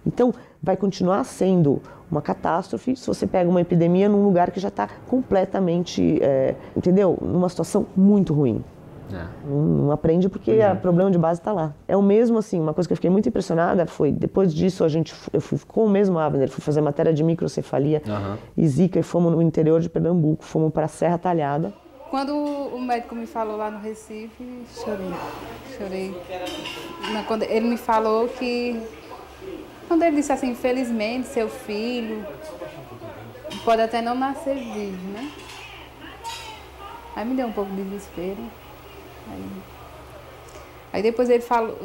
Então, 0.04 0.34
vai 0.60 0.76
continuar 0.76 1.22
sendo 1.24 1.80
uma 2.12 2.22
catástrofe 2.22 2.94
se 2.94 3.06
você 3.06 3.26
pega 3.26 3.48
uma 3.48 3.60
epidemia 3.60 4.08
num 4.08 4.22
lugar 4.22 4.50
que 4.50 4.60
já 4.60 4.68
está 4.68 4.88
completamente, 5.08 6.18
é, 6.22 6.54
entendeu? 6.76 7.18
Numa 7.20 7.48
situação 7.48 7.86
muito 7.96 8.34
ruim. 8.34 8.62
Não, 9.44 9.62
não 9.62 9.92
aprende 9.92 10.28
porque 10.28 10.58
o 10.58 10.76
problema 10.76 11.10
de 11.10 11.18
base 11.18 11.40
está 11.40 11.52
lá. 11.52 11.74
É 11.86 11.96
o 11.96 12.02
mesmo 12.02 12.38
assim, 12.38 12.58
uma 12.58 12.72
coisa 12.72 12.88
que 12.88 12.92
eu 12.92 12.96
fiquei 12.96 13.10
muito 13.10 13.28
impressionada 13.28 13.84
foi, 13.86 14.10
depois 14.10 14.54
disso 14.54 14.84
a 14.84 14.88
gente, 14.88 15.14
eu 15.32 15.40
fui 15.40 15.58
com 15.66 15.84
o 15.84 15.90
mesmo 15.90 16.18
Abner, 16.18 16.48
fui 16.48 16.62
fazer 16.62 16.80
matéria 16.80 17.12
de 17.12 17.22
microcefalia 17.22 18.02
e 18.56 18.66
zika 18.66 18.98
e 18.98 19.02
fomos 19.02 19.32
no 19.32 19.42
interior 19.42 19.80
de 19.80 19.88
Pernambuco, 19.90 20.44
fomos 20.44 20.72
para 20.72 20.86
a 20.86 20.88
Serra 20.88 21.18
Talhada. 21.18 21.74
Quando 22.10 22.34
o 22.34 22.78
médico 22.78 23.14
me 23.14 23.26
falou 23.26 23.56
lá 23.56 23.70
no 23.70 23.78
Recife, 23.78 24.64
chorei. 24.74 25.14
Chorei. 25.78 26.16
Não, 27.10 27.24
Quando 27.24 27.42
ele 27.44 27.66
me 27.66 27.78
falou 27.78 28.28
que. 28.28 28.78
Quando 29.92 30.04
ele 30.04 30.16
disse 30.16 30.32
assim, 30.32 30.48
infelizmente, 30.52 31.28
seu 31.28 31.50
filho 31.50 32.24
pode 33.62 33.82
até 33.82 34.00
não 34.00 34.14
nascer 34.14 34.54
vivo, 34.54 35.06
né? 35.12 35.30
Aí 37.14 37.26
me 37.26 37.34
deu 37.34 37.46
um 37.46 37.52
pouco 37.52 37.70
de 37.72 37.82
desespero. 37.82 38.38
Aí, 39.30 39.44
aí 40.94 41.02
depois 41.02 41.28
ele 41.28 41.42
falou, 41.42 41.76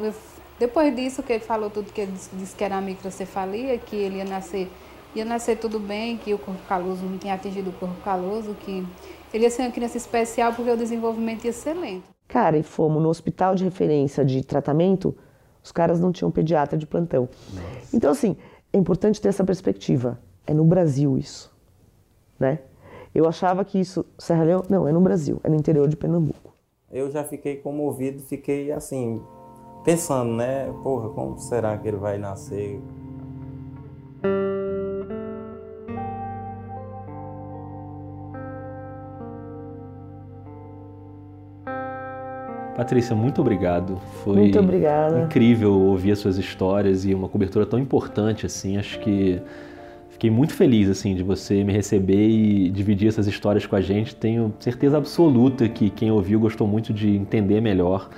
depois 0.58 0.96
disso 0.96 1.22
que 1.22 1.34
ele 1.34 1.44
falou 1.44 1.70
tudo 1.70 1.92
que 1.92 2.00
ele 2.00 2.14
disse, 2.14 2.30
disse 2.34 2.56
que 2.56 2.64
era 2.64 2.80
microcefalia, 2.80 3.78
que 3.78 3.98
ele 3.98 4.20
ia 4.20 4.26
nascer, 4.26 4.70
ia 5.14 5.26
nascer 5.26 5.58
tudo 5.58 5.78
bem, 5.78 6.16
que 6.16 6.34
o 6.34 6.38
corpo 6.38 6.62
caloso 6.66 7.04
não 7.04 7.18
tinha 7.18 7.34
atingido 7.34 7.72
o 7.72 7.74
corpo 7.74 8.02
caloso, 8.06 8.56
que 8.62 8.88
ele 9.34 9.44
ia 9.44 9.50
ser 9.50 9.64
uma 9.64 9.72
criança 9.72 9.98
especial 9.98 10.54
porque 10.54 10.72
o 10.72 10.78
desenvolvimento 10.78 11.44
ia 11.44 11.52
ser 11.52 11.74
lento. 11.74 12.08
Cara, 12.26 12.58
e 12.58 12.64
fomos 12.64 13.04
no 13.04 13.10
hospital 13.10 13.54
de 13.54 13.66
referência 13.66 14.24
de 14.24 14.46
tratamento, 14.46 15.14
os 15.68 15.72
caras 15.74 16.00
não 16.00 16.14
tinham 16.14 16.32
pediatra 16.32 16.78
de 16.78 16.88
plantão. 16.88 17.28
Nossa. 17.54 17.96
Então, 17.96 18.10
assim, 18.10 18.38
é 18.72 18.78
importante 18.78 19.20
ter 19.20 19.28
essa 19.28 19.44
perspectiva. 19.44 20.18
É 20.46 20.54
no 20.54 20.64
Brasil 20.64 21.18
isso, 21.18 21.54
né? 22.40 22.60
Eu 23.14 23.28
achava 23.28 23.66
que 23.66 23.78
isso, 23.78 24.06
Serra 24.18 24.44
Leão, 24.46 24.64
não, 24.70 24.88
é 24.88 24.94
no 24.94 25.02
Brasil, 25.02 25.42
é 25.44 25.50
no 25.50 25.56
interior 25.56 25.90
de 25.90 25.98
Pernambuco. 25.98 26.54
Eu 26.90 27.12
já 27.12 27.22
fiquei 27.26 27.58
comovido, 27.58 28.22
fiquei 28.22 28.72
assim, 28.72 29.22
pensando, 29.84 30.32
né? 30.32 30.74
Porra, 30.84 31.10
como 31.10 31.38
será 31.38 31.78
que 31.78 31.86
ele 31.86 31.98
vai 31.98 32.18
nascer? 32.18 32.82
Patrícia, 42.78 43.16
muito 43.16 43.42
obrigado. 43.42 44.00
Foi 44.24 44.36
muito 44.36 44.60
obrigada. 44.60 45.22
incrível 45.22 45.74
ouvir 45.74 46.12
as 46.12 46.20
suas 46.20 46.38
histórias 46.38 47.06
e 47.06 47.14
uma 47.16 47.28
cobertura 47.28 47.66
tão 47.66 47.80
importante 47.80 48.46
assim. 48.46 48.78
Acho 48.78 49.00
que 49.00 49.42
fiquei 50.12 50.30
muito 50.30 50.54
feliz 50.54 50.88
assim 50.88 51.16
de 51.16 51.24
você 51.24 51.64
me 51.64 51.74
receber 51.74 52.30
e 52.30 52.70
dividir 52.70 53.08
essas 53.08 53.26
histórias 53.26 53.66
com 53.66 53.76
a 53.76 53.82
gente. 53.82 54.16
Tenho 54.16 54.54
certeza 54.60 54.96
absoluta 54.96 55.68
que 55.68 55.90
quem 55.90 56.12
ouviu 56.12 56.40
gostou 56.40 56.68
muito 56.68 56.94
de 56.94 57.16
entender 57.16 57.60
melhor 57.62 58.10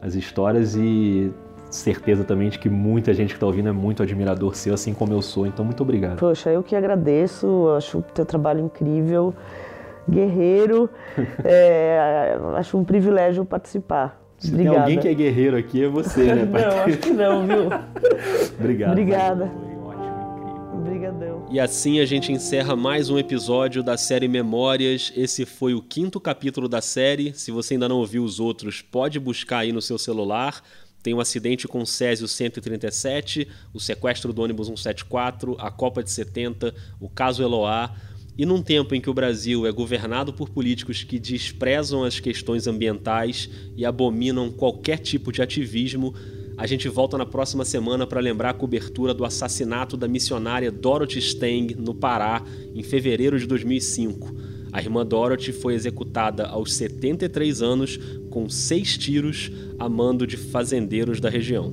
as 0.00 0.14
histórias 0.14 0.74
e 0.74 1.30
certeza 1.68 2.24
também 2.24 2.48
de 2.48 2.58
que 2.58 2.70
muita 2.70 3.12
gente 3.12 3.28
que 3.28 3.36
está 3.36 3.44
ouvindo 3.44 3.68
é 3.68 3.72
muito 3.72 4.02
admirador 4.02 4.56
seu, 4.56 4.72
assim 4.72 4.94
como 4.94 5.12
eu 5.12 5.20
sou. 5.20 5.46
Então, 5.46 5.62
muito 5.66 5.82
obrigado. 5.82 6.16
Poxa, 6.18 6.48
eu 6.48 6.62
que 6.62 6.74
agradeço. 6.74 7.68
Acho 7.76 7.98
o 7.98 8.02
teu 8.02 8.24
trabalho 8.24 8.60
incrível 8.60 9.34
guerreiro. 10.08 10.88
é, 11.44 12.38
acho 12.56 12.76
um 12.78 12.84
privilégio 12.84 13.44
participar. 13.44 14.20
Se 14.38 14.50
Obrigada. 14.50 14.74
tem 14.74 14.82
alguém 14.82 14.98
que 15.00 15.08
é 15.08 15.14
guerreiro 15.14 15.56
aqui, 15.56 15.82
é 15.82 15.88
você, 15.88 16.32
né, 16.32 16.44
não, 16.46 16.84
acho 16.84 16.98
que 16.98 17.10
não, 17.10 17.46
viu? 17.46 17.66
Obrigado. 18.58 18.90
Obrigada. 18.92 19.52
Obrigadão. 20.72 21.46
E 21.50 21.58
assim 21.58 21.98
a 21.98 22.06
gente 22.06 22.30
encerra 22.30 22.76
mais 22.76 23.10
um 23.10 23.18
episódio 23.18 23.82
da 23.82 23.96
série 23.96 24.28
Memórias. 24.28 25.12
Esse 25.16 25.44
foi 25.44 25.74
o 25.74 25.82
quinto 25.82 26.20
capítulo 26.20 26.68
da 26.68 26.80
série. 26.80 27.32
Se 27.34 27.50
você 27.50 27.74
ainda 27.74 27.88
não 27.88 27.96
ouviu 27.96 28.22
os 28.22 28.38
outros, 28.38 28.80
pode 28.80 29.18
buscar 29.18 29.58
aí 29.58 29.72
no 29.72 29.82
seu 29.82 29.98
celular. 29.98 30.62
Tem 31.02 31.14
o 31.14 31.16
um 31.16 31.20
acidente 31.20 31.66
com 31.66 31.80
o 31.80 31.86
Césio 31.86 32.28
137, 32.28 33.48
o 33.72 33.80
sequestro 33.80 34.32
do 34.32 34.42
ônibus 34.42 34.66
174, 34.66 35.56
a 35.58 35.70
Copa 35.70 36.02
de 36.02 36.10
70, 36.10 36.74
o 37.00 37.08
caso 37.08 37.42
Eloá. 37.42 37.92
E 38.38 38.46
num 38.46 38.62
tempo 38.62 38.94
em 38.94 39.00
que 39.00 39.10
o 39.10 39.14
Brasil 39.14 39.66
é 39.66 39.72
governado 39.72 40.32
por 40.32 40.48
políticos 40.48 41.02
que 41.02 41.18
desprezam 41.18 42.04
as 42.04 42.20
questões 42.20 42.68
ambientais 42.68 43.50
e 43.76 43.84
abominam 43.84 44.48
qualquer 44.48 44.98
tipo 44.98 45.32
de 45.32 45.42
ativismo, 45.42 46.14
a 46.56 46.64
gente 46.64 46.88
volta 46.88 47.18
na 47.18 47.26
próxima 47.26 47.64
semana 47.64 48.06
para 48.06 48.20
lembrar 48.20 48.50
a 48.50 48.54
cobertura 48.54 49.12
do 49.12 49.24
assassinato 49.24 49.96
da 49.96 50.06
missionária 50.06 50.70
Dorothy 50.70 51.18
Stang 51.18 51.74
no 51.74 51.92
Pará, 51.92 52.44
em 52.72 52.82
fevereiro 52.84 53.40
de 53.40 53.46
2005. 53.46 54.32
A 54.72 54.80
irmã 54.80 55.04
Dorothy 55.04 55.50
foi 55.50 55.74
executada 55.74 56.46
aos 56.46 56.74
73 56.74 57.60
anos 57.60 57.98
com 58.30 58.48
seis 58.48 58.96
tiros 58.96 59.50
a 59.80 59.88
mando 59.88 60.24
de 60.24 60.36
fazendeiros 60.36 61.20
da 61.20 61.28
região. 61.28 61.72